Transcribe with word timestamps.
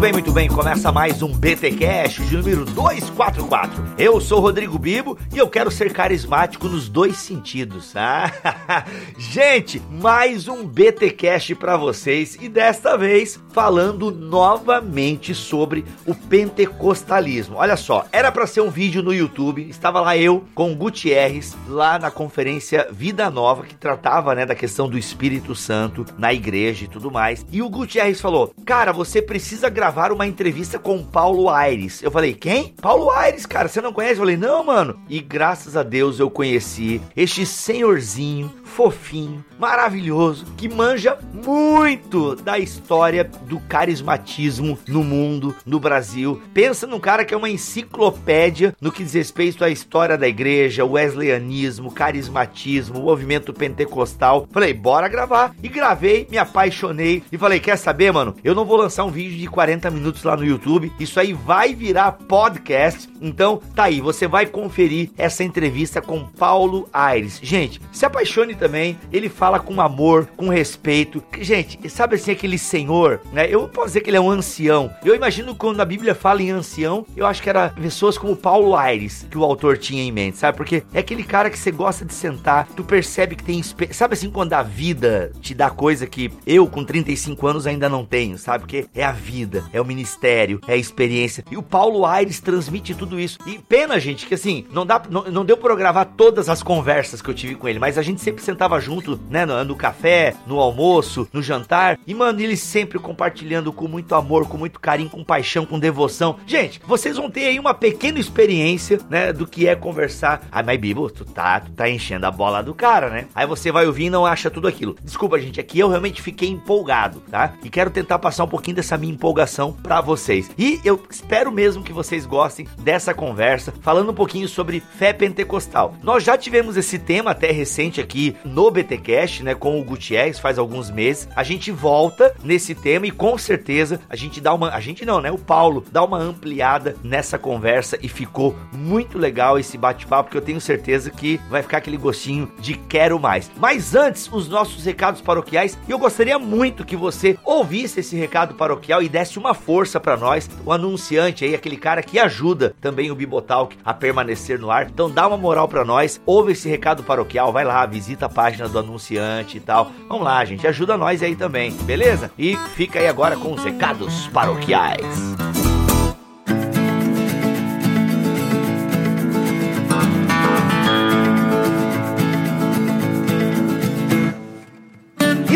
Bem, 0.00 0.14
muito 0.14 0.32
bem. 0.32 0.48
Começa 0.48 0.90
mais 0.90 1.20
um 1.20 1.30
BT 1.30 1.72
Cash 1.72 2.26
de 2.26 2.34
número 2.34 2.64
244. 2.64 3.96
Eu 3.98 4.18
sou 4.18 4.40
Rodrigo 4.40 4.78
Bibo 4.78 5.18
e 5.30 5.36
eu 5.36 5.46
quero 5.46 5.70
ser 5.70 5.92
carismático 5.92 6.68
nos 6.68 6.88
dois 6.88 7.18
sentidos. 7.18 7.94
Ah, 7.94 8.32
gente, 9.18 9.82
mais 9.90 10.48
um 10.48 10.64
BT 10.64 11.10
Cash 11.10 11.52
para 11.52 11.76
vocês 11.76 12.38
e 12.40 12.48
desta 12.48 12.96
vez 12.96 13.38
falando 13.52 14.10
novamente 14.10 15.34
sobre 15.34 15.84
o 16.06 16.14
pentecostalismo. 16.14 17.56
Olha 17.56 17.76
só, 17.76 18.06
era 18.10 18.32
para 18.32 18.46
ser 18.46 18.62
um 18.62 18.70
vídeo 18.70 19.02
no 19.02 19.12
YouTube, 19.12 19.68
estava 19.68 20.00
lá 20.00 20.16
eu 20.16 20.46
com 20.54 20.72
o 20.72 20.76
Gutierrez 20.76 21.54
lá 21.68 21.98
na 21.98 22.10
conferência 22.10 22.88
Vida 22.90 23.28
Nova 23.28 23.66
que 23.66 23.74
tratava, 23.74 24.34
né, 24.34 24.46
da 24.46 24.54
questão 24.54 24.88
do 24.88 24.96
Espírito 24.96 25.54
Santo 25.54 26.06
na 26.16 26.32
igreja 26.32 26.86
e 26.86 26.88
tudo 26.88 27.10
mais. 27.10 27.44
E 27.52 27.60
o 27.60 27.68
Gutierrez 27.68 28.18
falou: 28.18 28.54
"Cara, 28.64 28.92
você 28.92 29.20
precisa 29.20 29.68
gravar 29.68 29.89
uma 30.12 30.26
entrevista 30.26 30.78
com 30.78 31.04
Paulo 31.04 31.48
Aires. 31.48 32.02
Eu 32.02 32.10
falei, 32.10 32.32
quem? 32.34 32.74
Paulo 32.80 33.10
Aires, 33.10 33.44
cara, 33.44 33.68
você 33.68 33.80
não 33.80 33.92
conhece? 33.92 34.14
Eu 34.14 34.20
falei, 34.20 34.36
não, 34.36 34.64
mano. 34.64 35.00
E 35.08 35.20
graças 35.20 35.76
a 35.76 35.82
Deus 35.82 36.18
eu 36.18 36.30
conheci 36.30 37.00
este 37.16 37.44
senhorzinho, 37.44 38.50
fofinho, 38.64 39.44
maravilhoso, 39.60 40.46
que 40.56 40.68
manja 40.68 41.18
muito 41.32 42.34
da 42.34 42.58
história 42.58 43.24
do 43.46 43.60
carismatismo 43.60 44.78
no 44.88 45.04
mundo, 45.04 45.54
no 45.66 45.78
Brasil. 45.78 46.42
Pensa 46.54 46.86
num 46.86 46.98
cara 46.98 47.24
que 47.24 47.34
é 47.34 47.36
uma 47.36 47.50
enciclopédia 47.50 48.74
no 48.80 48.90
que 48.90 49.04
diz 49.04 49.12
respeito 49.12 49.62
à 49.62 49.68
história 49.68 50.16
da 50.16 50.26
igreja, 50.26 50.84
wesleyanismo, 50.84 51.92
carismatismo, 51.92 53.00
movimento 53.00 53.52
pentecostal. 53.52 54.48
Falei, 54.50 54.72
bora 54.72 55.08
gravar. 55.08 55.54
E 55.62 55.68
gravei, 55.68 56.26
me 56.30 56.38
apaixonei 56.38 57.22
e 57.30 57.36
falei, 57.36 57.60
quer 57.60 57.76
saber, 57.76 58.12
mano? 58.12 58.34
Eu 58.42 58.54
não 58.54 58.64
vou 58.64 58.76
lançar 58.76 59.04
um 59.04 59.10
vídeo 59.10 59.36
de 59.36 59.46
40 59.46 59.90
minutos 59.90 60.22
lá 60.22 60.36
no 60.36 60.44
YouTube. 60.44 60.92
Isso 60.98 61.20
aí 61.20 61.32
vai 61.32 61.74
virar 61.74 62.12
podcast. 62.12 63.08
Então, 63.20 63.60
tá 63.74 63.84
aí, 63.84 64.00
você 64.00 64.26
vai 64.26 64.46
conferir 64.46 65.10
essa 65.18 65.44
entrevista 65.44 66.00
com 66.00 66.24
Paulo 66.24 66.88
Aires. 66.92 67.38
Gente, 67.42 67.80
se 67.92 68.06
apaixone 68.06 68.54
também. 68.54 68.98
Ele 69.12 69.28
fala 69.28 69.49
com 69.58 69.80
amor, 69.80 70.28
com 70.36 70.48
respeito. 70.48 71.22
Gente, 71.40 71.88
sabe 71.88 72.16
assim 72.16 72.30
aquele 72.30 72.58
senhor, 72.58 73.20
né? 73.32 73.46
Eu 73.48 73.68
posso 73.68 73.88
dizer 73.88 74.00
que 74.02 74.10
ele 74.10 74.16
é 74.16 74.20
um 74.20 74.30
ancião. 74.30 74.90
Eu 75.04 75.14
imagino 75.14 75.54
quando 75.54 75.80
a 75.80 75.84
Bíblia 75.84 76.14
fala 76.14 76.42
em 76.42 76.50
ancião, 76.50 77.04
eu 77.16 77.26
acho 77.26 77.42
que 77.42 77.50
era 77.50 77.70
pessoas 77.70 78.16
como 78.16 78.36
Paulo 78.36 78.76
Aires 78.76 79.26
que 79.30 79.38
o 79.38 79.44
autor 79.44 79.78
tinha 79.78 80.02
em 80.02 80.12
mente, 80.12 80.38
sabe? 80.38 80.56
Porque 80.56 80.82
é 80.92 81.00
aquele 81.00 81.24
cara 81.24 81.50
que 81.50 81.58
você 81.58 81.70
gosta 81.70 82.04
de 82.04 82.14
sentar, 82.14 82.68
tu 82.76 82.84
percebe 82.84 83.36
que 83.36 83.44
tem, 83.44 83.62
sabe 83.62 84.14
assim 84.14 84.30
quando 84.30 84.52
a 84.52 84.62
vida 84.62 85.32
te 85.40 85.54
dá 85.54 85.70
coisa 85.70 86.06
que 86.06 86.32
eu 86.46 86.66
com 86.66 86.84
35 86.84 87.46
anos 87.46 87.66
ainda 87.66 87.88
não 87.88 88.04
tenho, 88.04 88.38
sabe? 88.38 88.60
Porque 88.60 88.86
é 88.94 89.04
a 89.04 89.12
vida, 89.12 89.64
é 89.72 89.80
o 89.80 89.84
ministério, 89.84 90.60
é 90.66 90.74
a 90.74 90.76
experiência. 90.76 91.44
E 91.50 91.56
o 91.56 91.62
Paulo 91.62 92.04
Aires 92.04 92.40
transmite 92.40 92.94
tudo 92.94 93.18
isso. 93.18 93.38
E 93.46 93.58
pena, 93.58 93.98
gente, 93.98 94.26
que 94.26 94.34
assim, 94.34 94.66
não 94.72 94.86
dá 94.86 95.00
não, 95.08 95.24
não 95.24 95.44
deu 95.44 95.56
para 95.56 95.74
gravar 95.74 96.04
todas 96.04 96.48
as 96.48 96.62
conversas 96.62 97.22
que 97.22 97.28
eu 97.28 97.34
tive 97.34 97.54
com 97.54 97.68
ele, 97.68 97.78
mas 97.78 97.98
a 97.98 98.02
gente 98.02 98.20
sempre 98.20 98.42
sentava 98.42 98.80
junto, 98.80 99.20
né, 99.30 99.39
no, 99.46 99.64
no 99.64 99.76
café, 99.76 100.34
no 100.46 100.58
almoço, 100.58 101.28
no 101.32 101.42
jantar. 101.42 101.98
E 102.06 102.14
mano, 102.14 102.40
ele 102.40 102.56
sempre 102.56 102.98
compartilhando 102.98 103.72
com 103.72 103.88
muito 103.88 104.14
amor, 104.14 104.48
com 104.48 104.56
muito 104.56 104.80
carinho, 104.80 105.10
com 105.10 105.24
paixão, 105.24 105.66
com 105.66 105.78
devoção. 105.78 106.36
Gente, 106.46 106.80
vocês 106.86 107.16
vão 107.16 107.30
ter 107.30 107.46
aí 107.46 107.58
uma 107.58 107.74
pequena 107.74 108.18
experiência, 108.18 108.98
né, 109.08 109.32
do 109.32 109.46
que 109.46 109.66
é 109.66 109.74
conversar. 109.74 110.42
Ai, 110.50 110.62
mas 110.62 110.80
Bibo, 110.80 111.10
tu 111.10 111.24
tá, 111.24 111.60
tu 111.60 111.72
tá 111.72 111.88
enchendo 111.88 112.26
a 112.26 112.30
bola 112.30 112.62
do 112.62 112.74
cara, 112.74 113.10
né? 113.10 113.26
Aí 113.34 113.46
você 113.46 113.70
vai 113.70 113.86
ouvir 113.86 114.04
e 114.04 114.10
não 114.10 114.26
acha 114.26 114.50
tudo 114.50 114.68
aquilo. 114.68 114.96
Desculpa, 115.02 115.38
gente, 115.38 115.60
aqui 115.60 115.78
eu 115.78 115.88
realmente 115.88 116.22
fiquei 116.22 116.48
empolgado, 116.48 117.20
tá? 117.30 117.54
E 117.62 117.70
quero 117.70 117.90
tentar 117.90 118.18
passar 118.18 118.44
um 118.44 118.48
pouquinho 118.48 118.76
dessa 118.76 118.96
minha 118.96 119.12
empolgação 119.12 119.72
para 119.72 120.00
vocês. 120.00 120.50
E 120.58 120.80
eu 120.84 121.02
espero 121.10 121.52
mesmo 121.52 121.82
que 121.82 121.92
vocês 121.92 122.26
gostem 122.26 122.66
dessa 122.78 123.14
conversa, 123.14 123.72
falando 123.80 124.10
um 124.10 124.14
pouquinho 124.14 124.48
sobre 124.48 124.80
fé 124.80 125.12
pentecostal. 125.12 125.94
Nós 126.02 126.24
já 126.24 126.36
tivemos 126.36 126.76
esse 126.76 126.98
tema 126.98 127.30
até 127.30 127.50
recente 127.50 128.00
aqui 128.00 128.36
no 128.44 128.70
BTcast, 128.70 129.29
né, 129.38 129.54
com 129.54 129.78
o 129.78 129.84
Gutierrez 129.84 130.38
faz 130.38 130.58
alguns 130.58 130.90
meses. 130.90 131.28
A 131.36 131.44
gente 131.44 131.70
volta 131.70 132.34
nesse 132.42 132.74
tema 132.74 133.06
e 133.06 133.10
com 133.10 133.38
certeza 133.38 134.00
a 134.08 134.16
gente 134.16 134.40
dá 134.40 134.52
uma, 134.52 134.70
a 134.70 134.80
gente 134.80 135.04
não, 135.04 135.20
né, 135.20 135.30
o 135.30 135.38
Paulo 135.38 135.84
dá 135.92 136.02
uma 136.02 136.18
ampliada 136.18 136.96
nessa 137.04 137.38
conversa 137.38 137.96
e 138.02 138.08
ficou 138.08 138.56
muito 138.72 139.16
legal 139.16 139.58
esse 139.58 139.78
bate-papo, 139.78 140.30
que 140.30 140.36
eu 140.36 140.42
tenho 140.42 140.60
certeza 140.60 141.10
que 141.10 141.40
vai 141.48 141.62
ficar 141.62 141.78
aquele 141.78 141.96
gostinho 141.96 142.50
de 142.58 142.74
quero 142.74 143.20
mais. 143.20 143.50
Mas 143.56 143.94
antes, 143.94 144.28
os 144.32 144.48
nossos 144.48 144.84
recados 144.84 145.20
paroquiais, 145.20 145.78
e 145.86 145.92
eu 145.92 145.98
gostaria 145.98 146.38
muito 146.38 146.84
que 146.84 146.96
você 146.96 147.38
ouvisse 147.44 148.00
esse 148.00 148.16
recado 148.16 148.54
paroquial 148.54 149.02
e 149.02 149.08
desse 149.08 149.38
uma 149.38 149.54
força 149.54 150.00
para 150.00 150.16
nós, 150.16 150.50
o 150.64 150.72
anunciante 150.72 151.44
aí, 151.44 151.54
aquele 151.54 151.76
cara 151.76 152.02
que 152.02 152.18
ajuda 152.18 152.74
também 152.80 153.10
o 153.10 153.14
Bibotalk 153.14 153.76
a 153.84 153.94
permanecer 153.94 154.58
no 154.58 154.70
ar. 154.70 154.88
Então 154.88 155.10
dá 155.10 155.28
uma 155.28 155.36
moral 155.36 155.68
para 155.68 155.84
nós, 155.84 156.20
ouve 156.26 156.52
esse 156.52 156.68
recado 156.68 157.02
paroquial, 157.02 157.52
vai 157.52 157.64
lá, 157.64 157.84
visita 157.86 158.26
a 158.26 158.28
página 158.28 158.68
do 158.68 158.78
anunciante 158.78 159.19
e 159.56 159.60
tal. 159.60 159.90
Vamos 160.08 160.24
lá, 160.24 160.44
gente, 160.44 160.66
ajuda 160.66 160.96
nós 160.96 161.22
aí 161.22 161.36
também, 161.36 161.72
beleza? 161.82 162.30
E 162.38 162.56
fica 162.74 162.98
aí 162.98 163.06
agora 163.06 163.36
com 163.36 163.52
os 163.52 163.62
recados 163.62 164.26
paroquiais. 164.28 165.69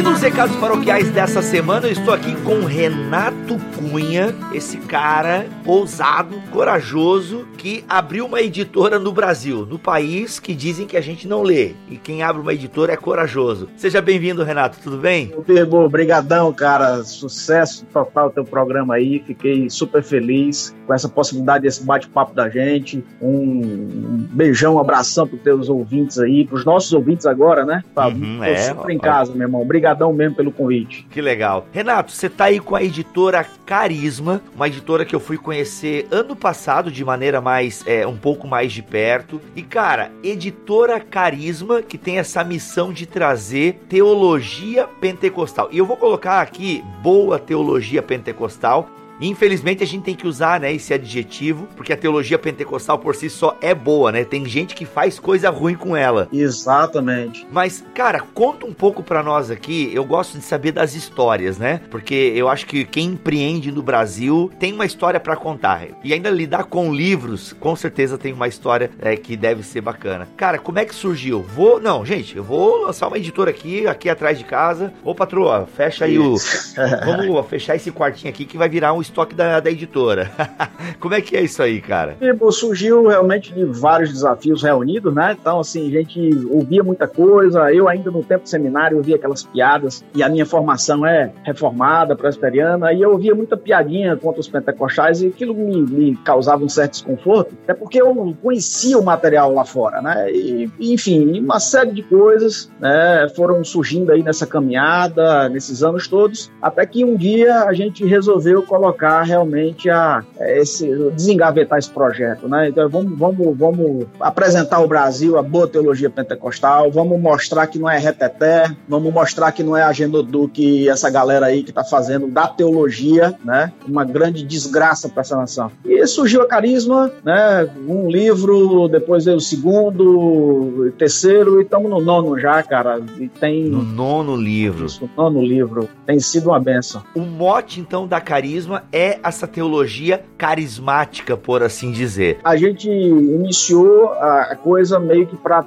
Nos 0.04 0.20
recados 0.20 0.54
paroquiais 0.56 1.10
dessa 1.10 1.40
semana 1.40 1.86
eu 1.86 1.92
estou 1.92 2.12
aqui 2.12 2.36
com 2.42 2.66
Renato 2.66 3.58
Cunha, 3.74 4.34
esse 4.52 4.76
cara 4.76 5.46
ousado, 5.64 6.36
corajoso, 6.50 7.46
que 7.56 7.82
abriu 7.88 8.26
uma 8.26 8.42
editora 8.42 8.98
no 8.98 9.10
Brasil, 9.10 9.64
no 9.64 9.78
país 9.78 10.38
que 10.38 10.54
dizem 10.54 10.86
que 10.86 10.96
a 10.96 11.00
gente 11.00 11.26
não 11.26 11.42
lê. 11.42 11.72
E 11.88 11.96
quem 11.96 12.22
abre 12.22 12.42
uma 12.42 12.52
editora 12.52 12.92
é 12.92 12.96
corajoso. 12.96 13.70
Seja 13.76 14.02
bem-vindo, 14.02 14.44
Renato, 14.44 14.78
tudo 14.82 14.98
bem? 14.98 15.32
Meu 15.48 15.88
brigadão, 15.88 16.52
cara. 16.52 17.02
Sucesso 17.02 17.86
total 17.86 18.30
teu 18.30 18.44
programa 18.44 18.96
aí. 18.96 19.22
Fiquei 19.26 19.70
super 19.70 20.02
feliz 20.02 20.74
com 20.86 20.92
essa 20.92 21.08
possibilidade 21.08 21.62
desse 21.62 21.82
bate-papo 21.82 22.34
da 22.34 22.50
gente. 22.50 23.02
Um 23.22 24.26
beijão, 24.30 24.74
um 24.74 24.78
abração 24.78 25.26
para 25.26 25.38
teus 25.38 25.70
ouvintes 25.70 26.18
aí, 26.18 26.44
para 26.44 26.56
os 26.56 26.64
nossos 26.64 26.92
ouvintes 26.92 27.24
agora, 27.24 27.64
né? 27.64 27.82
Uhum, 27.96 28.38
Tô 28.38 28.44
é, 28.44 28.56
super 28.56 28.90
em 28.90 28.98
casa, 28.98 29.32
meu 29.32 29.42
irmão. 29.46 29.64
Obrigadão 29.94 30.12
mesmo 30.12 30.36
pelo 30.36 30.52
convite. 30.52 31.06
Que 31.10 31.20
legal. 31.20 31.66
Renato, 31.72 32.12
você 32.12 32.28
tá 32.28 32.46
aí 32.46 32.60
com 32.60 32.74
a 32.74 32.82
editora 32.82 33.46
Carisma, 33.64 34.42
uma 34.54 34.66
editora 34.66 35.04
que 35.04 35.14
eu 35.14 35.20
fui 35.20 35.38
conhecer 35.38 36.06
ano 36.10 36.34
passado 36.34 36.90
de 36.90 37.04
maneira 37.04 37.40
mais, 37.40 37.84
é, 37.86 38.06
um 38.06 38.16
pouco 38.16 38.46
mais 38.46 38.72
de 38.72 38.82
perto. 38.82 39.40
E 39.54 39.62
cara, 39.62 40.10
editora 40.22 41.00
Carisma 41.00 41.82
que 41.82 41.96
tem 41.96 42.18
essa 42.18 42.42
missão 42.42 42.92
de 42.92 43.06
trazer 43.06 43.84
teologia 43.88 44.86
pentecostal. 45.00 45.68
E 45.70 45.78
eu 45.78 45.86
vou 45.86 45.96
colocar 45.96 46.40
aqui 46.40 46.84
boa 47.02 47.38
teologia 47.38 48.02
pentecostal 48.02 48.88
Infelizmente 49.20 49.82
a 49.82 49.86
gente 49.86 50.04
tem 50.04 50.14
que 50.14 50.26
usar, 50.26 50.60
né, 50.60 50.72
esse 50.72 50.92
adjetivo, 50.92 51.68
porque 51.76 51.92
a 51.92 51.96
teologia 51.96 52.38
pentecostal 52.38 52.98
por 52.98 53.14
si 53.14 53.30
só 53.30 53.56
é 53.60 53.74
boa, 53.74 54.10
né? 54.12 54.24
Tem 54.24 54.44
gente 54.46 54.74
que 54.74 54.84
faz 54.84 55.18
coisa 55.18 55.50
ruim 55.50 55.74
com 55.74 55.96
ela. 55.96 56.28
Exatamente. 56.32 57.46
Mas, 57.50 57.84
cara, 57.94 58.20
conta 58.20 58.66
um 58.66 58.72
pouco 58.72 59.02
para 59.02 59.22
nós 59.22 59.50
aqui. 59.50 59.90
Eu 59.92 60.04
gosto 60.04 60.38
de 60.38 60.44
saber 60.44 60.72
das 60.72 60.94
histórias, 60.94 61.58
né? 61.58 61.80
Porque 61.90 62.32
eu 62.34 62.48
acho 62.48 62.66
que 62.66 62.84
quem 62.84 63.10
empreende 63.10 63.70
no 63.70 63.82
Brasil 63.82 64.50
tem 64.58 64.72
uma 64.72 64.86
história 64.86 65.20
para 65.20 65.36
contar. 65.36 65.86
E 66.02 66.12
ainda 66.12 66.30
lidar 66.30 66.64
com 66.64 66.92
livros, 66.92 67.52
com 67.54 67.74
certeza 67.76 68.18
tem 68.18 68.32
uma 68.32 68.48
história 68.48 68.90
é, 68.98 69.16
que 69.16 69.36
deve 69.36 69.62
ser 69.62 69.80
bacana. 69.80 70.28
Cara, 70.36 70.58
como 70.58 70.78
é 70.78 70.84
que 70.84 70.94
surgiu? 70.94 71.42
Vou, 71.42 71.80
não, 71.80 72.04
gente, 72.04 72.36
eu 72.36 72.44
vou 72.44 72.84
lançar 72.84 73.08
uma 73.08 73.18
editora 73.18 73.50
aqui, 73.50 73.86
aqui 73.86 74.08
atrás 74.08 74.38
de 74.38 74.44
casa. 74.44 74.92
Ô, 75.02 75.14
patroa, 75.14 75.66
fecha 75.66 76.04
aí 76.04 76.18
o 76.18 76.36
Vamos 77.04 77.46
fechar 77.46 77.76
esse 77.76 77.90
quartinho 77.90 78.32
aqui 78.32 78.44
que 78.44 78.58
vai 78.58 78.68
virar 78.68 78.92
um 78.92 79.00
estoque 79.04 79.34
da, 79.34 79.60
da 79.60 79.70
editora. 79.70 80.30
Como 80.98 81.14
é 81.14 81.20
que 81.20 81.36
é 81.36 81.42
isso 81.42 81.62
aí, 81.62 81.80
cara? 81.80 82.16
Surgiu 82.50 83.06
realmente 83.06 83.52
de 83.52 83.64
vários 83.64 84.12
desafios 84.12 84.62
reunidos, 84.62 85.14
né? 85.14 85.36
Então, 85.38 85.60
assim, 85.60 85.88
a 85.88 85.90
gente 85.90 86.30
ouvia 86.50 86.82
muita 86.82 87.06
coisa. 87.06 87.72
Eu, 87.72 87.88
ainda 87.88 88.10
no 88.10 88.22
tempo 88.22 88.44
do 88.44 88.48
seminário, 88.48 88.96
ouvia 88.96 89.16
aquelas 89.16 89.42
piadas. 89.42 90.04
E 90.14 90.22
a 90.22 90.28
minha 90.28 90.46
formação 90.46 91.06
é 91.06 91.32
reformada, 91.42 92.16
presbiteriana. 92.16 92.92
E 92.92 93.02
eu 93.02 93.12
ouvia 93.12 93.34
muita 93.34 93.56
piadinha 93.56 94.16
contra 94.16 94.40
os 94.40 94.48
pentecostais 94.48 95.22
e 95.22 95.28
aquilo 95.28 95.54
me, 95.54 95.82
me 95.82 96.16
causava 96.16 96.64
um 96.64 96.68
certo 96.68 96.92
desconforto. 96.92 97.54
Até 97.64 97.74
porque 97.74 98.00
eu 98.00 98.36
conhecia 98.42 98.98
o 98.98 99.04
material 99.04 99.52
lá 99.52 99.64
fora, 99.64 100.00
né? 100.00 100.30
E, 100.30 100.70
enfim, 100.80 101.40
uma 101.40 101.60
série 101.60 101.92
de 101.92 102.02
coisas 102.02 102.70
né, 102.80 103.28
foram 103.34 103.62
surgindo 103.64 104.12
aí 104.12 104.22
nessa 104.22 104.46
caminhada, 104.46 105.48
nesses 105.48 105.82
anos 105.82 106.08
todos. 106.08 106.50
Até 106.62 106.86
que 106.86 107.04
um 107.04 107.16
dia 107.16 107.64
a 107.64 107.72
gente 107.72 108.04
resolveu 108.04 108.62
colocar 108.62 108.93
colocar 108.94 109.22
realmente 109.22 109.90
a, 109.90 110.22
esse, 110.40 110.86
desengavetar 111.10 111.78
esse 111.78 111.90
projeto, 111.90 112.48
né? 112.48 112.68
Então 112.68 112.88
vamos, 112.88 113.18
vamos, 113.18 113.58
vamos 113.58 114.06
apresentar 114.20 114.76
ao 114.76 114.88
Brasil 114.88 115.36
a 115.36 115.42
boa 115.42 115.66
teologia 115.66 116.08
pentecostal, 116.08 116.90
vamos 116.90 117.20
mostrar 117.20 117.66
que 117.66 117.78
não 117.78 117.90
é 117.90 117.98
reteté, 117.98 118.74
vamos 118.88 119.12
mostrar 119.12 119.52
que 119.52 119.62
não 119.62 119.76
é 119.76 119.82
a 119.82 119.92
Genoduque 119.92 120.88
essa 120.88 121.10
galera 121.10 121.46
aí 121.46 121.62
que 121.62 121.70
está 121.70 121.84
fazendo 121.84 122.28
da 122.28 122.46
teologia, 122.46 123.34
né? 123.44 123.72
Uma 123.86 124.04
grande 124.04 124.44
desgraça 124.44 125.08
para 125.08 125.22
essa 125.22 125.36
nação. 125.36 125.70
E 125.84 126.06
surgiu 126.06 126.42
a 126.42 126.46
Carisma, 126.46 127.10
né? 127.24 127.68
Um 127.86 128.08
livro, 128.08 128.88
depois 128.88 129.24
veio 129.24 129.38
o 129.38 129.40
segundo, 129.40 130.86
o 130.86 130.92
terceiro, 130.92 131.60
e 131.60 131.64
estamos 131.64 131.90
no 131.90 132.00
nono 132.00 132.38
já, 132.38 132.62
cara. 132.62 133.00
E 133.18 133.28
tem... 133.28 133.64
No 133.64 133.82
nono 133.82 134.36
livro. 134.36 134.86
Isso, 134.86 135.08
nono 135.16 135.42
livro. 135.42 135.88
Tem 136.06 136.20
sido 136.20 136.50
uma 136.50 136.60
benção. 136.60 137.02
O 137.14 137.20
mote, 137.20 137.80
então, 137.80 138.06
da 138.06 138.20
Carisma 138.20 138.83
é 138.92 139.18
essa 139.22 139.46
teologia 139.46 140.22
carismática, 140.36 141.36
por 141.36 141.62
assim 141.62 141.90
dizer. 141.90 142.38
A 142.44 142.56
gente 142.56 142.88
iniciou 142.88 144.12
a 144.12 144.56
coisa 144.56 144.98
meio 144.98 145.26
que 145.26 145.36
para 145.36 145.64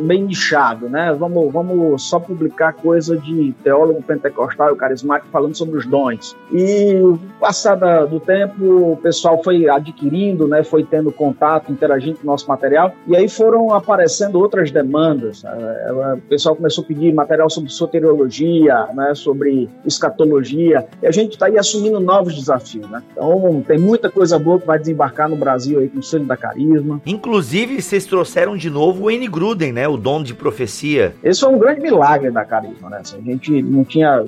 meio 0.00 0.26
nichado, 0.26 0.88
né? 0.88 1.14
Vamos, 1.18 1.52
vamos 1.52 2.02
só 2.02 2.18
publicar 2.18 2.72
coisa 2.72 3.16
de 3.16 3.54
teólogo 3.62 4.02
pentecostal 4.02 4.72
e 4.74 4.76
carismático 4.76 5.30
falando 5.30 5.56
sobre 5.56 5.78
os 5.78 5.86
dons. 5.86 6.36
E 6.52 7.00
passada 7.40 8.06
do 8.06 8.20
tempo, 8.20 8.92
o 8.92 8.96
pessoal 8.96 9.42
foi 9.42 9.68
adquirindo, 9.68 10.46
né? 10.46 10.62
Foi 10.62 10.84
tendo 10.84 11.10
contato, 11.12 11.72
interagindo 11.72 12.18
com 12.18 12.24
o 12.24 12.26
nosso 12.26 12.48
material 12.48 12.92
e 13.06 13.16
aí 13.16 13.28
foram 13.28 13.72
aparecendo 13.72 14.38
outras 14.38 14.70
demandas. 14.70 15.44
É, 15.44 15.92
o 15.92 16.20
pessoal 16.28 16.56
começou 16.56 16.84
a 16.84 16.86
pedir 16.86 17.12
material 17.12 17.48
sobre 17.50 17.70
soteriologia, 17.70 18.88
né? 18.94 19.14
Sobre 19.14 19.68
escatologia. 19.84 20.86
E 21.02 21.06
a 21.06 21.10
gente 21.10 21.32
está 21.32 21.46
aí 21.46 21.58
assumindo 21.58 22.00
novos 22.00 22.35
desafios, 22.38 22.88
né? 22.88 23.02
Então 23.12 23.62
tem 23.66 23.78
muita 23.78 24.10
coisa 24.10 24.38
boa 24.38 24.60
que 24.60 24.66
vai 24.66 24.78
desembarcar 24.78 25.28
no 25.28 25.36
Brasil 25.36 25.80
aí 25.80 25.88
com 25.88 25.98
o 25.98 26.02
selo 26.02 26.24
da 26.24 26.36
carisma. 26.36 27.00
Inclusive, 27.06 27.80
vocês 27.80 28.04
trouxeram 28.06 28.56
de 28.56 28.70
novo 28.70 29.04
o 29.04 29.10
N. 29.10 29.26
Gruden, 29.28 29.72
né? 29.72 29.88
O 29.88 29.96
dom 29.96 30.22
de 30.22 30.34
profecia. 30.34 31.14
Esse 31.22 31.40
foi 31.40 31.54
um 31.54 31.58
grande 31.58 31.80
milagre 31.80 32.30
da 32.30 32.44
carisma, 32.44 32.90
né? 32.90 32.98
Assim, 33.00 33.18
a 33.18 33.22
gente 33.22 33.62
não 33.62 33.84
tinha 33.84 34.24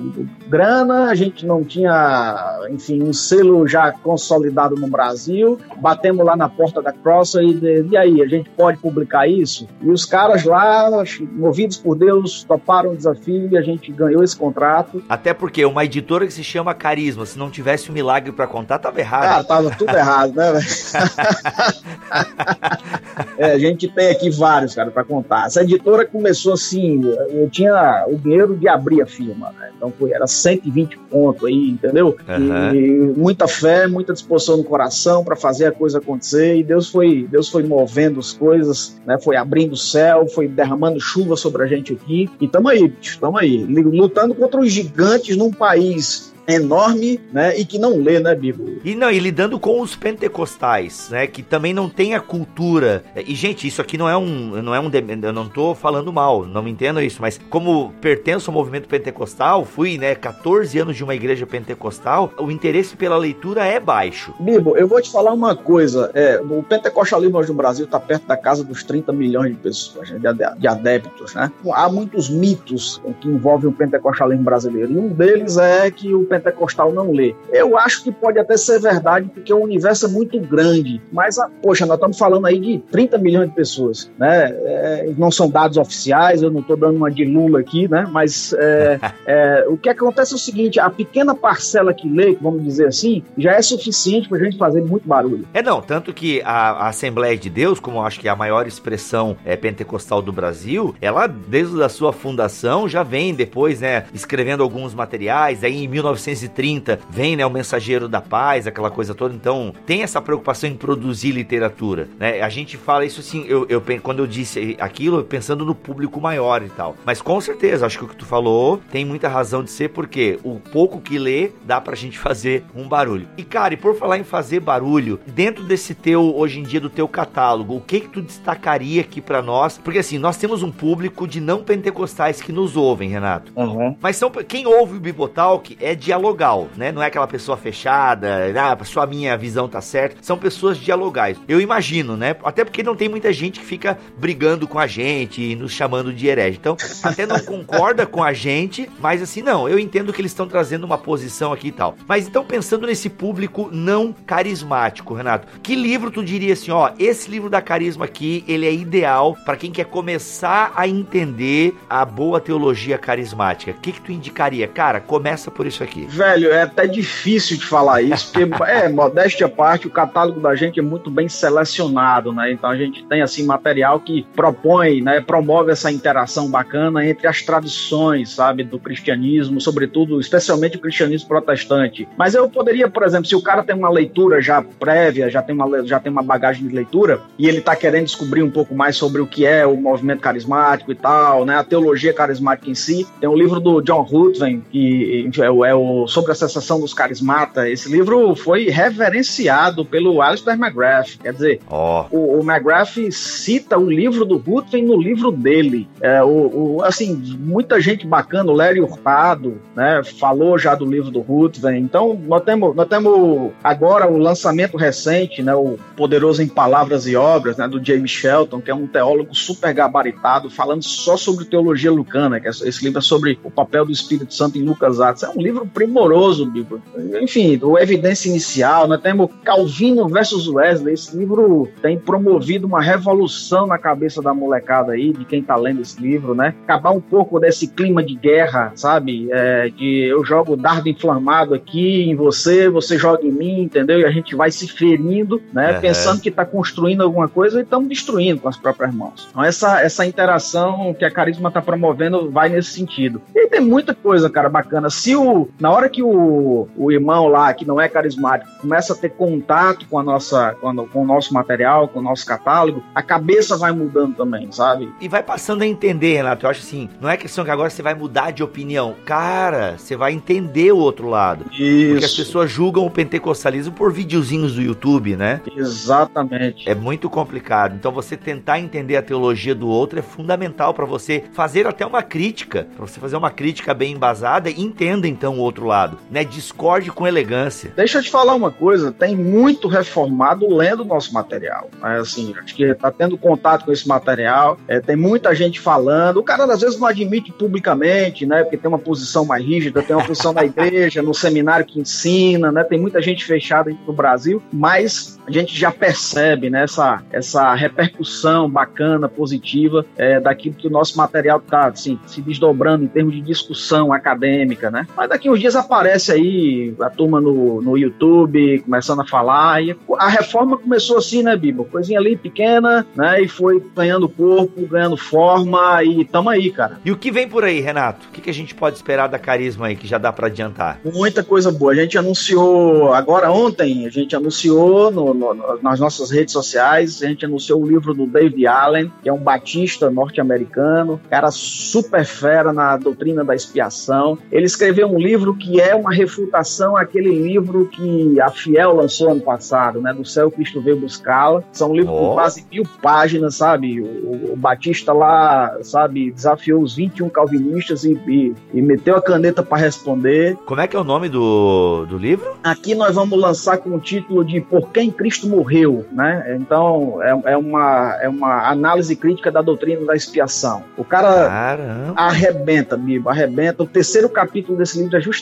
grana, 0.47 1.05
a 1.05 1.15
gente 1.15 1.45
não 1.45 1.63
tinha, 1.63 2.59
enfim, 2.69 3.01
um 3.03 3.13
selo 3.13 3.67
já 3.67 3.91
consolidado 3.91 4.75
no 4.75 4.87
Brasil. 4.87 5.57
Batemos 5.77 6.25
lá 6.25 6.35
na 6.35 6.49
porta 6.49 6.81
da 6.81 6.91
Cross 6.91 7.35
e, 7.35 7.87
e 7.91 7.97
aí, 7.97 8.21
a 8.21 8.27
gente 8.27 8.49
pode 8.51 8.77
publicar 8.77 9.27
isso? 9.27 9.67
E 9.81 9.89
os 9.89 10.05
caras 10.05 10.43
lá, 10.43 10.89
movidos 11.33 11.77
por 11.77 11.95
Deus, 11.95 12.43
toparam 12.43 12.91
o 12.91 12.95
desafio 12.95 13.49
e 13.51 13.57
a 13.57 13.61
gente 13.61 13.91
ganhou 13.91 14.23
esse 14.23 14.35
contrato. 14.35 15.03
Até 15.07 15.33
porque 15.33 15.63
uma 15.65 15.85
editora 15.85 16.25
que 16.25 16.33
se 16.33 16.43
chama 16.43 16.73
Carisma, 16.73 17.25
se 17.25 17.37
não 17.37 17.49
tivesse 17.49 17.91
um 17.91 17.93
milagre 17.99 18.31
para 18.31 18.47
contar, 18.47 18.79
tava 18.79 18.99
errado. 18.99 19.23
Cara, 19.23 19.43
tava 19.43 19.69
tudo 19.71 19.95
errado, 19.95 20.33
né, 20.33 20.49
é, 23.37 23.51
a 23.51 23.59
gente 23.59 23.87
tem 23.89 24.09
aqui 24.09 24.29
vários, 24.29 24.73
cara, 24.73 24.89
para 24.89 25.03
contar. 25.03 25.47
Essa 25.47 25.61
editora 25.61 26.05
começou 26.05 26.53
assim, 26.53 27.01
eu 27.29 27.49
tinha 27.49 28.05
o 28.07 28.17
dinheiro 28.17 28.55
de 28.55 28.69
abrir 28.69 29.01
a 29.01 29.05
firma, 29.05 29.51
né? 29.59 29.71
Então 29.75 29.91
foi, 29.97 30.11
era 30.11 30.25
120 30.25 30.97
pontos 31.09 31.45
aí, 31.45 31.69
entendeu? 31.69 32.15
Uhum. 32.27 32.73
E, 32.73 33.13
muita 33.17 33.47
fé, 33.47 33.87
muita 33.87 34.13
disposição 34.13 34.57
no 34.57 34.63
coração 34.63 35.23
para 35.23 35.35
fazer 35.35 35.67
a 35.67 35.71
coisa 35.71 35.97
acontecer. 35.97 36.57
E 36.57 36.63
Deus 36.63 36.89
foi, 36.89 37.27
Deus 37.29 37.49
foi 37.49 37.63
movendo 37.63 38.19
as 38.19 38.31
coisas, 38.31 38.99
né? 39.05 39.17
Foi 39.19 39.35
abrindo 39.35 39.73
o 39.73 39.77
céu, 39.77 40.27
foi 40.27 40.47
derramando 40.47 40.99
chuva 40.99 41.35
sobre 41.35 41.63
a 41.63 41.67
gente 41.67 41.93
aqui. 41.93 42.29
E 42.39 42.45
estamos 42.45 42.71
aí, 42.71 42.93
estamos 43.01 43.39
aí, 43.39 43.65
lutando 43.65 44.33
contra 44.33 44.59
os 44.59 44.71
gigantes 44.71 45.35
num 45.35 45.51
país 45.51 46.29
enorme, 46.55 47.19
né? 47.31 47.57
E 47.57 47.65
que 47.65 47.77
não 47.77 47.97
lê, 47.97 48.19
né, 48.19 48.35
Bíblia? 48.35 48.79
E 48.83 48.95
não, 48.95 49.11
e 49.11 49.19
lidando 49.19 49.59
com 49.59 49.81
os 49.81 49.95
pentecostais, 49.95 51.09
né? 51.09 51.27
Que 51.27 51.41
também 51.41 51.73
não 51.73 51.89
tem 51.89 52.15
a 52.15 52.19
cultura. 52.19 53.03
E, 53.15 53.35
gente, 53.35 53.67
isso 53.67 53.81
aqui 53.81 53.97
não 53.97 54.09
é 54.09 54.17
um. 54.17 54.61
Não 54.61 54.73
é 54.73 54.79
um. 54.79 54.89
Eu 55.21 55.33
não 55.33 55.47
tô 55.47 55.75
falando 55.75 56.11
mal, 56.11 56.45
não 56.45 56.63
me 56.63 56.71
entendo 56.71 57.01
isso, 57.01 57.21
mas 57.21 57.39
como 57.49 57.93
pertenço 58.01 58.49
ao 58.49 58.53
movimento 58.53 58.87
pentecostal, 58.87 59.65
fui, 59.65 59.97
né, 59.97 60.15
14 60.15 60.77
anos 60.79 60.95
de 60.95 61.03
uma 61.03 61.15
igreja 61.15 61.45
pentecostal, 61.45 62.33
o 62.37 62.49
interesse 62.49 62.95
pela 62.95 63.17
leitura 63.17 63.65
é 63.65 63.79
baixo. 63.79 64.33
Bibo, 64.39 64.75
eu 64.75 64.87
vou 64.87 65.01
te 65.01 65.11
falar 65.11 65.31
uma 65.31 65.55
coisa. 65.55 66.11
É, 66.13 66.39
o 66.41 66.63
pentecostalismo 66.63 67.37
hoje 67.37 67.49
no 67.49 67.55
Brasil 67.55 67.85
está 67.85 67.99
perto 67.99 68.27
da 68.27 68.35
casa 68.35 68.63
dos 68.63 68.83
30 68.83 69.13
milhões 69.13 69.51
de 69.51 69.57
pessoas, 69.57 70.09
né, 70.09 70.19
de, 70.19 70.59
de 70.59 70.67
adeptos, 70.67 71.35
né? 71.35 71.51
Há 71.73 71.89
muitos 71.89 72.29
mitos 72.29 73.01
que 73.21 73.27
envolvem 73.27 73.69
o 73.69 73.73
pentecostalismo 73.73 74.43
brasileiro. 74.43 74.91
E 74.91 74.97
um 74.97 75.09
deles 75.09 75.57
é 75.57 75.89
que 75.91 76.13
o 76.13 76.25
pentecostal 76.39 76.91
não 76.91 77.11
lê. 77.11 77.35
Eu 77.51 77.77
acho 77.77 78.03
que 78.03 78.11
pode 78.11 78.39
até 78.39 78.57
ser 78.57 78.79
verdade, 78.79 79.29
porque 79.33 79.53
o 79.53 79.61
universo 79.63 80.05
é 80.05 80.09
muito 80.09 80.39
grande. 80.39 81.01
Mas, 81.11 81.37
a, 81.37 81.49
poxa, 81.61 81.85
nós 81.85 81.95
estamos 81.95 82.17
falando 82.17 82.45
aí 82.45 82.59
de 82.59 82.79
30 82.91 83.17
milhões 83.17 83.49
de 83.49 83.55
pessoas, 83.55 84.11
né? 84.17 84.49
É, 84.51 85.13
não 85.17 85.31
são 85.31 85.49
dados 85.49 85.77
oficiais, 85.77 86.41
eu 86.41 86.51
não 86.51 86.61
estou 86.61 86.77
dando 86.77 86.97
uma 86.97 87.11
de 87.11 87.25
Lula 87.25 87.59
aqui, 87.59 87.87
né? 87.87 88.07
Mas 88.11 88.53
é, 88.53 88.99
é, 89.25 89.65
o 89.67 89.77
que 89.77 89.89
acontece 89.89 90.33
é 90.33 90.35
o 90.35 90.39
seguinte: 90.39 90.79
a 90.79 90.89
pequena 90.89 91.35
parcela 91.35 91.93
que 91.93 92.07
lê, 92.07 92.37
vamos 92.41 92.63
dizer 92.63 92.87
assim, 92.87 93.23
já 93.37 93.53
é 93.53 93.61
suficiente 93.61 94.27
para 94.27 94.37
a 94.37 94.43
gente 94.43 94.57
fazer 94.57 94.81
muito 94.81 95.07
barulho. 95.07 95.45
É, 95.53 95.61
não, 95.61 95.81
tanto 95.81 96.13
que 96.13 96.41
a, 96.43 96.71
a 96.71 96.87
Assembleia 96.89 97.37
de 97.37 97.49
Deus, 97.49 97.79
como 97.79 98.01
acho 98.01 98.19
que 98.19 98.27
é 98.27 98.31
a 98.31 98.35
maior 98.35 98.67
expressão 98.67 99.37
é, 99.45 99.55
pentecostal 99.55 100.21
do 100.21 100.31
Brasil, 100.31 100.95
ela, 101.01 101.27
desde 101.27 101.81
a 101.81 101.89
sua 101.89 102.13
fundação, 102.13 102.87
já 102.87 103.03
vem 103.03 103.33
depois, 103.33 103.81
né, 103.81 104.05
escrevendo 104.13 104.63
alguns 104.63 104.93
materiais, 104.93 105.63
aí 105.63 105.83
em 105.83 105.89
19 105.89 106.19
1930 106.29 106.99
vem, 107.09 107.35
né, 107.35 107.45
o 107.45 107.49
Mensageiro 107.49 108.07
da 108.07 108.21
Paz, 108.21 108.67
aquela 108.67 108.91
coisa 108.91 109.13
toda. 109.13 109.33
Então, 109.33 109.73
tem 109.85 110.03
essa 110.03 110.21
preocupação 110.21 110.69
em 110.69 110.75
produzir 110.75 111.31
literatura, 111.31 112.07
né? 112.19 112.41
A 112.41 112.49
gente 112.49 112.77
fala 112.77 113.05
isso 113.05 113.19
assim, 113.19 113.45
eu, 113.47 113.65
eu 113.69 113.83
quando 114.01 114.19
eu 114.19 114.27
disse 114.27 114.77
aquilo, 114.79 115.23
pensando 115.23 115.65
no 115.65 115.73
público 115.73 116.21
maior 116.21 116.61
e 116.63 116.69
tal. 116.69 116.95
Mas 117.05 117.21
com 117.21 117.39
certeza, 117.41 117.85
acho 117.85 117.97
que 117.97 118.05
o 118.05 118.07
que 118.07 118.15
tu 118.15 118.25
falou 118.25 118.79
tem 118.91 119.03
muita 119.03 119.27
razão 119.27 119.63
de 119.63 119.71
ser, 119.71 119.89
porque 119.89 120.39
o 120.43 120.59
pouco 120.59 121.01
que 121.01 121.17
lê 121.17 121.51
dá 121.65 121.81
pra 121.81 121.95
gente 121.95 122.17
fazer 122.19 122.63
um 122.75 122.87
barulho. 122.87 123.27
E, 123.37 123.43
cara, 123.43 123.73
e 123.73 123.77
por 123.77 123.95
falar 123.95 124.17
em 124.17 124.23
fazer 124.23 124.59
barulho, 124.59 125.19
dentro 125.27 125.63
desse 125.63 125.95
teu, 125.95 126.35
hoje 126.35 126.59
em 126.59 126.63
dia, 126.63 126.79
do 126.79 126.89
teu 126.89 127.07
catálogo, 127.07 127.75
o 127.75 127.81
que 127.81 128.01
que 128.01 128.09
tu 128.09 128.21
destacaria 128.21 129.01
aqui 129.01 129.21
para 129.21 129.41
nós? 129.41 129.77
Porque 129.77 129.99
assim, 129.99 130.17
nós 130.17 130.37
temos 130.37 130.63
um 130.63 130.71
público 130.71 131.27
de 131.27 131.39
não 131.39 131.63
pentecostais 131.63 132.41
que 132.41 132.51
nos 132.51 132.75
ouvem, 132.75 133.09
Renato. 133.09 133.51
Uhum. 133.55 133.95
Mas 133.99 134.15
são 134.15 134.29
quem 134.29 134.65
ouve 134.65 134.97
o 134.97 134.99
Bibotalk 134.99 135.77
é 135.79 135.95
de 135.95 136.08
dialogal, 136.09 136.67
né? 136.75 136.91
Não 136.91 137.03
é 137.03 137.05
aquela 137.05 137.27
pessoa 137.27 137.55
fechada, 137.55 138.51
ah, 138.59 138.83
só 138.83 139.01
a 139.01 139.07
minha 139.07 139.37
visão 139.37 139.69
tá 139.69 139.79
certa. 139.79 140.17
São 140.21 140.39
pessoas 140.39 140.77
dialogais. 140.77 141.37
Eu 141.47 141.61
imagino, 141.61 142.17
né? 142.17 142.35
Até 142.43 142.65
porque 142.65 142.81
não 142.81 142.95
tem 142.95 143.07
muita 143.07 143.31
gente 143.31 143.59
que 143.59 143.65
fica 143.65 143.95
brigando 144.17 144.67
com 144.67 144.79
a 144.79 144.87
gente 144.87 145.39
e 145.39 145.55
nos 145.55 145.71
chamando 145.71 146.11
de 146.11 146.25
herege. 146.25 146.57
Então, 146.59 146.75
até 147.03 147.27
não 147.27 147.39
concorda 147.39 148.07
com 148.07 148.23
a 148.23 148.33
gente, 148.33 148.89
mas 148.99 149.21
assim, 149.21 149.43
não, 149.43 149.69
eu 149.69 149.77
entendo 149.77 150.11
que 150.11 150.19
eles 150.19 150.31
estão 150.31 150.47
trazendo 150.47 150.83
uma 150.83 150.97
posição 150.97 151.53
aqui 151.53 151.67
e 151.67 151.71
tal. 151.71 151.95
Mas 152.07 152.27
então, 152.27 152.43
pensando 152.43 152.87
nesse 152.87 153.07
público 153.07 153.69
não 153.71 154.11
carismático, 154.11 155.13
Renato, 155.13 155.47
que 155.61 155.75
livro 155.75 156.09
tu 156.09 156.23
diria 156.23 156.53
assim, 156.53 156.71
ó, 156.71 156.91
esse 156.97 157.29
livro 157.29 157.51
da 157.51 157.61
carisma 157.61 158.05
aqui, 158.05 158.43
ele 158.47 158.65
é 158.65 158.73
ideal 158.73 159.37
para 159.45 159.57
quem 159.57 159.71
quer 159.71 159.85
começar 159.85 160.73
a 160.75 160.87
entender 160.87 161.77
a 161.87 162.03
boa 162.03 162.41
teologia 162.41 162.97
carismática. 162.97 163.71
O 163.71 163.75
que 163.75 163.91
que 163.91 164.01
tu 164.01 164.11
indicaria? 164.11 164.67
Cara, 164.67 164.99
começa 164.99 165.51
por 165.51 165.67
isso 165.67 165.83
aqui 165.83 165.98
aqui. 165.99 166.05
Velho, 166.07 166.51
é 166.51 166.63
até 166.63 166.87
difícil 166.87 167.57
de 167.57 167.65
falar 167.65 168.01
isso, 168.01 168.31
porque, 168.31 168.49
é, 168.65 168.87
modéstia 168.89 169.47
à 169.47 169.49
parte, 169.49 169.87
o 169.87 169.89
catálogo 169.89 170.39
da 170.39 170.55
gente 170.55 170.79
é 170.79 170.83
muito 170.83 171.09
bem 171.09 171.27
selecionado, 171.27 172.31
né? 172.31 172.51
Então 172.51 172.69
a 172.69 172.77
gente 172.77 173.05
tem, 173.05 173.21
assim, 173.21 173.45
material 173.45 173.99
que 173.99 174.25
propõe, 174.35 175.01
né, 175.01 175.21
promove 175.21 175.71
essa 175.71 175.91
interação 175.91 176.49
bacana 176.49 177.05
entre 177.05 177.27
as 177.27 177.41
tradições, 177.41 178.31
sabe, 178.31 178.63
do 178.63 178.79
cristianismo, 178.79 179.59
sobretudo, 179.59 180.19
especialmente 180.19 180.77
o 180.77 180.79
cristianismo 180.79 181.27
protestante. 181.27 182.07
Mas 182.17 182.35
eu 182.35 182.49
poderia, 182.49 182.89
por 182.89 183.03
exemplo, 183.03 183.25
se 183.25 183.35
o 183.35 183.41
cara 183.41 183.63
tem 183.63 183.75
uma 183.75 183.89
leitura 183.89 184.41
já 184.41 184.61
prévia, 184.61 185.29
já 185.29 185.41
tem 185.41 185.55
uma, 185.55 185.85
já 185.85 185.99
tem 185.99 186.11
uma 186.11 186.23
bagagem 186.23 186.67
de 186.67 186.73
leitura, 186.73 187.21
e 187.37 187.47
ele 187.47 187.61
tá 187.61 187.75
querendo 187.75 188.05
descobrir 188.05 188.43
um 188.43 188.49
pouco 188.49 188.75
mais 188.75 188.95
sobre 188.95 189.21
o 189.21 189.27
que 189.27 189.45
é 189.45 189.65
o 189.65 189.75
movimento 189.75 190.21
carismático 190.21 190.91
e 190.91 190.95
tal, 190.95 191.45
né, 191.45 191.55
a 191.55 191.63
teologia 191.63 192.13
carismática 192.13 192.69
em 192.69 192.75
si, 192.75 193.07
tem 193.19 193.29
um 193.29 193.35
livro 193.35 193.59
do 193.59 193.81
John 193.81 194.01
Ruthven, 194.01 194.63
que 194.71 195.29
é 195.39 195.49
o, 195.49 195.65
é 195.65 195.73
o 195.89 196.07
sobre 196.07 196.31
a 196.31 196.35
cessação 196.35 196.79
dos 196.79 196.93
carismatas, 196.93 197.67
esse 197.67 197.89
livro 197.89 198.35
foi 198.35 198.69
reverenciado 198.69 199.85
pelo 199.85 200.21
Alistair 200.21 200.57
McGrath. 200.57 201.17
Quer 201.21 201.33
dizer, 201.33 201.59
oh. 201.69 202.05
o, 202.11 202.39
o, 202.39 202.39
McGrath 202.39 203.11
cita 203.11 203.77
o 203.77 203.89
livro 203.89 204.25
do 204.25 204.37
Ruthven 204.37 204.83
no 204.83 204.99
livro 204.99 205.31
dele. 205.31 205.87
É, 206.01 206.23
o, 206.23 206.77
o, 206.77 206.83
assim, 206.83 207.15
muita 207.39 207.79
gente 207.79 208.05
bacana, 208.05 208.51
o 208.51 208.55
Larry 208.55 208.81
Hurtado, 208.81 209.61
né, 209.75 210.01
falou 210.03 210.57
já 210.57 210.75
do 210.75 210.85
livro 210.85 211.11
do 211.11 211.21
Ruthven. 211.21 211.79
Então, 211.79 212.19
nós 212.27 212.43
temos, 212.43 212.75
nós 212.75 212.87
temos 212.87 213.51
agora 213.63 214.09
o 214.09 214.17
lançamento 214.17 214.77
recente, 214.77 215.41
né, 215.41 215.53
o 215.53 215.77
Poderoso 215.95 216.41
em 216.41 216.47
Palavras 216.47 217.07
e 217.07 217.15
Obras, 217.15 217.57
né, 217.57 217.67
do 217.67 217.83
James 217.83 218.11
Shelton, 218.11 218.61
que 218.61 218.71
é 218.71 218.75
um 218.75 218.87
teólogo 218.87 219.33
super 219.35 219.73
gabaritado, 219.73 220.49
falando 220.49 220.83
só 220.83 221.17
sobre 221.17 221.45
teologia 221.45 221.91
lucana, 221.91 222.39
que 222.39 222.47
é, 222.47 222.51
esse 222.51 222.83
livro 222.83 222.99
é 222.99 223.01
sobre 223.01 223.39
o 223.43 223.51
papel 223.51 223.85
do 223.85 223.91
Espírito 223.91 224.33
Santo 224.33 224.57
em 224.57 224.63
Lucas 224.63 224.99
Atos. 224.99 225.23
É 225.23 225.29
um 225.29 225.41
livro 225.41 225.65
primoroso, 225.79 226.45
Bibo. 226.45 226.81
Enfim, 227.21 227.57
do 227.57 227.77
Evidência 227.79 228.27
Inicial, 228.27 228.85
nós 228.85 228.99
temos 228.99 229.29
Calvino 229.45 230.09
versus 230.09 230.45
Wesley. 230.45 230.93
Esse 230.93 231.15
livro 231.15 231.69
tem 231.81 231.97
promovido 231.97 232.67
uma 232.67 232.81
revolução 232.81 233.65
na 233.65 233.77
cabeça 233.77 234.21
da 234.21 234.33
molecada 234.33 234.91
aí, 234.91 235.13
de 235.13 235.23
quem 235.23 235.41
tá 235.41 235.55
lendo 235.55 235.81
esse 235.81 236.01
livro, 236.01 236.35
né? 236.35 236.53
Acabar 236.63 236.91
um 236.91 236.99
pouco 236.99 237.39
desse 237.39 237.67
clima 237.67 238.03
de 238.03 238.13
guerra, 238.13 238.73
sabe? 238.75 239.29
É, 239.31 239.69
de 239.69 240.03
eu 240.09 240.23
jogo 240.25 240.57
dardo 240.57 240.89
inflamado 240.89 241.53
aqui 241.53 242.01
em 242.09 242.13
você, 242.13 242.69
você 242.69 242.97
joga 242.97 243.25
em 243.25 243.31
mim, 243.31 243.61
entendeu? 243.61 244.01
E 244.01 244.05
a 244.05 244.11
gente 244.11 244.35
vai 244.35 244.51
se 244.51 244.67
ferindo, 244.67 245.41
né? 245.53 245.75
Uhum. 245.75 245.81
Pensando 245.81 246.21
que 246.21 246.29
tá 246.29 246.43
construindo 246.43 247.03
alguma 247.03 247.29
coisa 247.29 247.59
e 247.59 247.63
estamos 247.63 247.87
destruindo 247.87 248.41
com 248.41 248.49
as 248.49 248.57
próprias 248.57 248.93
mãos. 248.93 249.29
Então, 249.29 249.43
essa, 249.45 249.79
essa 249.81 250.05
interação 250.05 250.93
que 250.93 251.05
a 251.05 251.11
Carisma 251.11 251.49
tá 251.49 251.61
promovendo 251.61 252.29
vai 252.29 252.49
nesse 252.49 252.71
sentido. 252.71 253.21
E 253.33 253.47
tem 253.47 253.61
muita 253.61 253.95
coisa, 253.95 254.29
cara, 254.29 254.49
bacana. 254.49 254.89
Se 254.89 255.15
o, 255.15 255.47
na 255.57 255.68
hora 255.71 255.89
que 255.89 256.01
o, 256.01 256.67
o 256.77 256.91
irmão 256.91 257.27
lá, 257.27 257.53
que 257.53 257.65
não 257.65 257.79
é 257.79 257.87
carismático, 257.87 258.49
começa 258.59 258.93
a 258.93 258.95
ter 258.95 259.09
contato 259.09 259.87
com 259.87 259.99
a 259.99 260.03
nossa, 260.03 260.55
com, 260.59 260.69
a, 260.69 260.87
com 260.87 261.01
o 261.01 261.05
nosso 261.05 261.33
material, 261.33 261.87
com 261.87 261.99
o 261.99 262.01
nosso 262.01 262.25
catálogo, 262.25 262.83
a 262.93 263.01
cabeça 263.01 263.57
vai 263.57 263.71
mudando 263.71 264.15
também, 264.15 264.51
sabe? 264.51 264.91
E 264.99 265.07
vai 265.07 265.23
passando 265.23 265.61
a 265.61 265.67
entender, 265.67 266.17
Renato. 266.17 266.45
Eu 266.45 266.49
acho 266.49 266.61
assim, 266.61 266.89
não 266.99 267.09
é 267.09 267.17
questão 267.17 267.43
que 267.43 267.51
agora 267.51 267.69
você 267.69 267.81
vai 267.81 267.93
mudar 267.93 268.31
de 268.31 268.43
opinião. 268.43 268.95
Cara, 269.05 269.77
você 269.77 269.95
vai 269.95 270.13
entender 270.13 270.71
o 270.71 270.77
outro 270.77 271.07
lado. 271.07 271.45
Isso. 271.51 271.91
Porque 271.91 272.05
as 272.05 272.13
pessoas 272.13 272.51
julgam 272.51 272.85
o 272.85 272.91
pentecostalismo 272.91 273.73
por 273.73 273.91
videozinhos 273.91 274.55
do 274.55 274.61
YouTube, 274.61 275.15
né? 275.15 275.41
Exatamente. 275.55 276.69
É 276.69 276.75
muito 276.75 277.09
complicado. 277.09 277.75
Então 277.75 277.91
você 277.91 278.15
tentar 278.15 278.59
entender 278.59 278.95
a 278.95 279.01
teologia 279.01 279.55
do 279.55 279.67
outro 279.67 279.99
é 279.99 280.01
fundamental 280.01 280.73
para 280.73 280.85
você 280.85 281.23
fazer 281.33 281.67
até 281.67 281.85
uma 281.85 282.03
crítica, 282.03 282.67
para 282.75 282.85
você 282.85 282.99
fazer 282.99 283.15
uma 283.15 283.31
crítica 283.31 283.73
bem 283.73 283.93
embasada 283.93 284.49
e 284.49 284.61
entenda 284.61 285.07
então 285.07 285.35
o 285.35 285.39
outro 285.39 285.58
lado, 285.65 285.97
né? 286.09 286.23
Discorde 286.23 286.91
com 286.91 287.07
elegância. 287.07 287.71
Deixa 287.75 287.99
eu 287.99 288.03
te 288.03 288.09
falar 288.09 288.35
uma 288.35 288.51
coisa, 288.51 288.91
tem 288.91 289.15
muito 289.15 289.67
reformado 289.67 290.47
lendo 290.53 290.83
nosso 290.85 291.13
material. 291.13 291.69
É 291.83 291.97
assim, 291.97 292.33
acho 292.41 292.55
que 292.55 292.73
tá 292.73 292.91
tendo 292.91 293.17
contato 293.17 293.65
com 293.65 293.71
esse 293.71 293.87
material, 293.87 294.57
é, 294.67 294.79
tem 294.79 294.95
muita 294.95 295.33
gente 295.33 295.59
falando. 295.59 296.17
O 296.17 296.23
cara 296.23 296.45
às 296.51 296.61
vezes 296.61 296.79
não 296.79 296.87
admite 296.87 297.31
publicamente, 297.31 298.25
né? 298.25 298.43
Porque 298.43 298.57
tem 298.57 298.67
uma 298.67 298.79
posição 298.79 299.25
mais 299.25 299.43
rígida, 299.43 299.81
tem 299.81 299.95
uma 299.95 300.05
posição 300.05 300.33
na 300.33 300.43
igreja, 300.43 301.01
no 301.01 301.13
seminário 301.13 301.65
que 301.65 301.79
ensina, 301.79 302.51
né? 302.51 302.63
Tem 302.63 302.79
muita 302.79 303.01
gente 303.01 303.25
fechada 303.25 303.71
no 303.85 303.93
Brasil, 303.93 304.41
mas 304.51 305.19
a 305.27 305.31
gente 305.31 305.57
já 305.57 305.71
percebe 305.71 306.49
né, 306.49 306.63
essa, 306.63 307.03
essa 307.11 307.53
repercussão 307.53 308.49
bacana, 308.49 309.07
positiva, 309.07 309.85
é, 309.97 310.19
daquilo 310.19 310.55
que 310.55 310.67
o 310.67 310.71
nosso 310.71 310.97
material 310.97 311.37
está 311.37 311.67
assim, 311.67 311.99
se 312.07 312.21
desdobrando 312.21 312.83
em 312.83 312.87
termos 312.87 313.13
de 313.13 313.21
discussão 313.21 313.93
acadêmica, 313.93 314.71
né? 314.71 314.87
Mas 314.95 315.09
daqui 315.09 315.29
uns 315.29 315.39
dias 315.39 315.48
aparece 315.55 316.11
aí 316.11 316.73
a 316.79 316.89
turma 316.89 317.19
no, 317.19 317.61
no 317.61 317.77
YouTube 317.77 318.59
começando 318.59 319.01
a 319.01 319.05
falar, 319.05 319.63
e 319.63 319.75
a 319.97 320.07
reforma 320.07 320.57
começou 320.57 320.97
assim, 320.97 321.23
né, 321.23 321.35
Bibo? 321.35 321.65
Coisinha 321.65 321.99
ali 321.99 322.17
pequena, 322.17 322.85
né? 322.95 323.21
E 323.21 323.27
foi 323.27 323.63
ganhando 323.75 324.09
corpo, 324.09 324.65
ganhando 324.67 324.97
forma, 324.97 325.83
e 325.83 326.05
tamo 326.05 326.29
aí, 326.29 326.51
cara. 326.51 326.79
E 326.83 326.91
o 326.91 326.97
que 326.97 327.11
vem 327.11 327.27
por 327.27 327.43
aí, 327.43 327.59
Renato? 327.59 328.07
O 328.07 328.11
que, 328.11 328.21
que 328.21 328.29
a 328.29 328.33
gente 328.33 328.55
pode 328.55 328.75
esperar 328.75 329.07
da 329.07 329.19
Carisma 329.19 329.67
aí, 329.67 329.75
que 329.75 329.87
já 329.87 329.97
dá 329.97 330.11
para 330.11 330.27
adiantar? 330.27 330.79
Muita 330.83 331.23
coisa 331.23 331.51
boa. 331.51 331.71
A 331.71 331.75
gente 331.75 331.97
anunciou, 331.97 332.93
agora 332.93 333.31
ontem, 333.31 333.85
a 333.85 333.89
gente 333.89 334.15
anunciou 334.15 334.91
no, 334.91 335.13
no, 335.13 335.59
nas 335.61 335.79
nossas 335.79 336.11
redes 336.11 336.33
sociais, 336.33 337.01
a 337.01 337.07
gente 337.07 337.25
anunciou 337.25 337.61
o 337.61 337.67
livro 337.67 337.93
do 337.93 338.05
David 338.05 338.47
Allen, 338.47 338.91
que 339.01 339.09
é 339.09 339.13
um 339.13 339.17
batista 339.17 339.89
norte-americano, 339.89 340.99
cara 341.09 341.31
super 341.31 342.05
fera 342.05 342.53
na 342.53 342.77
doutrina 342.77 343.23
da 343.23 343.35
expiação. 343.35 344.17
Ele 344.31 344.45
escreveu 344.45 344.87
um 344.87 344.97
livro 344.97 345.35
que 345.39 345.59
é 345.59 345.73
uma 345.73 345.93
refutação 345.93 346.75
àquele 346.75 347.11
livro 347.11 347.65
que 347.65 348.19
a 348.19 348.29
Fiel 348.29 348.75
lançou 348.75 349.11
ano 349.11 349.21
passado, 349.21 349.81
né? 349.81 349.93
Do 349.93 350.05
céu 350.05 350.29
Cristo 350.29 350.61
veio 350.61 350.77
buscá-la. 350.77 351.41
São 351.51 351.71
um 351.71 351.75
livro 351.75 351.93
oh. 351.93 351.97
com 351.97 352.13
quase 352.13 352.45
mil 352.51 352.63
páginas, 352.81 353.35
sabe? 353.35 353.81
O, 353.81 354.33
o, 354.33 354.35
Batista 354.35 354.93
lá, 354.93 355.57
sabe, 355.61 356.11
desafiou 356.11 356.61
os 356.61 356.75
21 356.75 357.09
calvinistas 357.09 357.83
e, 357.83 357.93
e, 358.07 358.35
e 358.53 358.61
meteu 358.61 358.95
a 358.95 359.01
caneta 359.01 359.41
para 359.41 359.57
responder. 359.57 360.37
Como 360.45 360.59
é 360.59 360.67
que 360.67 360.75
é 360.75 360.79
o 360.79 360.83
nome 360.83 361.07
do, 361.07 361.85
do 361.85 361.97
livro? 361.97 362.37
Aqui 362.43 362.75
nós 362.75 362.95
vamos 362.95 363.19
lançar 363.19 363.57
com 363.57 363.71
o 363.71 363.79
título 363.79 364.23
de 364.23 364.41
Por 364.41 364.69
quem 364.71 364.91
Cristo 364.91 365.27
morreu, 365.27 365.85
né? 365.91 366.37
Então 366.39 367.01
é, 367.01 367.33
é, 367.33 367.37
uma, 367.37 367.97
é 368.01 368.09
uma 368.09 368.49
análise 368.49 368.95
crítica 368.95 369.31
da 369.31 369.41
doutrina 369.41 369.85
da 369.85 369.95
expiação. 369.95 370.63
O 370.77 370.83
cara 370.83 371.29
Caramba. 371.29 371.93
arrebenta, 371.95 372.75
Bibo, 372.75 373.09
arrebenta. 373.09 373.63
O 373.63 373.67
terceiro 373.67 374.09
capítulo 374.09 374.57
desse 374.57 374.81
livro 374.81 374.97
é 374.97 375.01
justamente 375.01 375.18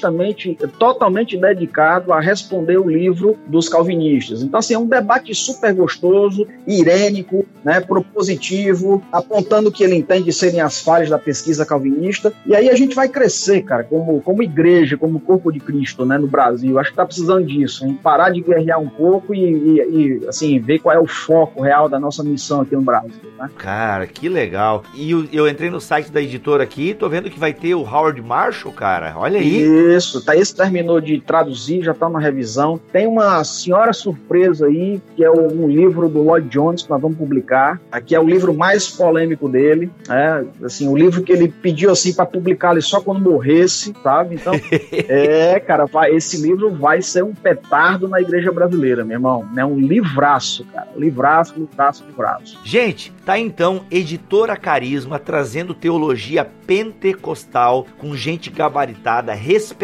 totalmente 0.78 1.38
dedicado 1.38 2.14
a 2.14 2.20
responder 2.20 2.78
o 2.78 2.90
livro 2.90 3.38
dos 3.48 3.70
calvinistas. 3.70 4.42
Então, 4.42 4.60
assim, 4.60 4.74
é 4.74 4.80
um 4.80 4.88
debate 4.88 5.34
super 5.36 5.74
gostoso, 5.74 6.48
irênico, 6.66 7.46
né, 7.64 7.80
propositivo, 7.80 9.04
apontando 9.12 9.70
o 9.70 9.72
que 9.72 9.84
ele 9.84 9.96
entende 9.96 10.32
serem 10.32 10.62
as 10.62 10.82
falhas 10.82 11.10
da 11.10 11.18
pesquisa 11.18 11.66
calvinista. 11.66 12.34
E 12.46 12.56
aí 12.56 12.70
a 12.70 12.76
gente 12.76 12.96
vai 12.96 13.08
crescer, 13.08 13.62
cara, 13.64 13.84
como, 13.84 14.22
como 14.22 14.44
igreja, 14.44 14.98
como 14.98 15.20
corpo 15.20 15.52
de 15.52 15.60
Cristo, 15.60 16.06
né, 16.06 16.18
no 16.18 16.28
Brasil. 16.28 16.80
Acho 16.80 16.92
que 16.92 16.98
tá 16.98 17.06
precisando 17.06 17.46
disso, 17.46 17.86
hein? 17.86 17.98
parar 18.02 18.30
de 18.30 18.42
guerrear 18.42 18.80
um 18.80 18.88
pouco 18.88 19.34
e, 19.34 19.40
e, 19.40 19.80
e, 19.80 20.28
assim, 20.28 20.60
ver 20.60 20.80
qual 20.80 20.96
é 20.96 21.00
o 21.00 21.06
foco 21.06 21.62
real 21.62 21.90
da 21.90 22.00
nossa 22.00 22.24
missão 22.24 22.62
aqui 22.62 22.76
no 22.76 22.82
Brasil. 22.82 23.12
Né? 23.38 23.50
Cara, 23.58 24.08
que 24.08 24.30
legal. 24.30 24.84
E 24.96 25.12
eu, 25.12 25.26
eu 25.32 25.48
entrei 25.48 25.70
no 25.70 25.82
site 25.82 26.12
da 26.12 26.22
editora 26.22 26.64
aqui, 26.64 26.94
tô 26.94 27.10
vendo 27.10 27.30
que 27.30 27.40
vai 27.40 27.54
ter 27.54 27.76
o 27.76 27.82
Howard 27.82 28.22
Marshall, 28.22 28.74
cara. 28.74 29.14
Olha 29.18 29.40
aí. 29.40 29.62
Isso, 29.96 30.24
tá, 30.24 30.36
esse 30.36 30.56
terminou 30.56 31.00
de 31.00 31.20
traduzir, 31.20 31.84
já 31.84 31.94
tá 31.94 32.10
na 32.10 32.20
revisão. 32.20 32.80
Tem 32.92 33.08
uma 33.08 33.44
senhora 33.44 33.94
surpresa 33.94 34.68
aí, 34.68 35.02
que 35.16 35.24
é 35.24 35.32
um 35.32 35.68
livro 35.68 36.10
do 36.10 36.22
Lloyd 36.22 36.48
Jones 36.48 36.84
que 36.84 36.90
nós 36.90 37.02
vamos 37.02 37.18
publicar. 37.18 37.80
Aqui 37.92 38.16
é 38.16 38.20
o 38.20 38.28
livro 38.28 38.54
mais 38.54 38.90
polêmico 38.90 39.50
dele. 39.50 39.90
É, 40.10 40.44
assim, 40.64 40.88
o 40.88 40.98
livro 40.98 41.24
que 41.24 41.32
ele 41.32 41.48
pediu 41.48 41.92
assim 41.92 42.14
para 42.14 42.26
publicar 42.26 42.72
ali 42.72 42.82
só 42.82 43.02
quando 43.02 43.22
morresse, 43.22 43.94
sabe? 44.04 44.36
Então, 44.36 44.54
é, 45.08 45.60
cara, 45.60 45.86
vai, 45.86 46.12
esse 46.14 46.42
livro 46.42 46.72
vai 46.72 47.02
ser 47.02 47.24
um 47.24 47.34
petardo 47.34 48.08
na 48.08 48.22
igreja 48.22 48.52
brasileira, 48.52 49.04
meu 49.04 49.16
irmão. 49.16 49.46
É 49.56 49.66
um 49.66 49.80
livraço, 49.80 50.66
cara. 50.66 50.88
Livraço, 50.96 51.54
livraço, 51.58 52.04
livraço. 52.06 52.60
Gente, 52.64 53.14
tá 53.26 53.38
então 53.40 53.86
Editora 53.90 54.56
Carisma 54.56 55.20
trazendo 55.20 55.74
teologia 55.74 56.46
pentecostal 56.66 57.86
com 57.98 58.16
gente 58.16 58.50
gabaritada, 58.50 59.34
respeitada 59.34 59.77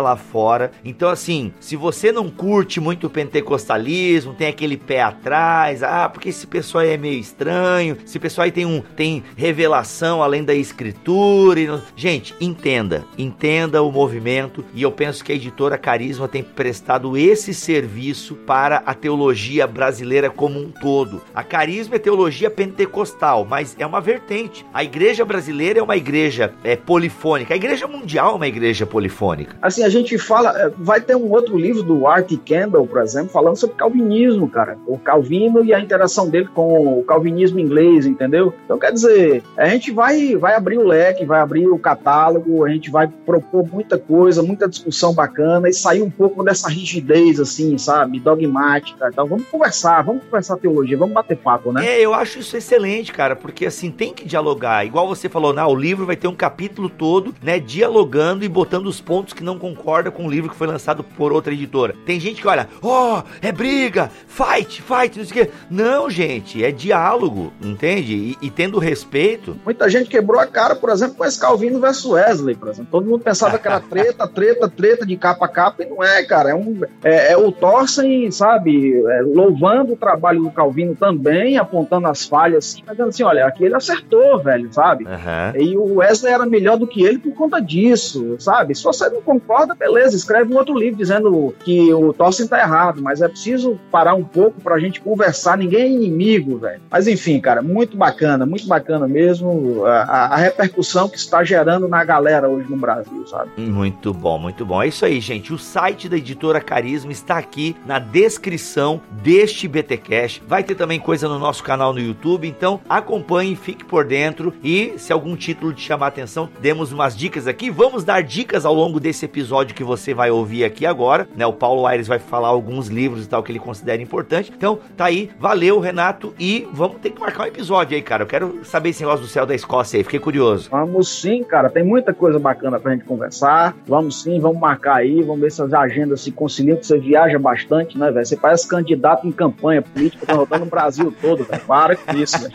lá 0.00 0.16
fora. 0.16 0.70
Então, 0.84 1.08
assim, 1.08 1.52
se 1.60 1.76
você 1.76 2.12
não 2.12 2.28
curte 2.28 2.80
muito 2.80 3.06
o 3.06 3.10
pentecostalismo, 3.10 4.34
tem 4.34 4.48
aquele 4.48 4.76
pé 4.76 5.02
atrás, 5.02 5.82
ah, 5.82 6.08
porque 6.08 6.28
esse 6.28 6.46
pessoal 6.46 6.82
aí 6.82 6.90
é 6.90 6.96
meio 6.96 7.18
estranho, 7.18 7.96
esse 8.04 8.18
pessoal 8.18 8.44
aí 8.44 8.52
tem 8.52 8.66
um 8.66 8.80
tem 8.80 9.22
revelação 9.36 10.22
além 10.22 10.44
da 10.44 10.54
escritura. 10.54 11.60
E... 11.60 11.68
Gente, 11.96 12.34
entenda, 12.40 13.04
entenda 13.16 13.82
o 13.82 13.90
movimento 13.92 14.64
e 14.74 14.82
eu 14.82 14.92
penso 14.92 15.24
que 15.24 15.32
a 15.32 15.34
editora 15.34 15.78
Carisma 15.78 16.28
tem 16.28 16.42
prestado 16.42 17.16
esse 17.16 17.54
serviço 17.54 18.34
para 18.34 18.82
a 18.84 18.94
teologia 18.94 19.66
brasileira 19.66 20.30
como 20.30 20.58
um 20.58 20.70
todo. 20.70 21.22
A 21.34 21.42
Carisma 21.42 21.96
é 21.96 21.98
teologia 21.98 22.50
pentecostal, 22.50 23.44
mas 23.48 23.76
é 23.78 23.86
uma 23.86 24.00
vertente. 24.00 24.64
A 24.72 24.82
igreja 24.82 25.24
brasileira 25.24 25.78
é 25.80 25.82
uma 25.82 25.96
igreja 25.96 26.52
é, 26.64 26.76
polifônica. 26.76 27.54
A 27.54 27.56
igreja 27.56 27.86
mundial 27.86 28.32
é 28.32 28.36
uma 28.36 28.48
igreja 28.48 28.86
polifônica. 28.86 29.27
Assim, 29.60 29.82
a 29.84 29.88
gente 29.88 30.16
fala, 30.18 30.56
é, 30.58 30.70
vai 30.78 31.00
ter 31.00 31.16
um 31.16 31.30
outro 31.30 31.56
livro 31.56 31.82
do 31.82 32.06
Art 32.06 32.30
Campbell, 32.46 32.86
por 32.86 33.00
exemplo, 33.00 33.30
falando 33.30 33.56
sobre 33.56 33.76
calvinismo, 33.76 34.48
cara. 34.48 34.76
O 34.86 34.98
Calvino 34.98 35.64
e 35.64 35.72
a 35.72 35.80
interação 35.80 36.28
dele 36.28 36.48
com 36.54 36.98
o 36.98 37.04
calvinismo 37.04 37.58
inglês, 37.58 38.06
entendeu? 38.06 38.54
Então, 38.64 38.78
quer 38.78 38.92
dizer, 38.92 39.42
a 39.56 39.68
gente 39.68 39.90
vai, 39.90 40.36
vai 40.36 40.54
abrir 40.54 40.78
o 40.78 40.86
leque, 40.86 41.24
vai 41.24 41.40
abrir 41.40 41.68
o 41.68 41.78
catálogo, 41.78 42.64
a 42.64 42.68
gente 42.68 42.90
vai 42.90 43.08
propor 43.08 43.66
muita 43.70 43.98
coisa, 43.98 44.42
muita 44.42 44.68
discussão 44.68 45.14
bacana 45.14 45.68
e 45.68 45.72
sair 45.72 46.02
um 46.02 46.10
pouco 46.10 46.42
dessa 46.42 46.68
rigidez, 46.68 47.40
assim, 47.40 47.76
sabe? 47.78 48.20
Dogmática. 48.20 49.08
Então, 49.12 49.26
vamos 49.26 49.46
conversar, 49.46 50.02
vamos 50.02 50.24
conversar 50.24 50.56
teologia, 50.56 50.96
vamos 50.96 51.14
bater 51.14 51.36
papo, 51.36 51.72
né? 51.72 51.86
É, 51.86 52.00
eu 52.00 52.14
acho 52.14 52.38
isso 52.38 52.56
excelente, 52.56 53.12
cara, 53.12 53.36
porque 53.36 53.66
assim, 53.66 53.90
tem 53.90 54.12
que 54.12 54.24
dialogar. 54.24 54.84
Igual 54.84 55.08
você 55.08 55.28
falou, 55.28 55.52
não, 55.52 55.68
o 55.68 55.74
livro 55.74 56.06
vai 56.06 56.16
ter 56.16 56.28
um 56.28 56.34
capítulo 56.34 56.88
todo, 56.88 57.34
né, 57.42 57.58
dialogando 57.58 58.44
e 58.44 58.48
botando 58.48 58.86
os 58.86 59.00
pontos 59.00 59.17
que 59.24 59.42
não 59.42 59.58
concorda 59.58 60.10
com 60.10 60.26
o 60.26 60.30
livro 60.30 60.50
que 60.50 60.56
foi 60.56 60.66
lançado 60.66 61.02
por 61.02 61.32
outra 61.32 61.52
editora. 61.52 61.94
Tem 62.04 62.18
gente 62.18 62.40
que 62.40 62.48
olha, 62.48 62.68
ó, 62.82 63.18
oh, 63.18 63.22
é 63.40 63.52
briga, 63.52 64.10
fight, 64.26 64.82
fight, 64.82 65.18
não 65.18 65.24
sei 65.24 65.42
o 65.42 65.46
quê. 65.46 65.52
Não, 65.70 66.10
gente, 66.10 66.64
é 66.64 66.70
diálogo, 66.70 67.52
entende? 67.62 68.14
E, 68.14 68.46
e, 68.46 68.50
tendo 68.50 68.78
respeito. 68.78 69.56
Muita 69.64 69.88
gente 69.88 70.10
quebrou 70.10 70.40
a 70.40 70.46
cara, 70.46 70.74
por 70.74 70.90
exemplo, 70.90 71.16
com 71.16 71.24
esse 71.24 71.38
Calvino 71.38 71.80
versus 71.80 72.10
Wesley, 72.10 72.54
por 72.54 72.68
exemplo. 72.68 72.90
Todo 72.90 73.08
mundo 73.08 73.22
pensava 73.22 73.58
que 73.58 73.66
era 73.66 73.80
treta, 73.80 74.26
treta, 74.28 74.68
treta 74.68 75.06
de 75.06 75.16
capa 75.16 75.46
a 75.46 75.48
capa, 75.48 75.82
e 75.82 75.86
não 75.86 76.02
é, 76.02 76.22
cara. 76.24 76.50
É, 76.50 76.54
um, 76.54 76.80
é, 77.02 77.32
é 77.32 77.36
o 77.36 77.52
torcem, 77.52 78.30
sabe? 78.30 78.58
sabe, 78.58 79.02
é, 79.06 79.22
louvando 79.22 79.92
o 79.92 79.96
trabalho 79.96 80.42
do 80.42 80.50
Calvino 80.50 80.94
também, 80.94 81.56
apontando 81.56 82.08
as 82.08 82.24
falhas, 82.24 82.66
assim, 82.66 82.82
mas 82.86 82.96
dizendo 82.96 83.08
assim, 83.08 83.22
olha, 83.22 83.46
aqui 83.46 83.64
ele 83.64 83.74
acertou, 83.74 84.38
velho, 84.38 84.72
sabe? 84.72 85.04
Uhum. 85.04 85.62
E 85.62 85.76
o 85.76 85.96
Wesley 85.96 86.32
era 86.32 86.46
melhor 86.46 86.76
do 86.76 86.86
que 86.86 87.02
ele 87.02 87.18
por 87.18 87.34
conta 87.34 87.60
disso, 87.60 88.36
sabe? 88.38 88.74
Se 88.74 88.84
você 88.84 89.07
não 89.10 89.22
concorda, 89.22 89.74
beleza, 89.74 90.16
escreve 90.16 90.52
um 90.52 90.56
outro 90.56 90.78
livro 90.78 90.96
dizendo 90.96 91.54
que 91.64 91.92
o 91.92 92.12
Tolkien 92.12 92.48
tá 92.48 92.60
errado, 92.60 93.02
mas 93.02 93.20
é 93.20 93.28
preciso 93.28 93.78
parar 93.90 94.14
um 94.14 94.24
pouco 94.24 94.60
pra 94.60 94.78
gente 94.78 95.00
conversar, 95.00 95.56
ninguém 95.56 95.82
é 95.82 95.88
inimigo, 95.88 96.58
velho. 96.58 96.80
Mas 96.90 97.06
enfim, 97.06 97.40
cara, 97.40 97.62
muito 97.62 97.96
bacana, 97.96 98.44
muito 98.44 98.66
bacana 98.66 99.06
mesmo 99.08 99.84
a, 99.86 100.34
a 100.34 100.36
repercussão 100.36 101.08
que 101.08 101.16
está 101.16 101.42
gerando 101.44 101.88
na 101.88 102.04
galera 102.04 102.48
hoje 102.48 102.70
no 102.70 102.76
Brasil, 102.76 103.26
sabe? 103.26 103.50
Muito 103.56 104.12
bom, 104.12 104.38
muito 104.38 104.64
bom. 104.64 104.82
É 104.82 104.88
isso 104.88 105.04
aí, 105.04 105.20
gente. 105.20 105.52
O 105.52 105.58
site 105.58 106.08
da 106.08 106.16
editora 106.16 106.60
Carisma 106.60 107.12
está 107.12 107.38
aqui 107.38 107.76
na 107.86 107.98
descrição 107.98 109.00
deste 109.10 109.68
BTcast. 109.68 110.42
Vai 110.46 110.62
ter 110.62 110.74
também 110.74 111.00
coisa 111.00 111.28
no 111.28 111.38
nosso 111.38 111.62
canal 111.62 111.92
no 111.92 112.00
YouTube, 112.00 112.46
então 112.46 112.80
acompanhe, 112.88 113.56
fique 113.56 113.84
por 113.84 114.04
dentro 114.04 114.54
e 114.62 114.94
se 114.98 115.12
algum 115.12 115.36
título 115.36 115.72
te 115.72 115.82
chamar 115.82 116.06
a 116.06 116.08
atenção, 116.08 116.48
demos 116.60 116.92
umas 116.92 117.16
dicas 117.16 117.46
aqui. 117.46 117.70
Vamos 117.70 118.04
dar 118.04 118.22
dicas 118.22 118.64
ao 118.64 118.74
longo 118.74 118.97
desse 119.00 119.24
episódio 119.24 119.74
que 119.74 119.84
você 119.84 120.14
vai 120.14 120.30
ouvir 120.30 120.64
aqui 120.64 120.86
agora, 120.86 121.28
né? 121.36 121.46
O 121.46 121.52
Paulo 121.52 121.86
Aires 121.86 122.06
vai 122.06 122.18
falar 122.18 122.48
alguns 122.48 122.88
livros 122.88 123.24
e 123.24 123.28
tal 123.28 123.42
que 123.42 123.52
ele 123.52 123.58
considera 123.58 124.00
importante. 124.02 124.52
Então, 124.54 124.78
tá 124.96 125.06
aí. 125.06 125.30
Valeu, 125.38 125.80
Renato, 125.80 126.34
e 126.38 126.68
vamos 126.72 126.98
ter 126.98 127.10
que 127.10 127.20
marcar 127.20 127.44
um 127.44 127.46
episódio 127.46 127.96
aí, 127.96 128.02
cara. 128.02 128.22
Eu 128.22 128.26
quero 128.26 128.64
saber 128.64 128.90
esse 128.90 129.02
negócio 129.02 129.22
do 129.22 129.28
céu 129.28 129.46
da 129.46 129.54
Escócia 129.54 129.98
aí, 129.98 130.04
fiquei 130.04 130.20
curioso. 130.20 130.68
Vamos 130.70 131.20
sim, 131.20 131.42
cara. 131.42 131.70
Tem 131.70 131.84
muita 131.84 132.12
coisa 132.12 132.38
bacana 132.38 132.78
pra 132.78 132.92
gente 132.92 133.04
conversar. 133.04 133.74
Vamos 133.86 134.22
sim, 134.22 134.40
vamos 134.40 134.58
marcar 134.58 134.96
aí, 134.96 135.22
vamos 135.22 135.40
ver 135.40 135.50
se 135.50 135.62
as 135.62 135.72
agendas 135.72 136.20
se 136.20 136.30
conciliam, 136.30 136.76
que 136.76 136.86
você 136.86 136.98
viaja 136.98 137.38
bastante, 137.38 137.98
né, 137.98 138.10
velho? 138.10 138.26
Você 138.26 138.36
parece 138.36 138.68
candidato 138.68 139.26
em 139.26 139.32
campanha 139.32 139.82
política, 139.82 140.26
tá 140.26 140.34
rodando 140.34 140.64
no 140.64 140.70
Brasil 140.70 141.14
todo, 141.20 141.44
velho. 141.44 141.62
Para 141.66 141.96
com 141.96 142.16
isso, 142.16 142.38
velho. 142.38 142.52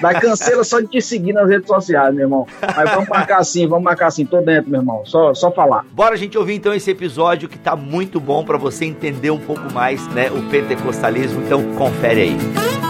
Dá 0.00 0.20
canseira 0.20 0.64
só 0.64 0.80
de 0.80 0.86
te 0.86 1.00
seguir 1.00 1.32
nas 1.32 1.48
redes 1.48 1.66
sociais, 1.66 2.14
meu 2.14 2.24
irmão. 2.24 2.46
Mas 2.76 2.90
vamos 2.90 3.08
marcar 3.08 3.38
assim, 3.38 3.66
vamos 3.66 3.84
marcar 3.84 4.06
assim, 4.08 4.24
tô 4.24 4.40
dentro, 4.40 4.70
meu 4.70 4.80
irmão. 4.80 5.04
Só, 5.08 5.32
só 5.32 5.50
falar. 5.50 5.86
Bora, 5.92 6.16
gente, 6.16 6.36
ouvir 6.36 6.54
então 6.54 6.74
esse 6.74 6.90
episódio 6.90 7.48
que 7.48 7.58
tá 7.58 7.74
muito 7.74 8.20
bom 8.20 8.44
para 8.44 8.58
você 8.58 8.84
entender 8.84 9.30
um 9.30 9.38
pouco 9.38 9.72
mais, 9.72 10.06
né, 10.08 10.30
o 10.30 10.42
pentecostalismo. 10.50 11.42
Então, 11.42 11.62
confere 11.76 12.20
aí. 12.22 12.36
Eu 12.82 12.87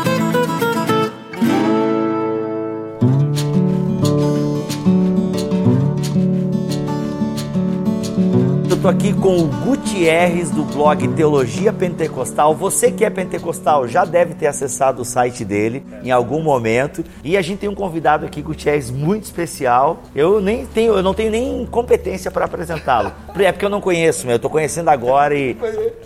tô 8.83 8.87
aqui 8.87 9.13
com 9.13 9.39
o 9.39 9.47
Gutierrez 9.47 10.53
do 10.53 10.63
blog 10.63 11.09
Teologia 11.09 11.73
Pentecostal. 11.73 12.55
Você 12.55 12.93
que 12.93 13.05
é 13.05 13.11
pentecostal 13.11 13.89
já 13.89 14.05
deve 14.05 14.35
ter 14.35 14.47
acessado 14.47 15.03
o 15.03 15.05
site 15.05 15.45
dele 15.45 15.85
em 16.05 16.13
algum 16.13 16.41
momento. 16.41 17.03
E 17.25 17.37
a 17.37 17.43
gente 17.43 17.59
tem 17.59 17.69
um 17.69 17.75
convidado 17.75 18.25
aqui, 18.25 18.41
Gutierrez, 18.41 18.89
muito 18.89 19.25
especial. 19.25 20.03
Eu 20.15 20.41
nem 20.41 20.65
tenho, 20.65 20.95
eu 20.95 21.03
não 21.03 21.13
tenho 21.13 21.31
nem 21.31 21.67
competência 21.67 22.31
para 22.31 22.45
apresentá-lo. 22.45 23.11
É 23.37 23.51
porque 23.51 23.65
eu 23.65 23.71
não 23.71 23.81
conheço, 23.81 24.27
meu. 24.27 24.37
Eu 24.37 24.39
tô 24.39 24.49
conhecendo 24.49 24.91
agora 24.91 25.35
e 25.35 25.57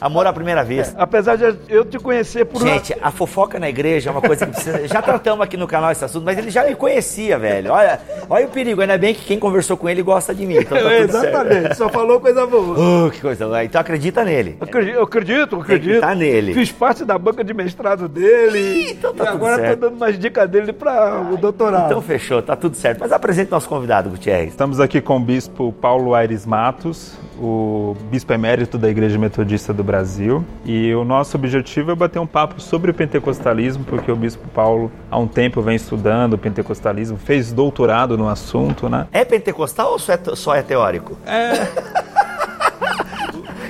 amor 0.01 0.27
à 0.27 0.33
primeira 0.33 0.65
vista. 0.65 0.95
Apesar 0.99 1.37
de 1.37 1.55
eu 1.69 1.85
te 1.85 1.99
conhecer 1.99 2.47
por 2.47 2.63
Gente, 2.63 2.97
a 3.03 3.11
fofoca 3.11 3.59
na 3.59 3.69
igreja 3.69 4.09
é 4.09 4.13
uma 4.13 4.23
coisa 4.23 4.47
que 4.47 4.53
precisa. 4.53 4.89
Já 4.89 5.03
tratamos 5.03 5.45
aqui 5.45 5.59
no 5.59 5.67
canal 5.67 5.93
esse 5.93 6.05
assunto, 6.05 6.25
mas 6.25 6.39
ele 6.39 6.51
já 6.51 6.65
me 6.65 6.75
conhecia, 6.75 7.39
velho. 7.39 7.71
Olha, 7.71 8.01
olha 8.31 8.47
o 8.47 8.49
perigo. 8.49 8.81
Ainda 8.81 8.97
bem 8.97 9.15
que 9.15 9.27
quem 9.27 9.39
conversou 9.39 9.77
com 9.77 9.91
ele 9.91 10.03
gosta 10.03 10.35
de 10.35 10.47
mim. 10.47 10.57
Então 10.57 10.79
tá 10.79 10.85
tudo 10.85 10.93
Exatamente, 10.93 11.77
só 11.77 11.89
falou 11.91 12.19
coisa 12.19 12.47
boa. 12.47 12.62
Oh, 12.63 13.11
que 13.11 13.21
coisa 13.21 13.47
boa. 13.47 13.65
Então 13.65 13.81
acredita 13.81 14.25
nele. 14.25 14.57
Eu 14.61 14.65
acredito, 14.67 14.95
eu 14.95 15.03
acredito, 15.03 15.65
eu 15.89 16.01
tá 16.01 16.15
nele. 16.15 16.55
Fiz 16.55 16.73
parte 16.73 17.05
da 17.05 17.19
banca 17.19 17.43
de 17.43 17.53
mestrado 17.53 18.09
dele. 18.09 18.59
Ih, 18.59 18.93
então 18.93 19.13
tá 19.15 19.25
e 19.25 19.29
agora 19.29 19.57
certo. 19.57 19.79
tô 19.79 19.87
dando 19.87 19.97
umas 19.97 20.19
dicas 20.19 20.49
dele 20.49 20.73
para 20.73 21.21
o 21.33 21.37
doutorado. 21.37 21.87
Então 21.87 22.03
fechou, 22.03 22.43
tá 22.43 22.57
tudo 22.57 22.77
certo. 22.77 23.01
Mas 23.01 23.13
apresente 23.13 23.51
nosso 23.51 23.69
convidado, 23.69 24.11
Gutierrez. 24.11 24.51
Estamos 24.51 24.81
aqui 24.81 25.01
com 25.01 25.17
o 25.17 25.21
bispo 25.21 25.73
Paulo 25.73 26.15
Aires 26.15 26.47
Matos, 26.47 27.15
o 27.39 27.97
bispo 28.11 28.33
emérito 28.33 28.79
da 28.79 28.89
Igreja 28.89 29.19
Metodista 29.19 29.73
do 29.73 29.83
Brasil. 29.83 30.45
E 30.65 30.95
o 30.95 31.05
nosso 31.05 31.37
objetivo 31.37 31.91
é 31.91 31.95
bater 31.95 32.19
um 32.19 32.27
papo 32.27 32.61
sobre 32.61 32.91
o 32.91 32.95
pentecostalismo, 32.95 33.85
porque 33.85 34.11
o 34.11 34.17
bispo 34.17 34.47
Paulo 34.49 34.91
há 35.11 35.19
um 35.19 35.27
tempo 35.27 35.61
vem 35.61 35.77
estudando 35.77 36.35
o 36.35 36.39
pentecostalismo, 36.39 37.17
fez 37.17 37.53
doutorado 37.53 38.17
no 38.17 38.29
assunto, 38.29 38.89
né? 38.89 39.07
É 39.13 39.25
pentecostal 39.25 39.93
ou 39.93 39.99
só 39.99 40.13
é, 40.13 40.21
só 40.35 40.55
é 40.55 40.63
teórico? 40.63 41.19
É. 41.27 42.13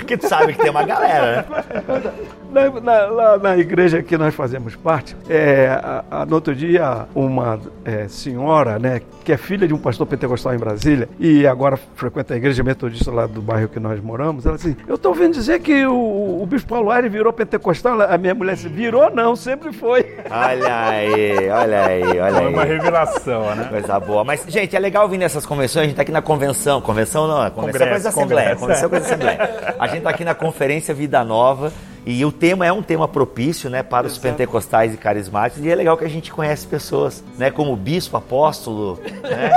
que 0.04 0.16
tu 0.16 0.28
sabe 0.28 0.52
que 0.52 0.60
tem 0.60 0.70
uma 0.70 0.84
galera, 0.84 1.46
né? 1.48 2.12
Na, 2.52 2.68
na- 2.80 3.06
lá 3.06 3.38
na 3.38 3.56
igreja 3.56 4.02
que 4.02 4.16
nós 4.18 4.34
fazemos 4.34 4.76
parte, 4.76 5.16
é, 5.28 5.68
a- 5.82 6.04
a- 6.10 6.26
no 6.26 6.34
outro 6.34 6.54
dia, 6.54 7.06
uma 7.14 7.58
é, 7.84 8.06
senhora, 8.08 8.78
né, 8.78 9.00
que 9.24 9.32
é 9.32 9.36
filha 9.36 9.66
de 9.66 9.72
um 9.72 9.78
pastor 9.78 10.06
pentecostal 10.06 10.54
em 10.54 10.58
Brasília 10.58 11.08
e 11.18 11.46
agora 11.46 11.78
frequenta 11.94 12.34
a 12.34 12.36
igreja 12.36 12.62
metodista 12.62 13.10
lá 13.10 13.26
do 13.26 13.40
bairro 13.40 13.68
que 13.68 13.80
nós 13.80 14.00
moramos, 14.02 14.44
ela 14.44 14.56
assim, 14.56 14.76
eu 14.86 14.98
tô 14.98 15.08
ouvindo 15.10 15.32
dizer 15.32 15.60
que 15.60 15.86
o, 15.86 16.42
o 16.42 16.46
bispo 16.46 16.68
Paulo 16.68 16.90
Aires 16.90 17.10
virou 17.10 17.32
pentecostal. 17.32 18.00
A 18.02 18.18
minha 18.18 18.34
mulher 18.34 18.54
disse, 18.54 18.68
virou 18.68 19.10
não, 19.10 19.34
sempre 19.34 19.72
foi. 19.72 20.04
Olha 20.30 20.88
aí, 20.88 21.48
olha 21.50 21.84
aí, 21.86 22.02
olha 22.20 22.32
Foi 22.34 22.48
uma 22.52 22.62
aí. 22.62 22.68
revelação, 22.68 23.54
né? 23.54 23.64
Coisa 23.70 23.98
boa. 24.00 24.24
Mas, 24.24 24.44
gente, 24.48 24.76
é 24.76 24.78
legal 24.78 25.08
vir 25.08 25.18
nessas 25.18 25.46
convenções. 25.46 25.84
A 25.84 25.86
gente 25.88 25.96
tá 25.96 26.02
aqui 26.02 26.12
na 26.12 26.22
convenção. 26.22 26.80
Convenção 26.80 27.26
não, 27.26 27.44
é 27.44 27.50
convenção 27.50 27.86
é 27.86 27.90
coisa 27.90 28.04
da 28.04 28.12
Congresso, 28.12 28.18
Assembleia. 28.20 28.56
congresso. 28.56 28.60
Convenção 28.60 28.86
é 28.86 28.90
coisa 28.90 29.04
da 29.08 29.32
Assembleia. 29.32 29.74
A 29.78 29.86
gente 29.88 30.02
tá 30.02 30.10
aqui 30.10 30.24
na 30.24 30.34
Conferência 30.34 30.94
Vida 30.94 31.24
Nova. 31.24 31.72
E 32.04 32.24
o 32.24 32.32
tema 32.32 32.66
é 32.66 32.72
um 32.72 32.82
tema 32.82 33.06
propício, 33.06 33.70
né, 33.70 33.82
para 33.82 34.06
os 34.06 34.18
pentecostais 34.18 34.94
e 34.94 34.96
carismáticos. 34.96 35.64
E 35.64 35.70
é 35.70 35.74
legal 35.74 35.96
que 35.96 36.04
a 36.04 36.08
gente 36.08 36.32
conhece 36.32 36.66
pessoas, 36.66 37.22
né, 37.38 37.50
como 37.50 37.76
bispo, 37.76 38.16
apóstolo, 38.16 38.98
né, 39.22 39.50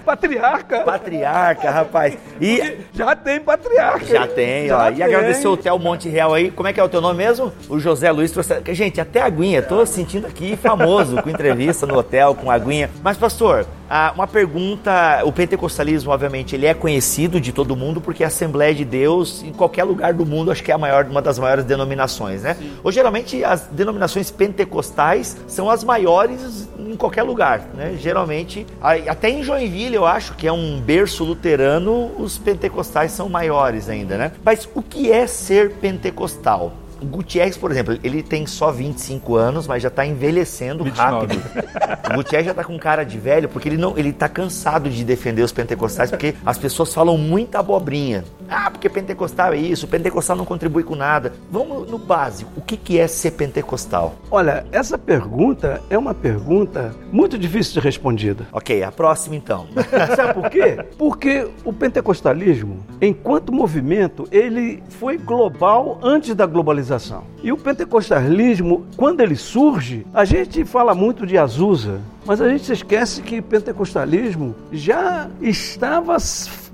Patriarca. 0.04 0.80
patriarca, 0.80 1.70
rapaz. 1.70 2.16
E 2.40 2.78
Já 2.94 3.14
tem 3.14 3.40
patriarca. 3.40 4.06
Já 4.06 4.26
tem, 4.26 4.68
Já 4.68 4.78
ó. 4.86 4.90
E 4.90 4.94
tem. 4.94 5.04
agradecer 5.04 5.46
o 5.46 5.52
Hotel 5.52 5.78
Monte 5.78 6.08
Real 6.08 6.32
aí. 6.32 6.50
Como 6.50 6.68
é 6.68 6.72
que 6.72 6.80
é 6.80 6.82
o 6.84 6.88
teu 6.88 7.00
nome 7.00 7.18
mesmo? 7.18 7.52
O 7.68 7.78
José 7.78 8.10
Luiz 8.10 8.30
trouxe. 8.30 8.54
Gente, 8.72 9.00
até 9.00 9.20
aguinha. 9.20 9.62
Tô 9.62 9.84
sentindo 9.84 10.26
aqui 10.26 10.56
famoso 10.56 11.22
com 11.22 11.28
entrevista 11.30 11.86
no 11.86 11.96
hotel, 11.98 12.34
com 12.34 12.50
aguinha. 12.50 12.90
Mas, 13.02 13.16
pastor, 13.16 13.66
uma 14.14 14.26
pergunta. 14.26 15.22
O 15.24 15.32
pentecostalismo, 15.32 16.10
obviamente, 16.10 16.54
ele 16.54 16.66
é 16.66 16.74
conhecido 16.74 17.40
de 17.40 17.52
todo 17.52 17.76
mundo 17.76 18.00
porque 18.00 18.24
a 18.24 18.28
Assembleia 18.28 18.74
de 18.74 18.84
Deus, 18.84 19.42
em 19.42 19.52
qualquer 19.52 19.84
lugar 19.84 20.12
do 20.14 20.24
mundo, 20.24 20.50
acho 20.50 20.62
que 20.62 20.70
é 20.70 20.74
a 20.74 20.78
maior, 20.78 21.04
uma 21.04 21.22
das 21.26 21.38
maiores 21.38 21.64
denominações, 21.64 22.42
né? 22.42 22.56
Ou 22.82 22.90
geralmente 22.90 23.44
as 23.44 23.62
denominações 23.62 24.30
pentecostais 24.30 25.36
são 25.46 25.68
as 25.68 25.84
maiores 25.84 26.68
em 26.78 26.96
qualquer 26.96 27.24
lugar, 27.24 27.68
né? 27.74 27.96
Geralmente, 28.00 28.66
até 29.08 29.28
em 29.28 29.42
Joinville, 29.42 29.96
eu 29.96 30.06
acho 30.06 30.34
que 30.34 30.46
é 30.46 30.52
um 30.52 30.80
berço 30.80 31.24
luterano, 31.24 32.12
os 32.18 32.38
pentecostais 32.38 33.12
são 33.12 33.28
maiores 33.28 33.88
ainda, 33.88 34.16
né? 34.16 34.32
Mas 34.44 34.68
o 34.74 34.80
que 34.82 35.12
é 35.12 35.26
ser 35.26 35.72
pentecostal? 35.72 36.72
O 36.98 37.04
Gutierrez, 37.04 37.58
por 37.58 37.70
exemplo, 37.70 37.98
ele 38.02 38.22
tem 38.22 38.46
só 38.46 38.72
25 38.72 39.36
anos, 39.36 39.66
mas 39.66 39.82
já 39.82 39.88
está 39.88 40.06
envelhecendo 40.06 40.82
29. 40.82 41.26
rápido. 41.36 41.42
O 42.10 42.14
Gutierrez 42.14 42.46
já 42.46 42.54
tá 42.54 42.64
com 42.64 42.78
cara 42.78 43.04
de 43.04 43.18
velho, 43.18 43.50
porque 43.50 43.68
ele 43.68 43.76
não, 43.76 43.98
ele 43.98 44.14
tá 44.14 44.30
cansado 44.30 44.88
de 44.88 45.04
defender 45.04 45.42
os 45.42 45.52
pentecostais, 45.52 46.10
porque 46.10 46.34
as 46.44 46.56
pessoas 46.56 46.94
falam 46.94 47.18
muita 47.18 47.58
abobrinha. 47.58 48.24
Ah, 48.48 48.70
porque 48.70 48.88
pentecostal 48.88 49.52
é 49.52 49.56
isso, 49.56 49.88
pentecostal 49.88 50.36
não 50.36 50.44
contribui 50.44 50.82
com 50.82 50.94
nada. 50.94 51.32
Vamos 51.50 51.90
no 51.90 51.98
básico. 51.98 52.50
O 52.56 52.60
que, 52.60 52.76
que 52.76 52.98
é 52.98 53.06
ser 53.06 53.32
pentecostal? 53.32 54.14
Olha, 54.30 54.66
essa 54.72 54.96
pergunta 54.96 55.82
é 55.90 55.98
uma 55.98 56.14
pergunta 56.14 56.94
muito 57.12 57.38
difícil 57.38 57.74
de 57.74 57.80
respondida. 57.80 58.46
Ok, 58.52 58.82
a 58.82 58.92
próxima 58.92 59.36
então. 59.36 59.66
Sabe 60.16 60.34
por 60.34 60.50
quê? 60.50 60.84
Porque 60.98 61.48
o 61.64 61.72
pentecostalismo, 61.72 62.84
enquanto 63.00 63.52
movimento, 63.52 64.26
ele 64.30 64.82
foi 64.88 65.18
global 65.18 65.98
antes 66.02 66.34
da 66.34 66.46
globalização. 66.46 67.24
E 67.42 67.52
o 67.52 67.56
pentecostalismo, 67.56 68.86
quando 68.96 69.20
ele 69.20 69.36
surge, 69.36 70.06
a 70.12 70.24
gente 70.24 70.64
fala 70.64 70.94
muito 70.94 71.26
de 71.26 71.38
Azusa, 71.38 72.00
mas 72.24 72.40
a 72.40 72.48
gente 72.48 72.64
se 72.64 72.72
esquece 72.72 73.22
que 73.22 73.38
o 73.38 73.42
pentecostalismo 73.42 74.54
já 74.72 75.28
estava 75.40 76.18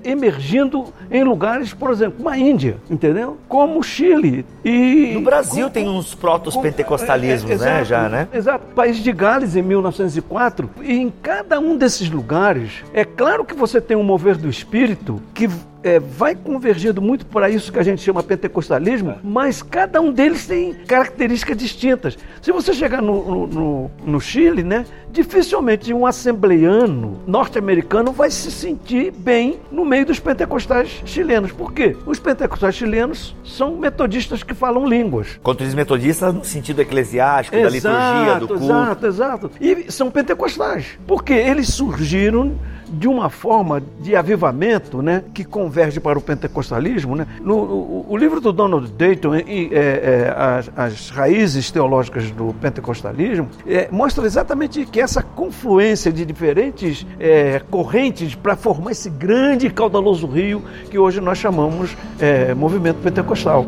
emergindo 0.03 0.93
em 1.09 1.23
lugares, 1.23 1.73
por 1.73 1.91
exemplo, 1.91 2.17
como 2.17 2.29
a 2.29 2.37
Índia, 2.37 2.77
entendeu? 2.89 3.37
Como 3.47 3.79
o 3.79 3.83
Chile. 3.83 4.45
E 4.63 5.11
No 5.13 5.21
Brasil 5.21 5.69
tem 5.69 5.87
uns 5.87 6.15
protos 6.15 6.55
pentecostalismos, 6.55 7.51
é, 7.51 7.53
é, 7.53 7.57
né? 7.57 7.85
Já, 7.85 8.09
né? 8.09 8.27
Exato. 8.33 8.65
País 8.75 8.97
de 8.97 9.11
Gales 9.11 9.55
em 9.55 9.61
1904. 9.61 10.69
E 10.81 10.93
em 10.93 11.11
cada 11.21 11.59
um 11.59 11.77
desses 11.77 12.09
lugares, 12.09 12.83
é 12.93 13.05
claro 13.05 13.45
que 13.45 13.55
você 13.55 13.79
tem 13.79 13.97
um 13.97 14.03
mover 14.03 14.37
do 14.37 14.49
espírito 14.49 15.21
que 15.33 15.49
é, 15.83 15.99
vai 15.99 16.35
convergindo 16.35 17.01
muito 17.01 17.25
para 17.25 17.49
isso 17.49 17.71
que 17.71 17.77
a 17.77 17.83
gente 17.83 18.01
chama 18.01 18.23
pentecostalismo, 18.23 19.17
mas 19.23 19.61
cada 19.61 19.99
um 19.99 20.11
deles 20.11 20.47
tem 20.47 20.73
características 20.73 21.57
distintas. 21.57 22.17
Se 22.41 22.51
você 22.51 22.73
chegar 22.73 23.01
no, 23.01 23.47
no, 23.47 23.91
no, 24.05 24.21
Chile, 24.21 24.63
né, 24.63 24.85
dificilmente 25.11 25.93
um 25.93 26.05
assembleiano 26.05 27.19
norte-americano 27.27 28.11
vai 28.11 28.31
se 28.31 28.49
sentir 28.49 29.11
bem 29.11 29.59
no 29.71 29.83
meio 29.83 30.05
dos 30.05 30.19
pentecostais 30.19 31.01
chilenos. 31.05 31.51
Por 31.51 31.73
quê? 31.73 31.95
Os 32.05 32.19
pentecostais 32.19 32.75
chilenos 32.75 33.35
são 33.43 33.75
metodistas 33.75 34.41
que 34.41 34.53
falam 34.53 34.87
línguas. 34.87 35.39
Quando 35.43 35.59
diz 35.59 35.73
metodistas, 35.73 36.33
no 36.33 36.45
sentido 36.45 36.81
eclesiástico, 36.81 37.57
exato, 37.57 37.69
da 37.69 37.75
liturgia, 37.75 38.39
do 38.39 38.47
culto. 38.47 38.63
Exato, 38.63 39.07
exato. 39.07 39.51
E 39.59 39.91
são 39.91 40.09
pentecostais. 40.09 40.97
Porque 41.05 41.33
eles 41.33 41.67
surgiram 41.67 42.53
de 42.93 43.07
uma 43.07 43.29
forma 43.29 43.81
de 43.99 44.15
avivamento 44.15 45.01
né, 45.01 45.23
que 45.33 45.43
converge 45.43 45.99
para 45.99 46.17
o 46.17 46.21
pentecostalismo. 46.21 47.15
Né? 47.15 47.27
No, 47.41 47.55
o, 47.55 48.05
o 48.09 48.17
livro 48.17 48.39
do 48.39 48.53
Donald 48.53 48.91
Dayton, 48.91 49.35
e, 49.35 49.69
é, 49.73 49.77
é, 49.77 50.33
as, 50.35 50.71
as, 50.75 51.09
raízes 51.09 51.71
teológicas 51.71 52.29
do 52.31 52.53
pentecostalismo, 52.61 53.49
é, 53.65 53.89
mostra 53.91 54.25
exatamente 54.25 54.85
que 54.85 55.01
essa 55.01 55.23
confluência 55.23 56.11
de 56.11 56.25
diferentes 56.25 57.05
é, 57.19 57.61
correntes 57.69 58.35
para 58.35 58.55
formar 58.55 58.91
esse 58.91 59.09
grande 59.09 59.67
e 59.67 59.69
caudaloso 59.69 60.27
rio 60.27 60.61
que 60.89 60.97
hoje 60.97 61.19
nós 61.19 61.37
chamamos 61.37 61.95
é, 62.19 62.53
movimento 62.53 62.97
pentecostal. 62.97 63.65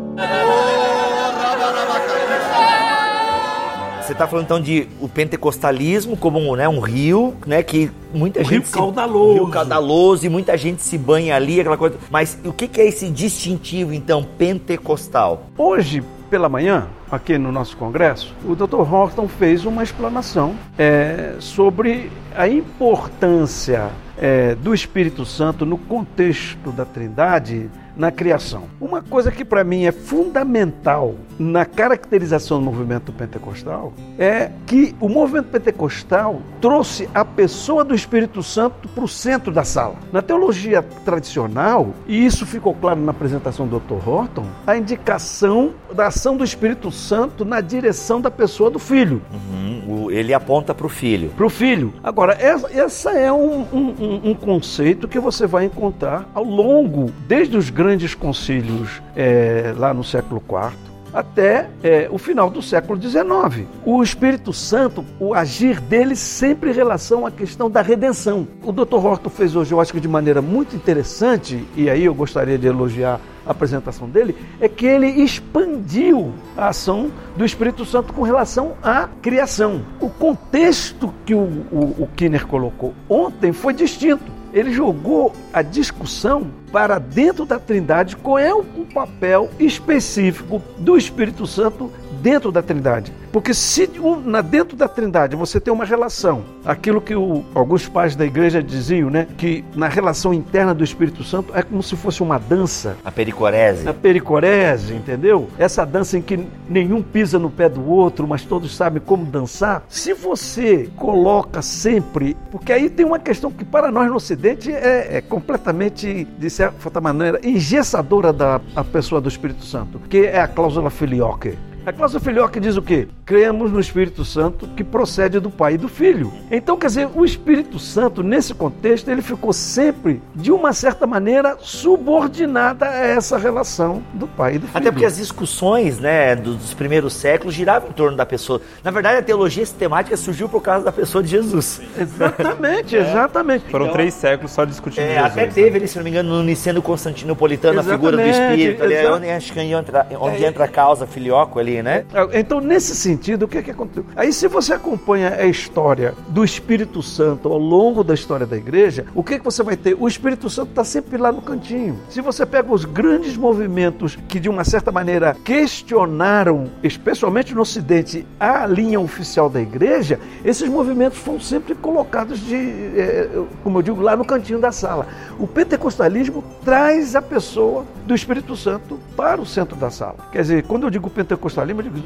Você 4.06 4.12
está 4.12 4.28
falando 4.28 4.44
então 4.44 4.60
de 4.60 4.86
o 5.00 5.08
pentecostalismo 5.08 6.16
como 6.16 6.54
né, 6.54 6.68
um 6.68 6.78
rio, 6.78 7.34
né, 7.44 7.60
que 7.60 7.90
muita 8.14 8.40
um 8.40 8.44
gente 8.44 8.62
rio 8.66 8.72
caudaloso, 8.72 9.34
rio 9.34 9.48
caudaloso 9.48 10.24
e 10.24 10.28
muita 10.28 10.56
gente 10.56 10.80
se 10.80 10.96
banha 10.96 11.34
ali, 11.34 11.60
aquela 11.60 11.76
coisa. 11.76 11.98
Mas 12.08 12.38
o 12.44 12.52
que, 12.52 12.68
que 12.68 12.80
é 12.80 12.86
esse 12.86 13.10
distintivo 13.10 13.92
então 13.92 14.22
pentecostal? 14.22 15.46
Hoje 15.58 16.04
pela 16.30 16.48
manhã, 16.48 16.86
aqui 17.10 17.36
no 17.36 17.50
nosso 17.50 17.76
congresso, 17.76 18.32
o 18.44 18.54
Dr. 18.54 18.76
Horton 18.76 19.26
fez 19.26 19.64
uma 19.64 19.82
explanação 19.82 20.54
é, 20.78 21.34
sobre 21.40 22.10
a 22.36 22.48
importância 22.48 23.90
é, 24.16 24.54
do 24.54 24.72
Espírito 24.72 25.24
Santo 25.24 25.66
no 25.66 25.78
contexto 25.78 26.70
da 26.70 26.84
Trindade 26.84 27.68
na 27.96 28.10
criação. 28.10 28.64
Uma 28.80 29.02
coisa 29.02 29.30
que 29.30 29.44
para 29.44 29.64
mim 29.64 29.84
é 29.84 29.92
fundamental 29.92 31.14
na 31.38 31.64
caracterização 31.64 32.58
do 32.58 32.64
movimento 32.64 33.12
pentecostal 33.12 33.92
é 34.18 34.50
que 34.66 34.94
o 35.00 35.08
movimento 35.08 35.46
pentecostal 35.46 36.40
trouxe 36.60 37.08
a 37.14 37.24
pessoa 37.24 37.84
do 37.84 37.94
Espírito 37.94 38.42
Santo 38.42 38.88
para 38.88 39.04
o 39.04 39.08
centro 39.08 39.52
da 39.52 39.64
sala. 39.64 39.96
Na 40.12 40.22
teologia 40.22 40.82
tradicional, 41.04 41.94
e 42.06 42.24
isso 42.24 42.46
ficou 42.46 42.74
claro 42.74 43.00
na 43.00 43.10
apresentação 43.10 43.66
do 43.66 43.78
Dr. 43.78 44.08
Horton, 44.08 44.46
a 44.66 44.76
indicação 44.76 45.74
da 45.94 46.08
ação 46.08 46.36
do 46.36 46.44
Espírito 46.44 46.90
Santo 46.90 47.44
na 47.44 47.60
direção 47.60 48.20
da 48.20 48.30
pessoa 48.30 48.70
do 48.70 48.78
filho. 48.78 49.22
Uhum, 49.32 50.10
ele 50.10 50.34
aponta 50.34 50.74
para 50.74 50.86
o 50.86 50.90
filho. 50.90 51.30
Para 51.30 51.46
o 51.46 51.50
filho. 51.50 51.92
Agora, 52.02 52.36
essa, 52.38 52.72
essa 52.72 53.10
é 53.12 53.32
um, 53.32 53.62
um, 53.72 54.30
um, 54.30 54.34
conceito 54.34 55.08
que 55.08 55.18
você 55.18 55.46
vai 55.46 55.64
encontrar 55.64 56.28
ao 56.34 56.44
longo, 56.44 57.10
desde 57.26 57.56
os 57.56 57.70
grandes 57.70 57.85
concílios 58.14 59.02
é, 59.14 59.74
lá 59.76 59.94
no 59.94 60.02
século 60.02 60.42
IV, 60.42 60.86
até 61.12 61.70
é, 61.82 62.08
o 62.10 62.18
final 62.18 62.50
do 62.50 62.60
século 62.60 63.00
XIX. 63.00 63.66
O 63.84 64.02
Espírito 64.02 64.52
Santo, 64.52 65.04
o 65.18 65.32
agir 65.32 65.80
dele 65.80 66.14
sempre 66.14 66.70
em 66.70 66.74
relação 66.74 67.24
à 67.24 67.30
questão 67.30 67.70
da 67.70 67.80
redenção. 67.80 68.46
O 68.62 68.70
Dr. 68.70 68.96
Horton 68.96 69.30
fez 69.30 69.56
hoje, 69.56 69.72
eu 69.72 69.80
acho 69.80 69.92
que 69.92 70.00
de 70.00 70.08
maneira 70.08 70.42
muito 70.42 70.76
interessante, 70.76 71.64
e 71.74 71.88
aí 71.88 72.04
eu 72.04 72.14
gostaria 72.14 72.58
de 72.58 72.66
elogiar 72.66 73.18
a 73.46 73.52
apresentação 73.52 74.08
dele, 74.08 74.36
é 74.60 74.68
que 74.68 74.84
ele 74.84 75.06
expandiu 75.06 76.34
a 76.56 76.68
ação 76.68 77.10
do 77.36 77.44
Espírito 77.44 77.84
Santo 77.86 78.12
com 78.12 78.22
relação 78.22 78.74
à 78.82 79.08
criação. 79.22 79.82
O 80.00 80.10
contexto 80.10 81.14
que 81.24 81.34
o, 81.34 81.38
o, 81.72 81.94
o 81.98 82.08
Kinner 82.14 82.46
colocou 82.46 82.92
ontem 83.08 83.52
foi 83.52 83.72
distinto 83.72 84.36
ele 84.56 84.72
jogou 84.72 85.34
a 85.52 85.60
discussão 85.60 86.46
para 86.76 86.98
dentro 86.98 87.46
da 87.46 87.58
Trindade 87.58 88.14
qual 88.16 88.38
é 88.38 88.52
o 88.52 88.62
papel 88.92 89.48
específico 89.58 90.60
do 90.76 90.94
Espírito 90.94 91.46
Santo 91.46 91.90
dentro 92.20 92.52
da 92.52 92.60
Trindade. 92.60 93.12
Porque 93.32 93.52
se 93.52 93.90
na, 94.24 94.40
dentro 94.40 94.76
da 94.76 94.88
Trindade 94.88 95.36
você 95.36 95.60
tem 95.60 95.72
uma 95.72 95.84
relação, 95.84 96.44
aquilo 96.64 97.00
que 97.00 97.14
o, 97.14 97.44
alguns 97.54 97.88
pais 97.88 98.16
da 98.16 98.24
igreja 98.24 98.62
diziam, 98.62 99.10
né? 99.10 99.26
Que 99.36 99.64
na 99.74 99.88
relação 99.88 100.32
interna 100.32 100.74
do 100.74 100.82
Espírito 100.82 101.22
Santo 101.22 101.52
é 101.54 101.62
como 101.62 101.82
se 101.82 101.96
fosse 101.96 102.22
uma 102.22 102.38
dança. 102.38 102.96
A 103.04 103.12
pericorese. 103.12 103.88
A 103.88 103.94
pericorese, 103.94 104.94
entendeu? 104.94 105.48
Essa 105.58 105.84
dança 105.84 106.18
em 106.18 106.22
que 106.22 106.46
nenhum 106.68 107.02
pisa 107.02 107.38
no 107.38 107.50
pé 107.50 107.68
do 107.68 107.86
outro, 107.88 108.26
mas 108.26 108.42
todos 108.42 108.74
sabem 108.74 109.02
como 109.04 109.24
dançar. 109.24 109.84
Se 109.88 110.14
você 110.14 110.88
coloca 110.96 111.62
sempre. 111.62 112.36
Porque 112.50 112.72
aí 112.72 112.88
tem 112.88 113.04
uma 113.04 113.18
questão 113.18 113.50
que 113.50 113.64
para 113.64 113.92
nós 113.92 114.08
no 114.08 114.16
Ocidente 114.16 114.72
é, 114.72 115.18
é 115.18 115.20
completamente, 115.20 116.24
de 116.24 116.50
certa 116.78 117.00
maneira, 117.00 117.40
engessadora 117.42 118.32
da 118.32 118.60
a 118.74 118.84
pessoa 118.84 119.20
do 119.20 119.28
Espírito 119.28 119.64
Santo, 119.64 119.98
que 120.08 120.26
é 120.26 120.40
a 120.40 120.48
cláusula 120.48 120.90
filioque. 120.90 121.56
A 121.86 121.92
cláusula 121.92 122.20
filioque 122.20 122.58
diz 122.58 122.76
o 122.76 122.82
quê? 122.82 123.06
Cremos 123.24 123.70
no 123.70 123.78
Espírito 123.78 124.24
Santo 124.24 124.66
que 124.66 124.82
procede 124.82 125.38
do 125.38 125.48
Pai 125.48 125.74
e 125.74 125.78
do 125.78 125.88
Filho. 125.88 126.32
Então, 126.50 126.76
quer 126.76 126.88
dizer, 126.88 127.08
o 127.14 127.24
Espírito 127.24 127.78
Santo, 127.78 128.24
nesse 128.24 128.52
contexto, 128.52 129.08
ele 129.08 129.22
ficou 129.22 129.52
sempre, 129.52 130.20
de 130.34 130.50
uma 130.50 130.72
certa 130.72 131.06
maneira, 131.06 131.56
subordinada 131.60 132.86
a 132.88 133.06
essa 133.06 133.38
relação 133.38 134.02
do 134.14 134.26
Pai 134.26 134.56
e 134.56 134.58
do 134.58 134.66
Filho. 134.66 134.76
Até 134.76 134.90
porque 134.90 135.04
as 135.04 135.16
discussões 135.16 136.00
né, 136.00 136.34
dos 136.34 136.74
primeiros 136.74 137.12
séculos 137.12 137.54
giravam 137.54 137.90
em 137.90 137.92
torno 137.92 138.16
da 138.16 138.26
pessoa. 138.26 138.60
Na 138.82 138.90
verdade, 138.90 139.18
a 139.18 139.22
teologia 139.22 139.64
sistemática 139.64 140.16
surgiu 140.16 140.48
por 140.48 140.62
causa 140.62 140.84
da 140.84 140.92
pessoa 140.92 141.22
de 141.22 141.30
Jesus. 141.30 141.80
Exatamente, 141.96 142.96
é. 142.98 143.00
exatamente. 143.00 143.70
Foram 143.70 143.86
então, 143.86 143.96
três 143.96 144.12
séculos 144.12 144.50
só 144.50 144.64
discutindo 144.64 145.04
é, 145.04 145.14
Jesus. 145.14 145.32
Até 145.32 145.46
teve, 145.46 145.78
né? 145.78 145.86
se 145.86 145.96
não 145.96 146.02
me 146.02 146.10
engano, 146.10 146.30
no 146.30 146.42
Niceno 146.42 146.82
Constantinopolitano, 146.82 147.78
exatamente, 147.78 147.94
a 147.94 147.96
figura 147.96 148.16
do 148.16 148.28
Espírito. 148.28 148.82
Ali, 148.82 148.94
é 148.94 149.08
onde, 149.08 149.30
acho 149.30 149.52
que 149.52 149.60
entra, 149.60 150.04
onde 150.18 150.44
é. 150.44 150.48
entra 150.48 150.64
a 150.64 150.68
causa 150.68 151.06
filioco 151.06 151.60
ali 151.60 151.75
né? 151.82 152.04
É, 152.12 152.40
então, 152.40 152.60
nesse 152.60 152.94
sentido, 152.94 153.44
o 153.44 153.48
que, 153.48 153.58
é 153.58 153.62
que 153.62 153.70
aconteceu? 153.70 154.04
Aí, 154.14 154.32
se 154.32 154.48
você 154.48 154.74
acompanha 154.74 155.34
a 155.34 155.46
história 155.46 156.14
do 156.28 156.44
Espírito 156.44 157.02
Santo 157.02 157.48
ao 157.48 157.58
longo 157.58 158.02
da 158.02 158.14
história 158.14 158.46
da 158.46 158.56
igreja, 158.56 159.06
o 159.14 159.22
que, 159.22 159.34
é 159.34 159.38
que 159.38 159.44
você 159.44 159.62
vai 159.62 159.76
ter? 159.76 159.96
O 159.98 160.06
Espírito 160.08 160.48
Santo 160.48 160.70
está 160.70 160.84
sempre 160.84 161.16
lá 161.16 161.32
no 161.32 161.42
cantinho. 161.42 161.98
Se 162.08 162.20
você 162.20 162.44
pega 162.44 162.72
os 162.72 162.84
grandes 162.84 163.36
movimentos 163.36 164.16
que, 164.28 164.38
de 164.38 164.48
uma 164.48 164.64
certa 164.64 164.90
maneira, 164.90 165.36
questionaram, 165.44 166.70
especialmente 166.82 167.54
no 167.54 167.62
Ocidente, 167.62 168.26
a 168.38 168.66
linha 168.66 169.00
oficial 169.00 169.48
da 169.48 169.60
igreja, 169.60 170.20
esses 170.44 170.68
movimentos 170.68 171.18
foram 171.18 171.40
sempre 171.40 171.74
colocados 171.74 172.38
de, 172.40 172.56
é, 172.56 173.28
como 173.62 173.78
eu 173.78 173.82
digo, 173.82 174.00
lá 174.00 174.16
no 174.16 174.24
cantinho 174.24 174.58
da 174.58 174.72
sala. 174.72 175.06
O 175.38 175.46
pentecostalismo 175.46 176.44
traz 176.64 177.16
a 177.16 177.22
pessoa 177.22 177.84
do 178.06 178.14
Espírito 178.14 178.56
Santo 178.56 178.98
para 179.16 179.40
o 179.40 179.46
centro 179.46 179.76
da 179.76 179.90
sala. 179.90 180.16
Quer 180.30 180.42
dizer, 180.42 180.62
quando 180.64 180.84
eu 180.84 180.90
digo 180.90 181.10
pentecostalismo, 181.10 181.56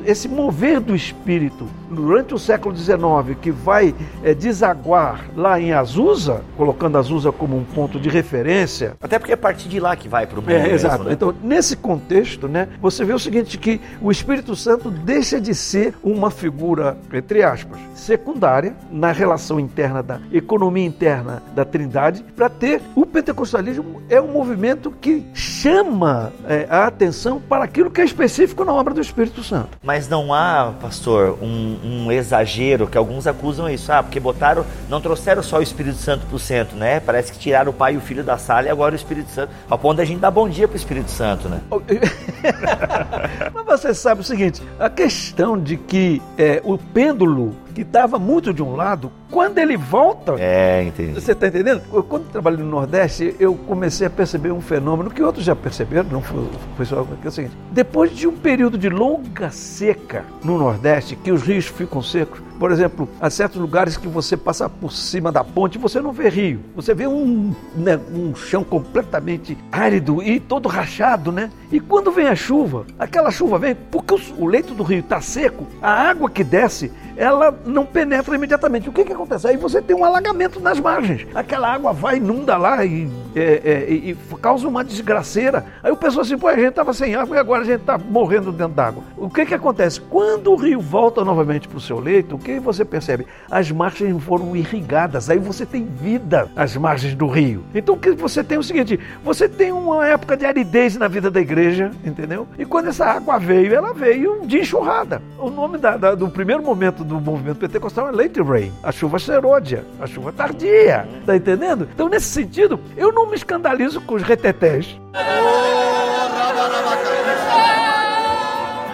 esse 0.04 0.28
mover 0.28 0.80
do 0.80 0.94
espírito 0.94 1.66
durante 1.90 2.34
o 2.34 2.38
século 2.38 2.76
XIX, 2.76 3.36
que 3.40 3.50
vai 3.50 3.94
é, 4.22 4.34
desaguar 4.34 5.26
lá 5.36 5.60
em 5.60 5.72
Azusa, 5.72 6.42
colocando 6.56 6.98
Azusa 6.98 7.32
como 7.32 7.56
um 7.56 7.64
ponto 7.64 7.98
de 7.98 8.08
referência. 8.08 8.96
Até 9.00 9.18
porque 9.18 9.32
é 9.32 9.34
a 9.34 9.38
partir 9.38 9.68
de 9.68 9.80
lá 9.80 9.96
que 9.96 10.08
vai 10.08 10.26
para 10.26 10.38
o 10.38 10.42
mundo. 10.42 10.52
É, 10.52 10.62
mesmo, 10.62 10.74
exato. 10.74 11.04
Né? 11.04 11.12
Então, 11.12 11.34
nesse 11.42 11.76
contexto, 11.76 12.48
né, 12.48 12.68
você 12.80 13.04
vê 13.04 13.12
o 13.12 13.18
seguinte: 13.18 13.58
que 13.58 13.80
o 14.00 14.10
Espírito 14.10 14.54
Santo 14.54 14.90
deixa 14.90 15.40
de 15.40 15.54
ser 15.54 15.94
uma 16.02 16.30
figura, 16.30 16.96
entre 17.12 17.42
aspas, 17.42 17.78
secundária 17.94 18.74
na 18.90 19.12
relação 19.12 19.58
interna 19.58 20.02
da 20.02 20.20
economia 20.32 20.84
interna 20.84 21.42
da 21.54 21.64
Trindade, 21.64 22.24
para 22.34 22.48
ter 22.48 22.80
o 22.94 23.04
pentecostalismo 23.04 24.02
é 24.08 24.20
um 24.20 24.28
movimento 24.28 24.90
que 24.90 25.24
chama 25.34 26.32
é, 26.48 26.66
a 26.68 26.86
atenção 26.86 27.40
para 27.40 27.64
aquilo 27.64 27.90
que 27.90 28.00
é 28.00 28.04
específico 28.04 28.64
na 28.64 28.72
obra 28.72 28.94
do 28.94 29.00
Espírito 29.00 29.42
Santo. 29.42 29.49
Santo. 29.50 29.76
Mas 29.82 30.08
não 30.08 30.32
há, 30.32 30.72
pastor, 30.80 31.36
um, 31.42 31.78
um, 31.84 32.12
exagero 32.12 32.86
que 32.86 32.96
alguns 32.96 33.26
acusam 33.26 33.68
isso. 33.68 33.92
Ah, 33.92 34.02
porque 34.02 34.20
botaram, 34.20 34.64
não 34.88 35.00
trouxeram 35.00 35.42
só 35.42 35.58
o 35.58 35.62
Espírito 35.62 35.98
Santo 35.98 36.24
para 36.26 36.36
o 36.36 36.38
centro, 36.38 36.76
né? 36.76 37.00
Parece 37.00 37.32
que 37.32 37.38
tiraram 37.38 37.70
o 37.70 37.74
Pai 37.74 37.94
e 37.94 37.96
o 37.96 38.00
Filho 38.00 38.22
da 38.22 38.38
sala 38.38 38.68
e 38.68 38.70
agora 38.70 38.92
o 38.92 38.96
Espírito 38.96 39.30
Santo. 39.30 39.52
Ao 39.68 39.76
ponto 39.76 39.96
da 39.96 40.04
gente 40.04 40.20
dar 40.20 40.30
bom 40.30 40.48
dia 40.48 40.68
para 40.68 40.74
o 40.74 40.78
Espírito 40.78 41.10
Santo, 41.10 41.48
né? 41.48 41.60
Mas 43.52 43.80
você 43.80 43.92
sabe 43.92 44.20
o 44.20 44.24
seguinte: 44.24 44.62
a 44.78 44.88
questão 44.88 45.58
de 45.58 45.76
que 45.76 46.22
é, 46.38 46.62
o 46.64 46.78
pêndulo 46.78 47.54
que 47.80 47.82
estava 47.82 48.18
muito 48.18 48.52
de 48.52 48.62
um 48.62 48.76
lado, 48.76 49.10
quando 49.30 49.56
ele 49.56 49.74
volta. 49.74 50.34
É, 50.38 50.82
entendi. 50.82 51.14
Você 51.14 51.32
está 51.32 51.46
entendendo? 51.46 51.80
Eu, 51.90 52.02
quando 52.02 52.28
trabalhei 52.28 52.62
no 52.62 52.70
Nordeste, 52.70 53.34
eu 53.40 53.54
comecei 53.54 54.06
a 54.06 54.10
perceber 54.10 54.52
um 54.52 54.60
fenômeno 54.60 55.10
que 55.10 55.22
outros 55.22 55.46
já 55.46 55.56
perceberam, 55.56 56.06
não 56.10 56.20
foi, 56.20 56.46
foi 56.76 56.84
só 56.84 57.02
que 57.04 57.26
é 57.26 57.28
o 57.28 57.32
seguinte: 57.32 57.56
depois 57.70 58.14
de 58.14 58.28
um 58.28 58.36
período 58.36 58.76
de 58.76 58.90
longa 58.90 59.50
seca 59.50 60.24
no 60.44 60.58
Nordeste, 60.58 61.16
que 61.16 61.32
os 61.32 61.40
rios 61.42 61.66
ficam 61.66 62.02
secos, 62.02 62.42
por 62.60 62.70
exemplo, 62.70 63.08
há 63.18 63.30
certos 63.30 63.58
lugares 63.58 63.96
que 63.96 64.06
você 64.06 64.36
passa 64.36 64.68
por 64.68 64.92
cima 64.92 65.32
da 65.32 65.42
ponte 65.42 65.78
você 65.78 65.98
não 65.98 66.12
vê 66.12 66.28
rio. 66.28 66.60
Você 66.76 66.92
vê 66.92 67.06
um, 67.06 67.54
né, 67.74 67.98
um 68.12 68.34
chão 68.34 68.62
completamente 68.62 69.56
árido 69.72 70.22
e 70.22 70.38
todo 70.38 70.68
rachado, 70.68 71.32
né? 71.32 71.50
E 71.72 71.80
quando 71.80 72.12
vem 72.12 72.26
a 72.26 72.34
chuva, 72.34 72.84
aquela 72.98 73.30
chuva 73.30 73.58
vem 73.58 73.74
porque 73.74 74.14
o, 74.36 74.46
leito 74.46 74.74
do 74.74 74.82
rio 74.82 74.98
está 74.98 75.22
seco, 75.22 75.66
a 75.80 75.90
água 75.90 76.28
que 76.28 76.44
desce, 76.44 76.92
ela 77.16 77.56
não 77.64 77.86
penetra 77.86 78.34
imediatamente. 78.34 78.88
O 78.88 78.92
que, 78.92 79.04
que 79.04 79.12
acontece? 79.12 79.46
Aí 79.46 79.56
você 79.56 79.80
tem 79.80 79.96
um 79.96 80.04
alagamento 80.04 80.60
nas 80.60 80.78
margens. 80.78 81.26
Aquela 81.34 81.72
água 81.72 81.92
vai, 81.92 82.16
inunda 82.16 82.56
lá 82.56 82.84
e, 82.84 83.08
é, 83.34 83.60
é, 83.64 83.90
e, 83.90 84.16
causa 84.42 84.66
uma 84.66 84.84
desgraceira. 84.84 85.64
Aí 85.82 85.92
o 85.92 85.96
pessoal 85.96 86.22
assim, 86.22 86.36
pô, 86.36 86.48
a 86.48 86.56
gente 86.56 86.68
estava 86.68 86.92
sem 86.92 87.14
água 87.14 87.36
e 87.36 87.38
agora 87.38 87.62
a 87.62 87.64
gente 87.64 87.80
está 87.80 87.96
morrendo 87.96 88.52
dentro 88.52 88.74
d'água. 88.74 89.04
O 89.16 89.30
que, 89.30 89.46
que 89.46 89.54
acontece? 89.54 90.00
Quando 90.00 90.50
o 90.50 90.56
rio 90.56 90.80
volta 90.80 91.24
novamente 91.24 91.68
para 91.68 91.78
o 91.78 91.80
seu 91.80 92.00
leito, 92.00 92.34
o 92.34 92.38
que 92.38 92.49
você 92.58 92.84
percebe? 92.84 93.26
As 93.50 93.70
margens 93.70 94.22
foram 94.24 94.56
irrigadas, 94.56 95.30
aí 95.30 95.38
você 95.38 95.64
tem 95.64 95.84
vida 95.84 96.48
às 96.56 96.76
margens 96.76 97.14
do 97.14 97.26
rio. 97.26 97.64
Então 97.74 97.94
o 97.94 97.98
que 97.98 98.12
você 98.12 98.42
tem 98.42 98.56
é 98.56 98.58
o 98.58 98.62
seguinte: 98.62 98.98
você 99.22 99.48
tem 99.48 99.72
uma 99.72 100.06
época 100.06 100.36
de 100.36 100.44
aridez 100.44 100.96
na 100.96 101.08
vida 101.08 101.30
da 101.30 101.40
igreja, 101.40 101.90
entendeu? 102.04 102.48
E 102.58 102.64
quando 102.64 102.88
essa 102.88 103.04
água 103.04 103.38
veio, 103.38 103.74
ela 103.74 103.92
veio 103.92 104.40
de 104.46 104.58
enxurrada. 104.58 105.22
O 105.38 105.50
nome 105.50 105.78
da, 105.78 105.96
da, 105.96 106.14
do 106.14 106.28
primeiro 106.28 106.62
momento 106.62 107.04
do 107.04 107.20
movimento 107.20 107.58
pentecostal 107.58 108.08
é 108.08 108.12
late 108.12 108.40
rain, 108.42 108.72
a 108.82 108.90
chuva 108.90 109.18
serôdia, 109.18 109.84
a 110.00 110.06
chuva 110.06 110.32
tardia, 110.32 111.06
tá 111.26 111.36
entendendo? 111.36 111.88
Então 111.94 112.08
nesse 112.08 112.26
sentido, 112.26 112.80
eu 112.96 113.12
não 113.12 113.28
me 113.28 113.36
escandalizo 113.36 114.00
com 114.00 114.14
os 114.14 114.22
retetés. 114.22 114.98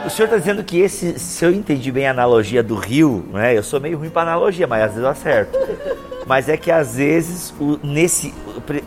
O 0.07 0.09
senhor 0.09 0.27
está 0.27 0.38
dizendo 0.38 0.62
que 0.62 0.79
esse, 0.79 1.19
se 1.19 1.45
eu 1.45 1.53
entendi 1.53 1.90
bem 1.90 2.07
a 2.07 2.12
analogia 2.12 2.62
do 2.62 2.77
rio, 2.77 3.25
né? 3.33 3.59
Eu 3.59 3.62
sou 3.64 3.81
meio 3.81 3.99
ruim 3.99 4.09
para 4.09 4.23
analogia, 4.23 4.64
mas 4.64 4.83
às 4.83 4.90
vezes 4.90 5.03
eu 5.03 5.09
acerto. 5.09 5.59
Mas 6.25 6.49
é 6.49 6.57
que 6.57 6.71
às 6.71 6.95
vezes 6.95 7.53
o, 7.59 7.77
nesse 7.83 8.33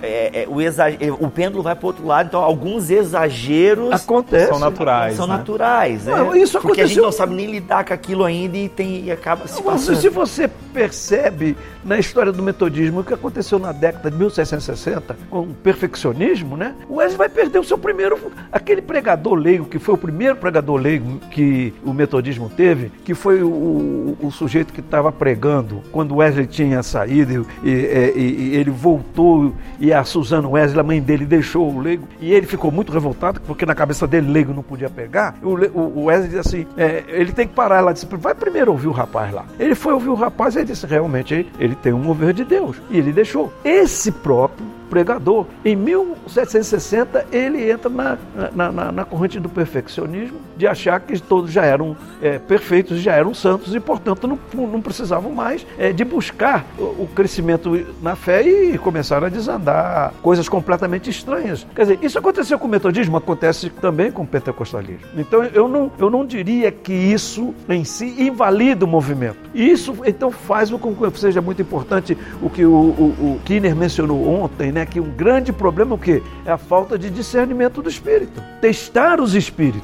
é, 0.01 0.43
é, 0.43 0.47
o, 0.47 0.61
exagero, 0.61 1.17
o 1.19 1.29
pêndulo 1.29 1.63
vai 1.63 1.75
para 1.75 1.87
outro 1.87 2.05
lado, 2.05 2.27
então 2.27 2.41
alguns 2.41 2.89
exageros 2.89 3.91
acontecem 3.91 4.47
são 4.47 4.59
naturais. 4.59 5.15
São 5.15 5.27
né? 5.27 5.37
naturais, 5.37 6.05
né? 6.05 6.15
Não, 6.15 6.35
isso 6.35 6.59
Porque 6.59 6.81
aconteceu... 6.81 6.85
a 6.85 6.87
gente 6.87 7.01
não 7.01 7.11
sabe 7.11 7.35
nem 7.35 7.51
lidar 7.51 7.85
com 7.85 7.93
aquilo 7.93 8.23
ainda 8.23 8.57
e, 8.57 8.69
tem, 8.69 9.05
e 9.05 9.11
acaba 9.11 9.47
se 9.47 9.61
passando. 9.61 9.99
Se 9.99 10.09
você 10.09 10.49
percebe 10.73 11.57
na 11.83 11.97
história 11.97 12.31
do 12.31 12.41
metodismo 12.43 13.01
o 13.01 13.03
que 13.03 13.13
aconteceu 13.13 13.59
na 13.59 13.71
década 13.71 14.11
de 14.11 14.17
1760 14.17 15.17
com 15.29 15.41
o 15.41 15.53
perfeccionismo, 15.53 16.55
né? 16.55 16.75
O 16.87 16.95
Wesley 16.95 17.17
vai 17.17 17.29
perder 17.29 17.59
o 17.59 17.63
seu 17.63 17.77
primeiro. 17.77 18.19
Aquele 18.51 18.81
pregador 18.81 19.33
leigo, 19.33 19.65
que 19.65 19.79
foi 19.79 19.95
o 19.95 19.97
primeiro 19.97 20.35
pregador 20.35 20.75
leigo 20.77 21.19
que 21.31 21.73
o 21.83 21.93
metodismo 21.93 22.49
teve, 22.49 22.91
que 23.03 23.13
foi 23.13 23.41
o, 23.41 23.49
o, 23.49 24.17
o 24.21 24.31
sujeito 24.31 24.73
que 24.73 24.79
estava 24.79 25.11
pregando 25.11 25.81
quando 25.91 26.15
Wesley 26.15 26.47
tinha 26.47 26.83
saído 26.83 27.45
e, 27.63 27.69
e, 27.69 28.51
e, 28.51 28.55
ele 28.55 28.69
voltou 28.69 29.53
e 29.79 29.93
a 29.93 30.03
Susana 30.03 30.47
Wesley, 30.47 30.79
a 30.79 30.83
mãe 30.83 31.01
dele, 31.01 31.25
deixou 31.25 31.71
o 31.71 31.79
leigo 31.79 32.07
e 32.19 32.33
ele 32.33 32.45
ficou 32.45 32.71
muito 32.71 32.91
revoltado 32.91 33.41
porque 33.41 33.65
na 33.65 33.75
cabeça 33.75 34.07
dele 34.07 34.31
leigo 34.31 34.53
não 34.53 34.63
podia 34.63 34.89
pegar. 34.89 35.35
O, 35.41 35.49
o 35.75 36.05
Wesley 36.05 36.29
disse 36.29 36.39
assim: 36.39 36.67
é, 36.77 37.03
ele 37.07 37.31
tem 37.31 37.47
que 37.47 37.53
parar. 37.53 37.77
Ela 37.77 37.93
disse: 37.93 38.07
vai 38.11 38.35
primeiro 38.35 38.71
ouvir 38.71 38.87
o 38.87 38.91
rapaz 38.91 39.33
lá. 39.33 39.45
Ele 39.59 39.75
foi 39.75 39.93
ouvir 39.93 40.09
o 40.09 40.15
rapaz 40.15 40.55
e 40.55 40.59
ele 40.59 40.67
disse: 40.67 40.85
realmente 40.85 41.47
ele 41.59 41.75
tem 41.75 41.93
um 41.93 41.99
mover 41.99 42.33
de 42.33 42.43
Deus. 42.43 42.77
E 42.89 42.97
ele 42.97 43.11
deixou. 43.11 43.51
Esse 43.63 44.11
próprio 44.11 44.78
pregador. 44.89 45.45
Em 45.63 45.75
1760, 45.75 47.27
ele 47.31 47.69
entra 47.69 47.89
na, 47.89 48.17
na, 48.55 48.71
na, 48.71 48.91
na 48.91 49.05
corrente 49.05 49.39
do 49.39 49.49
perfeccionismo, 49.49 50.39
de 50.57 50.67
achar 50.67 50.99
que 50.99 51.19
todos 51.21 51.51
já 51.51 51.63
eram 51.63 51.95
é, 52.21 52.39
perfeitos, 52.39 52.99
já 52.99 53.13
eram 53.13 53.33
santos 53.33 53.73
e, 53.73 53.79
portanto, 53.79 54.27
não, 54.27 54.67
não 54.67 54.81
precisavam 54.81 55.31
mais 55.31 55.65
é, 55.77 55.91
de 55.91 56.03
buscar 56.03 56.65
o, 56.77 56.83
o, 57.03 57.09
crescimento 57.15 57.85
na 58.01 58.15
fé 58.15 58.41
e 58.41 58.77
começaram 58.77 59.27
a 59.27 59.29
desandar 59.29 60.13
coisas 60.21 60.49
completamente 60.49 61.09
estranhas. 61.09 61.65
Quer 61.75 61.81
dizer, 61.83 61.99
isso 62.01 62.17
aconteceu 62.17 62.57
com 62.57 62.67
o 62.67 62.69
metodismo, 62.69 63.17
acontece 63.17 63.69
também 63.69 64.11
com 64.11 64.23
o 64.23 64.27
pentecostalismo. 64.27 65.07
Então, 65.15 65.43
eu 65.43 65.67
não, 65.67 65.91
eu 65.97 66.09
não 66.09 66.25
diria 66.25 66.71
que 66.71 66.93
isso 66.93 67.53
em 67.67 67.83
si 67.83 68.15
invalida 68.21 68.85
o 68.85 68.87
movimento. 68.87 69.37
Isso, 69.53 69.95
então, 70.05 70.31
faz 70.31 70.69
com 70.71 70.93
que 70.95 71.19
seja 71.19 71.41
muito 71.41 71.61
importante 71.61 72.17
o 72.41 72.49
que 72.49 72.65
o, 72.65 72.71
o, 72.71 73.35
o 73.35 73.41
Kinner 73.45 73.75
mencionou 73.75 74.27
ontem, 74.27 74.71
né? 74.71 74.78
Né, 74.79 74.85
que 74.85 74.99
um 74.99 75.11
grande 75.11 75.51
problema 75.51 75.91
é 75.91 75.95
o 75.95 75.97
quê? 75.97 76.23
É 76.45 76.51
a 76.51 76.57
falta 76.57 76.97
de 76.97 77.09
discernimento 77.09 77.81
do 77.81 77.89
espírito. 77.89 78.41
Testar 78.61 79.19
os 79.19 79.35
espíritos. 79.35 79.81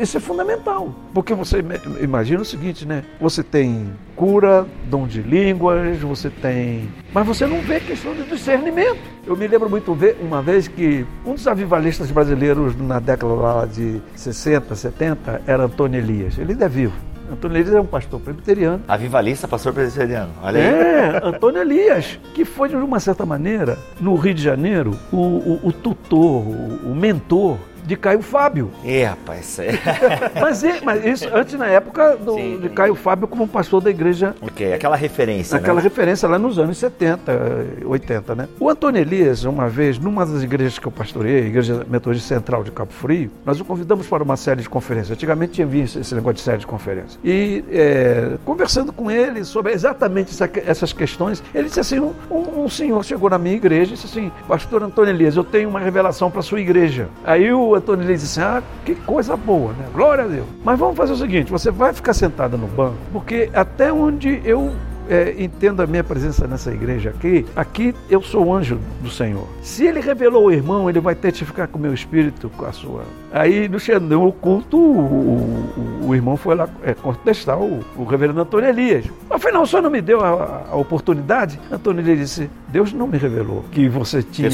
Isso 0.00 0.16
é 0.16 0.20
fundamental. 0.20 0.94
Porque 1.12 1.34
você 1.34 1.64
imagina 2.00 2.42
o 2.42 2.44
seguinte, 2.44 2.86
né? 2.86 3.02
Você 3.20 3.42
tem 3.42 3.92
cura, 4.14 4.66
dom 4.84 5.06
de 5.06 5.22
línguas, 5.22 5.98
você 5.98 6.30
tem. 6.30 6.88
Mas 7.12 7.26
você 7.26 7.46
não 7.46 7.60
vê 7.62 7.80
questão 7.80 8.14
de 8.14 8.24
discernimento. 8.24 8.98
Eu 9.26 9.36
me 9.36 9.46
lembro 9.46 9.68
muito 9.68 9.96
uma 10.20 10.42
vez 10.42 10.68
que 10.68 11.04
um 11.24 11.34
dos 11.34 11.46
avivalistas 11.46 12.10
brasileiros 12.10 12.76
na 12.76 13.00
década 13.00 13.66
de 13.66 14.00
60, 14.14 14.74
70 14.74 15.42
era 15.46 15.64
Antônio 15.64 15.98
Elias. 15.98 16.38
Ele 16.38 16.52
ainda 16.52 16.66
é 16.66 16.68
vivo. 16.68 16.94
Antônio 17.30 17.56
Elias 17.56 17.74
é 17.74 17.80
um 17.80 17.86
pastor 17.86 18.20
presbiteriano. 18.20 18.82
Avivalista, 18.86 19.48
pastor 19.48 19.72
presbiteriano. 19.72 20.30
Olha 20.42 20.60
aí. 20.60 20.66
É, 20.66 21.20
Antônio 21.22 21.60
Elias, 21.60 22.18
que 22.34 22.44
foi, 22.44 22.68
de 22.68 22.76
uma 22.76 23.00
certa 23.00 23.26
maneira, 23.26 23.78
no 24.00 24.14
Rio 24.14 24.34
de 24.34 24.42
Janeiro, 24.42 24.96
o, 25.12 25.16
o, 25.16 25.60
o 25.64 25.72
tutor, 25.72 26.42
o, 26.46 26.90
o 26.90 26.94
mentor 26.94 27.58
de 27.86 27.96
Caio 27.96 28.20
Fábio. 28.20 28.70
É, 28.84 29.04
rapaz. 29.04 29.58
É. 29.58 29.72
mas, 30.40 30.62
mas 30.82 31.04
isso 31.04 31.28
antes 31.32 31.54
na 31.54 31.66
época 31.66 32.16
do, 32.16 32.58
de 32.60 32.68
Caio 32.70 32.94
Fábio 32.94 33.28
como 33.28 33.46
pastor 33.46 33.80
da 33.80 33.90
igreja. 33.90 34.34
Ok, 34.40 34.72
aquela 34.72 34.96
referência. 34.96 35.56
Aquela 35.56 35.76
né? 35.76 35.82
referência 35.82 36.28
lá 36.28 36.38
nos 36.38 36.58
anos 36.58 36.76
70, 36.78 37.32
80, 37.84 38.34
né? 38.34 38.48
O 38.58 38.68
Antônio 38.68 39.00
Elias, 39.00 39.44
uma 39.44 39.68
vez, 39.68 39.98
numa 39.98 40.26
das 40.26 40.42
igrejas 40.42 40.78
que 40.78 40.86
eu 40.86 40.92
pastorei, 40.92 41.36
a 41.36 41.46
Igreja 41.46 41.86
Metodista 41.88 42.34
Central 42.34 42.64
de 42.64 42.70
Cabo 42.70 42.92
Frio, 42.92 43.30
nós 43.44 43.60
o 43.60 43.64
convidamos 43.64 44.06
para 44.06 44.22
uma 44.22 44.36
série 44.36 44.62
de 44.62 44.68
conferências. 44.68 45.12
Antigamente 45.12 45.52
tinha 45.52 45.66
visto 45.66 45.98
esse 45.98 46.14
negócio 46.14 46.34
de 46.34 46.40
série 46.40 46.58
de 46.58 46.66
conferências. 46.66 47.18
E 47.22 47.64
é, 47.70 48.36
conversando 48.44 48.92
com 48.92 49.10
ele 49.10 49.44
sobre 49.44 49.72
exatamente 49.72 50.30
essa, 50.30 50.50
essas 50.66 50.92
questões, 50.92 51.42
ele 51.54 51.68
disse 51.68 51.80
assim: 51.80 52.00
um, 52.00 52.12
um, 52.30 52.68
senhor 52.68 53.04
chegou 53.04 53.30
na 53.30 53.38
minha 53.38 53.54
igreja 53.54 53.92
e 53.92 53.94
disse 53.94 54.06
assim, 54.06 54.32
Pastor 54.48 54.82
Antônio 54.82 55.12
Elias, 55.12 55.36
eu 55.36 55.44
tenho 55.44 55.68
uma 55.68 55.80
revelação 55.80 56.30
para 56.30 56.40
a 56.40 56.42
sua 56.42 56.60
igreja. 56.60 57.08
Aí 57.24 57.52
o 57.52 57.75
Antônio 57.76 58.04
Elias 58.04 58.20
disse 58.22 58.40
assim: 58.40 58.58
Ah, 58.58 58.62
que 58.84 58.94
coisa 58.94 59.36
boa, 59.36 59.72
né? 59.72 59.86
Glória 59.92 60.24
a 60.24 60.28
Deus. 60.28 60.46
Mas 60.64 60.78
vamos 60.78 60.96
fazer 60.96 61.12
o 61.12 61.16
seguinte: 61.16 61.50
você 61.50 61.70
vai 61.70 61.92
ficar 61.92 62.14
sentada 62.14 62.56
no 62.56 62.66
banco, 62.66 62.96
porque 63.12 63.50
até 63.52 63.92
onde 63.92 64.40
eu 64.44 64.72
é, 65.08 65.34
entendo 65.38 65.80
a 65.82 65.86
minha 65.86 66.04
presença 66.04 66.46
nessa 66.46 66.72
igreja 66.72 67.10
aqui, 67.10 67.46
aqui 67.54 67.94
eu 68.10 68.22
sou 68.22 68.46
o 68.46 68.54
anjo 68.54 68.78
do 69.00 69.10
Senhor. 69.10 69.46
Se 69.62 69.86
ele 69.86 70.00
revelou 70.00 70.46
o 70.46 70.52
irmão, 70.52 70.88
ele 70.88 71.00
vai 71.00 71.14
testificar 71.14 71.68
com 71.68 71.78
o 71.78 71.80
meu 71.80 71.94
espírito, 71.94 72.50
com 72.50 72.64
a 72.64 72.72
sua. 72.72 73.04
Aí 73.32 73.68
no 73.68 73.78
Xandão 73.78 74.26
oculto, 74.26 74.76
o, 74.76 74.98
o, 74.98 76.08
o, 76.08 76.14
irmão 76.14 76.36
foi 76.36 76.54
lá 76.54 76.68
é, 76.82 76.94
contestar 76.94 77.58
o, 77.58 77.84
o 77.96 78.04
reverendo 78.04 78.40
Antônio 78.40 78.68
Elias. 78.68 79.04
Afinal, 79.30 79.62
o 79.62 79.66
senhor 79.66 79.82
não 79.82 79.90
me 79.90 80.00
deu 80.00 80.20
a, 80.20 80.64
a, 80.70 80.76
oportunidade? 80.76 81.58
Antônio 81.70 82.00
Elias 82.00 82.18
disse: 82.18 82.50
Deus 82.76 82.92
não 82.92 83.06
me 83.06 83.16
revelou 83.16 83.64
que 83.72 83.88
você 83.88 84.22
tinha 84.22 84.50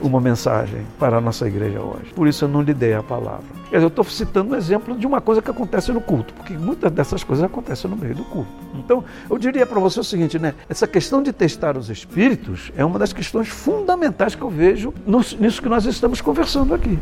uma 0.00 0.20
mensagem 0.20 0.86
para 0.96 1.16
a 1.16 1.20
nossa 1.20 1.44
igreja 1.48 1.80
hoje. 1.80 2.12
Por 2.14 2.28
isso 2.28 2.44
eu 2.44 2.48
não 2.48 2.62
lhe 2.62 2.72
dei 2.72 2.94
a 2.94 3.02
palavra. 3.02 3.42
Quer 3.68 3.78
dizer, 3.78 3.84
eu 3.84 3.88
estou 3.88 4.04
citando 4.04 4.54
um 4.54 4.56
exemplo 4.56 4.96
de 4.96 5.04
uma 5.04 5.20
coisa 5.20 5.42
que 5.42 5.50
acontece 5.50 5.90
no 5.90 6.00
culto, 6.00 6.32
porque 6.34 6.52
muitas 6.52 6.92
dessas 6.92 7.24
coisas 7.24 7.44
acontecem 7.44 7.90
no 7.90 7.96
meio 7.96 8.14
do 8.14 8.22
culto. 8.26 8.48
Então, 8.76 9.02
eu 9.28 9.36
diria 9.36 9.66
para 9.66 9.80
você 9.80 9.98
o 9.98 10.04
seguinte, 10.04 10.38
né? 10.38 10.54
Essa 10.68 10.86
questão 10.86 11.20
de 11.20 11.32
testar 11.32 11.76
os 11.76 11.90
espíritos 11.90 12.70
é 12.76 12.84
uma 12.84 12.96
das 12.96 13.12
questões 13.12 13.48
fundamentais 13.48 14.36
que 14.36 14.42
eu 14.42 14.50
vejo 14.50 14.94
nisso 15.40 15.60
que 15.60 15.68
nós 15.68 15.84
estamos 15.84 16.20
conversando 16.20 16.72
aqui. 16.72 16.96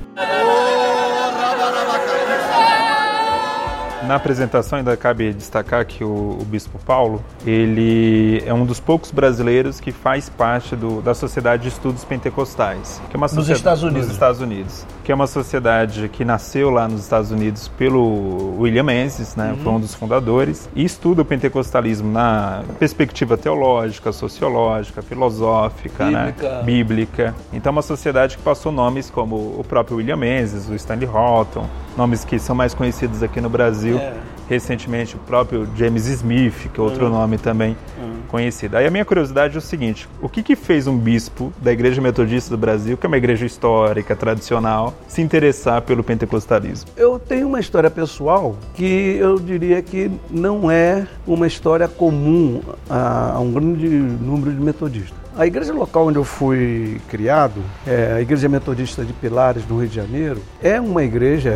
Na 4.06 4.16
apresentação 4.16 4.78
ainda 4.78 4.96
cabe 4.96 5.32
destacar 5.32 5.84
que 5.84 6.04
o, 6.04 6.38
o, 6.40 6.44
Bispo 6.44 6.78
Paulo, 6.78 7.22
ele 7.44 8.42
é 8.46 8.54
um 8.54 8.64
dos 8.64 8.78
poucos 8.78 9.10
brasileiros 9.10 9.80
que 9.80 9.90
faz 9.90 10.28
parte 10.28 10.76
do, 10.76 11.02
da 11.02 11.14
Sociedade 11.14 11.64
de 11.64 11.68
Estudos 11.68 12.04
Pentecostais, 12.04 13.00
que 13.10 13.16
é 13.16 13.18
uma 13.18 13.26
nos 13.26 13.48
Estados 13.48 13.82
Unidos. 13.82 14.06
Nos 14.06 14.14
Estados 14.14 14.40
Unidos, 14.40 14.86
que 15.02 15.10
é 15.10 15.14
uma 15.14 15.26
sociedade 15.26 16.08
que 16.08 16.24
nasceu 16.24 16.70
lá 16.70 16.86
nos 16.86 17.02
Estados 17.02 17.30
Unidos 17.30 17.68
pelo 17.68 18.58
William 18.60 18.84
Menzies, 18.84 19.34
né, 19.34 19.50
uhum. 19.50 19.56
foi 19.58 19.72
um 19.72 19.80
dos 19.80 19.94
fundadores, 19.94 20.68
e 20.74 20.84
estuda 20.84 21.22
o 21.22 21.24
pentecostalismo 21.24 22.10
na 22.10 22.62
perspectiva 22.78 23.36
teológica, 23.36 24.12
sociológica, 24.12 25.02
filosófica, 25.02 26.04
bíblica. 26.04 26.48
Né, 26.48 26.62
bíblica. 26.62 27.34
Então 27.52 27.70
é 27.70 27.72
uma 27.72 27.82
sociedade 27.82 28.36
que 28.36 28.42
passou 28.42 28.70
nomes 28.70 29.10
como 29.10 29.36
o 29.36 29.64
próprio 29.66 29.96
William 29.96 30.16
Menzies, 30.16 30.68
o 30.68 30.74
Stanley 30.74 31.08
Horton, 31.08 31.66
nomes 31.96 32.24
que 32.24 32.38
são 32.38 32.54
mais 32.54 32.74
conhecidos 32.74 33.22
aqui 33.22 33.40
no 33.40 33.48
Brasil. 33.48 33.98
É 33.98 34.14
recentemente 34.48 35.16
o 35.16 35.18
próprio 35.18 35.68
James 35.76 36.06
Smith, 36.06 36.70
que 36.72 36.80
é 36.80 36.82
outro 36.82 37.06
uhum. 37.06 37.12
nome 37.12 37.38
também 37.38 37.76
uhum. 37.98 38.20
conhecido. 38.28 38.76
Aí 38.76 38.86
a 38.86 38.90
minha 38.90 39.04
curiosidade 39.04 39.54
é 39.54 39.58
o 39.58 39.60
seguinte: 39.60 40.08
o 40.20 40.28
que, 40.28 40.42
que 40.42 40.56
fez 40.56 40.86
um 40.86 40.96
bispo 40.96 41.52
da 41.60 41.72
Igreja 41.72 42.00
Metodista 42.00 42.50
do 42.50 42.58
Brasil, 42.58 42.96
que 42.96 43.06
é 43.06 43.08
uma 43.08 43.16
igreja 43.16 43.44
histórica, 43.44 44.14
tradicional, 44.14 44.94
se 45.08 45.20
interessar 45.20 45.82
pelo 45.82 46.02
pentecostalismo? 46.02 46.90
Eu 46.96 47.18
tenho 47.18 47.46
uma 47.48 47.60
história 47.60 47.90
pessoal 47.90 48.56
que 48.74 49.16
eu 49.18 49.38
diria 49.38 49.82
que 49.82 50.10
não 50.30 50.70
é 50.70 51.06
uma 51.26 51.46
história 51.46 51.88
comum 51.88 52.60
a, 52.88 53.32
a 53.34 53.40
um 53.40 53.52
grande 53.52 53.88
número 53.88 54.52
de 54.52 54.60
metodistas. 54.60 55.25
A 55.38 55.46
igreja 55.46 55.70
local 55.70 56.06
onde 56.06 56.16
eu 56.16 56.24
fui 56.24 56.98
criado, 57.10 57.62
é 57.86 58.14
a 58.14 58.20
Igreja 58.22 58.48
Metodista 58.48 59.04
de 59.04 59.12
Pilares, 59.12 59.68
no 59.68 59.78
Rio 59.78 59.86
de 59.86 59.94
Janeiro, 59.94 60.40
é 60.62 60.80
uma 60.80 61.04
igreja, 61.04 61.50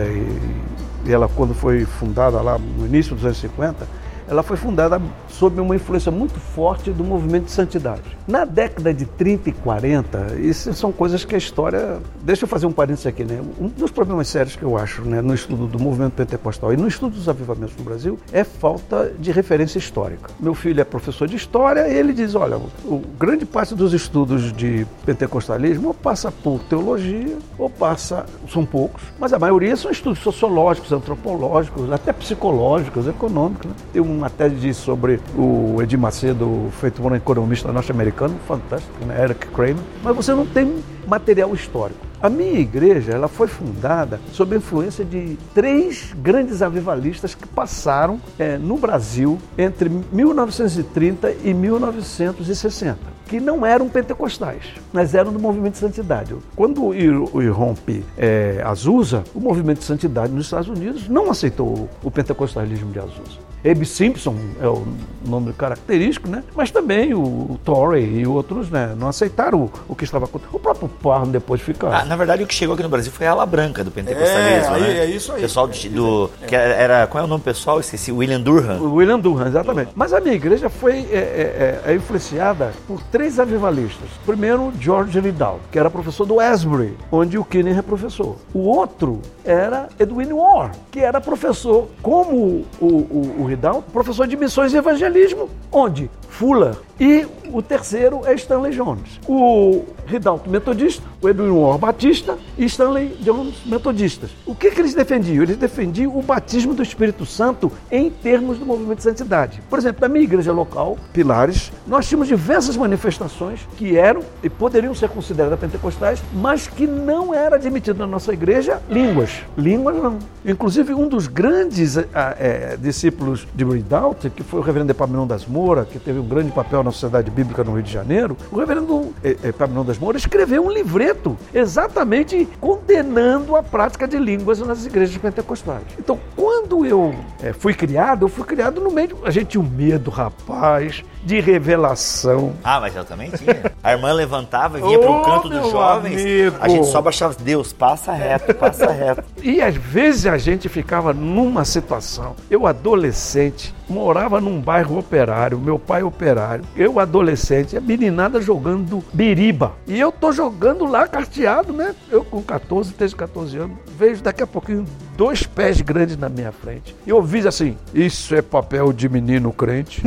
e 1.06 1.10
ela 1.10 1.26
quando 1.34 1.54
foi 1.54 1.86
fundada 1.86 2.42
lá 2.42 2.58
no 2.58 2.84
início 2.84 3.14
dos 3.16 3.24
anos 3.24 3.38
50, 3.38 3.88
ela 4.28 4.42
foi 4.42 4.58
fundada 4.58 5.00
sob 5.40 5.58
uma 5.58 5.74
influência 5.74 6.12
muito 6.12 6.38
forte 6.38 6.90
do 6.90 7.02
movimento 7.02 7.46
de 7.46 7.52
santidade. 7.52 8.02
Na 8.28 8.44
década 8.44 8.92
de 8.92 9.06
30 9.06 9.48
e 9.48 9.52
40, 9.52 10.36
isso 10.38 10.74
são 10.74 10.92
coisas 10.92 11.24
que 11.24 11.34
a 11.34 11.38
história. 11.38 11.98
Deixa 12.22 12.44
eu 12.44 12.48
fazer 12.48 12.66
um 12.66 12.72
parênteses 12.72 13.06
aqui, 13.06 13.24
né? 13.24 13.40
Um 13.58 13.68
dos 13.68 13.90
problemas 13.90 14.28
sérios 14.28 14.54
que 14.54 14.62
eu 14.62 14.76
acho 14.76 15.00
né, 15.00 15.22
no 15.22 15.32
estudo 15.32 15.66
do 15.66 15.78
movimento 15.78 16.12
pentecostal 16.12 16.74
e 16.74 16.76
no 16.76 16.86
estudo 16.86 17.14
dos 17.14 17.26
avivamentos 17.26 17.74
no 17.74 17.82
Brasil 17.82 18.18
é 18.30 18.44
falta 18.44 19.14
de 19.18 19.32
referência 19.32 19.78
histórica. 19.78 20.30
Meu 20.38 20.52
filho 20.52 20.78
é 20.78 20.84
professor 20.84 21.26
de 21.26 21.36
história 21.36 21.88
e 21.88 21.96
ele 21.96 22.12
diz: 22.12 22.34
olha, 22.34 22.58
o 22.84 23.02
grande 23.18 23.46
parte 23.46 23.74
dos 23.74 23.94
estudos 23.94 24.52
de 24.52 24.86
pentecostalismo 25.06 25.88
ou 25.88 25.94
passa 25.94 26.30
por 26.30 26.60
teologia 26.64 27.38
ou 27.58 27.70
passa. 27.70 28.26
São 28.52 28.66
poucos, 28.66 29.02
mas 29.18 29.32
a 29.32 29.38
maioria 29.38 29.74
são 29.74 29.90
estudos 29.90 30.18
sociológicos, 30.18 30.92
antropológicos, 30.92 31.90
até 31.90 32.12
psicológicos, 32.12 33.06
econômicos. 33.06 33.66
Né? 33.66 33.72
Tem 33.94 34.02
uma 34.02 34.28
tese 34.28 34.74
sobre 34.74 35.18
o 35.36 35.80
Edir 35.82 35.98
Macedo, 35.98 36.70
feito 36.80 37.00
por 37.00 37.12
um 37.12 37.14
economista 37.14 37.72
norte-americano, 37.72 38.36
fantástico, 38.46 38.92
né? 39.04 39.22
Eric 39.24 39.46
Kramer, 39.48 39.82
mas 40.02 40.16
você 40.16 40.32
não 40.32 40.46
tem 40.46 40.82
material 41.06 41.54
histórico. 41.54 42.09
A 42.22 42.28
minha 42.28 42.60
igreja 42.60 43.12
ela 43.12 43.28
foi 43.28 43.48
fundada 43.48 44.20
sob 44.30 44.54
a 44.54 44.58
influência 44.58 45.02
de 45.02 45.38
três 45.54 46.14
grandes 46.18 46.60
avivalistas 46.60 47.34
que 47.34 47.46
passaram 47.48 48.20
é, 48.38 48.58
no 48.58 48.76
Brasil 48.76 49.38
entre 49.56 49.88
1930 49.88 51.34
e 51.42 51.54
1960, 51.54 52.98
que 53.26 53.40
não 53.40 53.64
eram 53.64 53.88
pentecostais, 53.88 54.64
mas 54.92 55.14
eram 55.14 55.32
do 55.32 55.38
movimento 55.38 55.72
de 55.72 55.78
santidade. 55.78 56.36
Quando 56.54 56.94
irrompe 56.94 58.04
é, 58.18 58.62
Azusa, 58.66 59.24
o 59.34 59.40
movimento 59.40 59.78
de 59.78 59.84
santidade 59.84 60.30
nos 60.30 60.44
Estados 60.44 60.68
Unidos 60.68 61.08
não 61.08 61.30
aceitou 61.30 61.88
o 62.04 62.10
pentecostalismo 62.10 62.92
de 62.92 62.98
Azusa. 62.98 63.50
Abe 63.64 63.84
Simpson 63.84 64.36
é 64.60 64.66
o 64.66 64.86
nome 65.26 65.52
característico, 65.52 66.28
né? 66.28 66.42
Mas 66.56 66.70
também 66.70 67.12
o, 67.12 67.20
o 67.20 67.60
Torrey 67.62 68.20
e 68.20 68.26
outros, 68.26 68.70
né? 68.70 68.94
Não 68.98 69.08
aceitaram 69.08 69.64
o, 69.64 69.70
o 69.86 69.94
que 69.94 70.04
estava 70.04 70.24
acontecendo. 70.24 70.56
O 70.56 70.58
próprio 70.58 70.88
Parham 70.88 71.30
depois 71.30 71.60
fica. 71.60 71.88
Ah, 71.88 72.04
na 72.10 72.16
verdade, 72.16 72.42
o 72.42 72.46
que 72.48 72.52
chegou 72.52 72.74
aqui 72.74 72.82
no 72.82 72.88
Brasil 72.88 73.12
foi 73.12 73.24
a 73.24 73.30
ala 73.30 73.46
branca 73.46 73.84
do 73.84 73.90
pentecostalismo, 73.92 74.74
é, 74.74 74.80
né? 74.80 74.98
É 74.98 75.06
isso 75.06 75.32
aí. 75.32 75.42
Pessoal 75.42 75.68
do, 75.68 75.88
do 75.90 76.30
é. 76.42 76.46
que 76.46 76.56
era 76.56 77.06
qual 77.06 77.22
é 77.22 77.24
o 77.24 77.28
nome 77.28 77.44
pessoal? 77.44 77.78
Esqueci. 77.78 78.10
William 78.10 78.40
Durham. 78.40 78.80
O 78.82 78.94
William 78.94 79.20
Durham, 79.20 79.46
exatamente. 79.46 79.92
Mas 79.94 80.12
a 80.12 80.20
minha 80.20 80.34
igreja 80.34 80.68
foi 80.68 81.06
é, 81.12 81.80
é, 81.84 81.92
é, 81.92 81.94
influenciada 81.94 82.72
por 82.88 83.00
três 83.12 83.38
avivalistas. 83.38 84.08
Primeiro, 84.26 84.72
George 84.80 85.20
Riddell, 85.20 85.60
que 85.70 85.78
era 85.78 85.88
professor 85.88 86.26
do 86.26 86.40
Asbury, 86.40 86.98
onde 87.12 87.38
o 87.38 87.44
Kinney 87.44 87.78
é 87.78 87.82
professor. 87.82 88.34
O 88.52 88.58
outro 88.58 89.22
era 89.44 89.88
Edwin 89.96 90.30
Moore, 90.30 90.72
que 90.90 90.98
era 90.98 91.20
professor 91.20 91.86
como 92.02 92.64
o, 92.80 92.86
o, 92.86 93.36
o 93.38 93.46
Ridal, 93.46 93.84
professor 93.92 94.26
de 94.26 94.36
missões 94.36 94.74
e 94.74 94.76
evangelismo, 94.76 95.48
onde 95.70 96.10
Fuller 96.40 96.74
e 96.98 97.26
o 97.52 97.60
terceiro 97.60 98.22
é 98.24 98.34
Stanley 98.34 98.72
Jones. 98.72 99.20
O 99.28 99.84
Ridalto 100.06 100.48
Metodista, 100.48 101.02
o 101.20 101.28
Edwin 101.28 101.50
Batista 101.78 102.36
e 102.56 102.64
Stanley 102.64 103.16
Jones 103.20 103.54
Metodistas. 103.66 104.30
O 104.46 104.54
que, 104.54 104.70
que 104.70 104.80
eles 104.80 104.94
defendiam? 104.94 105.42
Eles 105.42 105.56
defendiam 105.56 106.16
o 106.16 106.22
batismo 106.22 106.74
do 106.74 106.82
Espírito 106.82 107.26
Santo 107.26 107.70
em 107.90 108.10
termos 108.10 108.58
do 108.58 108.66
movimento 108.66 108.98
de 108.98 109.04
santidade. 109.04 109.62
Por 109.68 109.78
exemplo, 109.78 110.00
na 110.00 110.08
minha 110.08 110.24
igreja 110.24 110.52
local, 110.52 110.98
Pilares, 111.12 111.72
nós 111.86 112.08
tínhamos 112.08 112.28
diversas 112.28 112.76
manifestações 112.76 113.60
que 113.76 113.96
eram 113.96 114.22
e 114.42 114.48
poderiam 114.48 114.94
ser 114.94 115.08
consideradas 115.08 115.58
pentecostais, 115.58 116.22
mas 116.34 116.66
que 116.66 116.86
não 116.86 117.34
era 117.34 117.56
admitido 117.56 117.98
na 117.98 118.06
nossa 118.06 118.32
igreja 118.32 118.80
línguas. 118.88 119.42
Línguas 119.56 119.96
não. 119.96 120.18
Inclusive, 120.44 120.94
um 120.94 121.08
dos 121.08 121.26
grandes 121.26 121.96
é, 121.96 122.76
discípulos 122.80 123.46
de 123.54 123.64
Ridalto, 123.64 124.30
que 124.30 124.42
foi 124.42 124.60
o 124.60 124.62
reverendo 124.62 124.90
Epaminão 124.90 125.26
das 125.26 125.46
Moura, 125.46 125.84
que 125.84 125.98
teve 125.98 126.18
um 126.18 126.29
grande 126.30 126.52
papel 126.52 126.82
na 126.84 126.92
sociedade 126.92 127.30
bíblica 127.30 127.64
no 127.64 127.74
Rio 127.74 127.82
de 127.82 127.92
Janeiro, 127.92 128.36
o 128.52 128.58
reverendo 128.58 129.12
Epaminão 129.22 129.84
das 129.84 129.98
Moura 129.98 130.16
escreveu 130.16 130.64
um 130.64 130.70
livreto 130.70 131.36
exatamente 131.52 132.48
condenando 132.60 133.56
a 133.56 133.62
prática 133.62 134.06
de 134.06 134.16
línguas 134.16 134.60
nas 134.60 134.86
igrejas 134.86 135.16
pentecostais. 135.18 135.82
Então, 135.98 136.18
quando 136.36 136.86
eu 136.86 137.14
é, 137.42 137.52
fui 137.52 137.74
criado, 137.74 138.24
eu 138.24 138.28
fui 138.28 138.44
criado 138.44 138.80
no 138.80 138.90
meio. 138.90 139.18
A 139.24 139.30
gente 139.30 139.46
tinha 139.46 139.60
um 139.60 139.68
medo, 139.68 140.10
rapaz, 140.10 141.02
de 141.24 141.40
revelação. 141.40 142.54
Ah, 142.62 142.80
mas 142.80 142.94
eu 142.94 143.04
também 143.04 143.30
tinha. 143.30 143.72
A 143.82 143.92
irmã 143.92 144.12
levantava 144.12 144.78
e 144.78 144.82
vinha 144.82 144.98
oh, 144.98 145.02
pro 145.02 145.22
canto 145.22 145.48
dos 145.48 145.70
jovens. 145.70 146.20
Amigo. 146.20 146.56
A 146.60 146.68
gente 146.68 146.86
só 146.86 147.02
baixava, 147.02 147.34
Deus, 147.34 147.72
passa 147.72 148.12
reto, 148.12 148.54
passa 148.54 148.90
reto. 148.92 149.24
E 149.42 149.60
às 149.60 149.74
vezes 149.74 150.26
a 150.26 150.38
gente 150.38 150.68
ficava 150.68 151.12
numa 151.12 151.64
situação. 151.64 152.36
Eu, 152.50 152.66
adolescente, 152.66 153.74
morava 153.90 154.40
num 154.40 154.60
bairro 154.60 154.98
operário, 154.98 155.58
meu 155.58 155.78
pai 155.78 156.02
operário, 156.02 156.64
eu 156.76 157.00
adolescente, 157.00 157.76
a 157.76 157.80
meninada 157.80 158.40
jogando 158.40 159.02
biriba. 159.12 159.72
E 159.86 159.98
eu 159.98 160.12
tô 160.12 160.32
jogando 160.32 160.86
lá 160.86 161.08
carteado, 161.08 161.72
né? 161.72 161.94
Eu 162.10 162.24
com 162.24 162.40
14, 162.40 162.94
13, 162.94 163.16
14 163.16 163.58
anos, 163.58 163.76
vejo 163.98 164.22
daqui 164.22 164.42
a 164.42 164.46
pouquinho 164.46 164.86
dois 165.20 165.42
pés 165.42 165.82
grandes 165.82 166.16
na 166.16 166.30
minha 166.30 166.50
frente. 166.50 166.96
E 167.06 167.10
eu 167.10 167.16
ouvi 167.16 167.46
assim: 167.46 167.76
Isso 167.92 168.34
é 168.34 168.40
papel 168.40 168.90
de 168.90 169.06
menino 169.06 169.52
crente. 169.52 170.02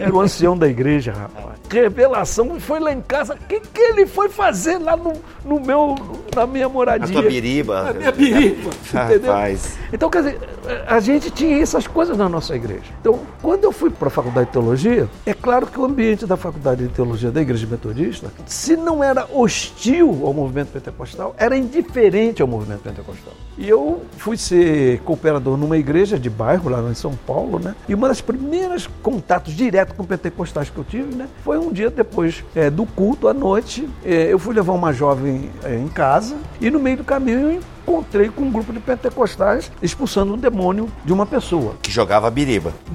Era 0.00 0.14
o 0.14 0.18
ancião 0.22 0.56
da 0.56 0.66
igreja, 0.66 1.12
rapaz. 1.12 1.58
Revelação 1.70 2.58
foi 2.58 2.80
lá 2.80 2.90
em 2.90 3.02
casa. 3.02 3.34
O 3.34 3.46
que, 3.46 3.60
que 3.60 3.78
ele 3.78 4.06
foi 4.06 4.30
fazer 4.30 4.78
lá 4.78 4.96
no, 4.96 5.12
no 5.44 5.60
meu, 5.60 5.94
na 6.34 6.46
minha 6.46 6.66
moradia? 6.66 7.18
A 7.18 7.20
tua 7.20 7.30
biriba. 7.30 7.82
Na 7.82 7.92
minha 7.92 8.10
biriba. 8.10 8.70
entendeu? 8.88 9.32
Rapaz. 9.32 9.78
Então, 9.92 10.08
quer 10.08 10.22
dizer, 10.22 10.40
a 10.86 10.98
gente 10.98 11.30
tinha 11.30 11.60
essas 11.60 11.86
coisas 11.86 12.16
na 12.16 12.26
nossa 12.26 12.56
igreja. 12.56 12.90
Então, 13.02 13.20
quando 13.42 13.64
eu 13.64 13.72
fui 13.72 13.90
para 13.90 14.08
a 14.08 14.10
faculdade 14.10 14.46
de 14.46 14.52
teologia, 14.52 15.10
é 15.26 15.34
claro 15.34 15.66
que 15.66 15.78
o 15.78 15.84
ambiente 15.84 16.24
da 16.24 16.38
faculdade 16.38 16.88
de 16.88 16.94
teologia 16.94 17.30
da 17.30 17.42
igreja 17.42 17.66
metodista, 17.66 18.32
se 18.46 18.78
não 18.78 19.04
era 19.04 19.26
hostil 19.30 20.22
ao 20.24 20.32
movimento 20.32 20.68
pentecostal, 20.68 21.34
era 21.36 21.54
indiferente 21.54 22.40
ao 22.40 22.48
movimento 22.48 22.80
pentecostal. 22.80 23.34
E 23.58 23.68
eu 23.68 24.02
fui 24.16 24.36
ser 24.36 25.00
cooperador 25.00 25.56
numa 25.56 25.76
igreja 25.76 26.16
de 26.16 26.30
bairro 26.30 26.70
lá 26.70 26.80
em 26.88 26.94
São 26.94 27.12
Paulo, 27.26 27.58
né? 27.58 27.74
E 27.88 27.94
uma 27.94 28.06
das 28.06 28.20
primeiras 28.20 28.88
contatos 29.02 29.52
diretos 29.52 29.96
com 29.96 30.04
pentecostais 30.04 30.70
que 30.70 30.78
eu 30.78 30.84
tive, 30.84 31.16
né? 31.16 31.28
Foi 31.42 31.58
um 31.58 31.72
dia 31.72 31.90
depois 31.90 32.44
é, 32.54 32.70
do 32.70 32.86
culto 32.86 33.26
à 33.26 33.34
noite, 33.34 33.88
é, 34.04 34.32
eu 34.32 34.38
fui 34.38 34.54
levar 34.54 34.72
uma 34.74 34.92
jovem 34.92 35.50
é, 35.64 35.74
em 35.74 35.88
casa 35.88 36.36
e 36.60 36.70
no 36.70 36.78
meio 36.78 36.98
do 36.98 37.04
caminho 37.04 37.50
eu 37.50 37.60
encontrei 37.88 38.28
com 38.28 38.42
um 38.42 38.50
grupo 38.50 38.72
de 38.72 38.78
pentecostais 38.78 39.72
expulsando 39.82 40.34
um 40.34 40.38
demônio 40.38 40.88
de 41.04 41.12
uma 41.12 41.26
pessoa. 41.26 41.74
Que 41.82 41.90
jogava 41.90 42.30
biriba. 42.30 42.72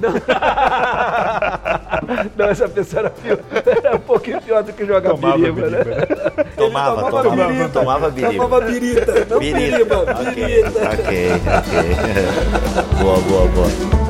Não, 2.36 2.46
essa 2.46 2.68
pessoa 2.68 3.00
era, 3.00 3.10
pior, 3.10 3.38
era 3.64 3.96
um 3.96 4.00
pouquinho 4.00 4.40
pior 4.42 4.62
do 4.62 4.72
que 4.72 4.84
jogar 4.84 5.10
tomava 5.10 5.36
biriba, 5.36 5.62
biriba, 5.62 5.84
né? 5.84 6.06
Tomava, 6.56 6.96
tomava, 6.96 7.22
tomava 7.22 7.46
biriba. 7.46 7.68
Tomava 7.68 8.10
biriba. 8.10 8.32
Tomava 8.32 8.60
birita, 8.60 9.26
não 9.30 9.38
birita. 9.38 9.58
biriba, 9.58 10.04
birita. 10.14 10.68
Ok, 10.92 11.30
ok. 11.58 13.02
boa, 13.02 13.18
boa, 13.20 13.48
boa. 13.48 14.03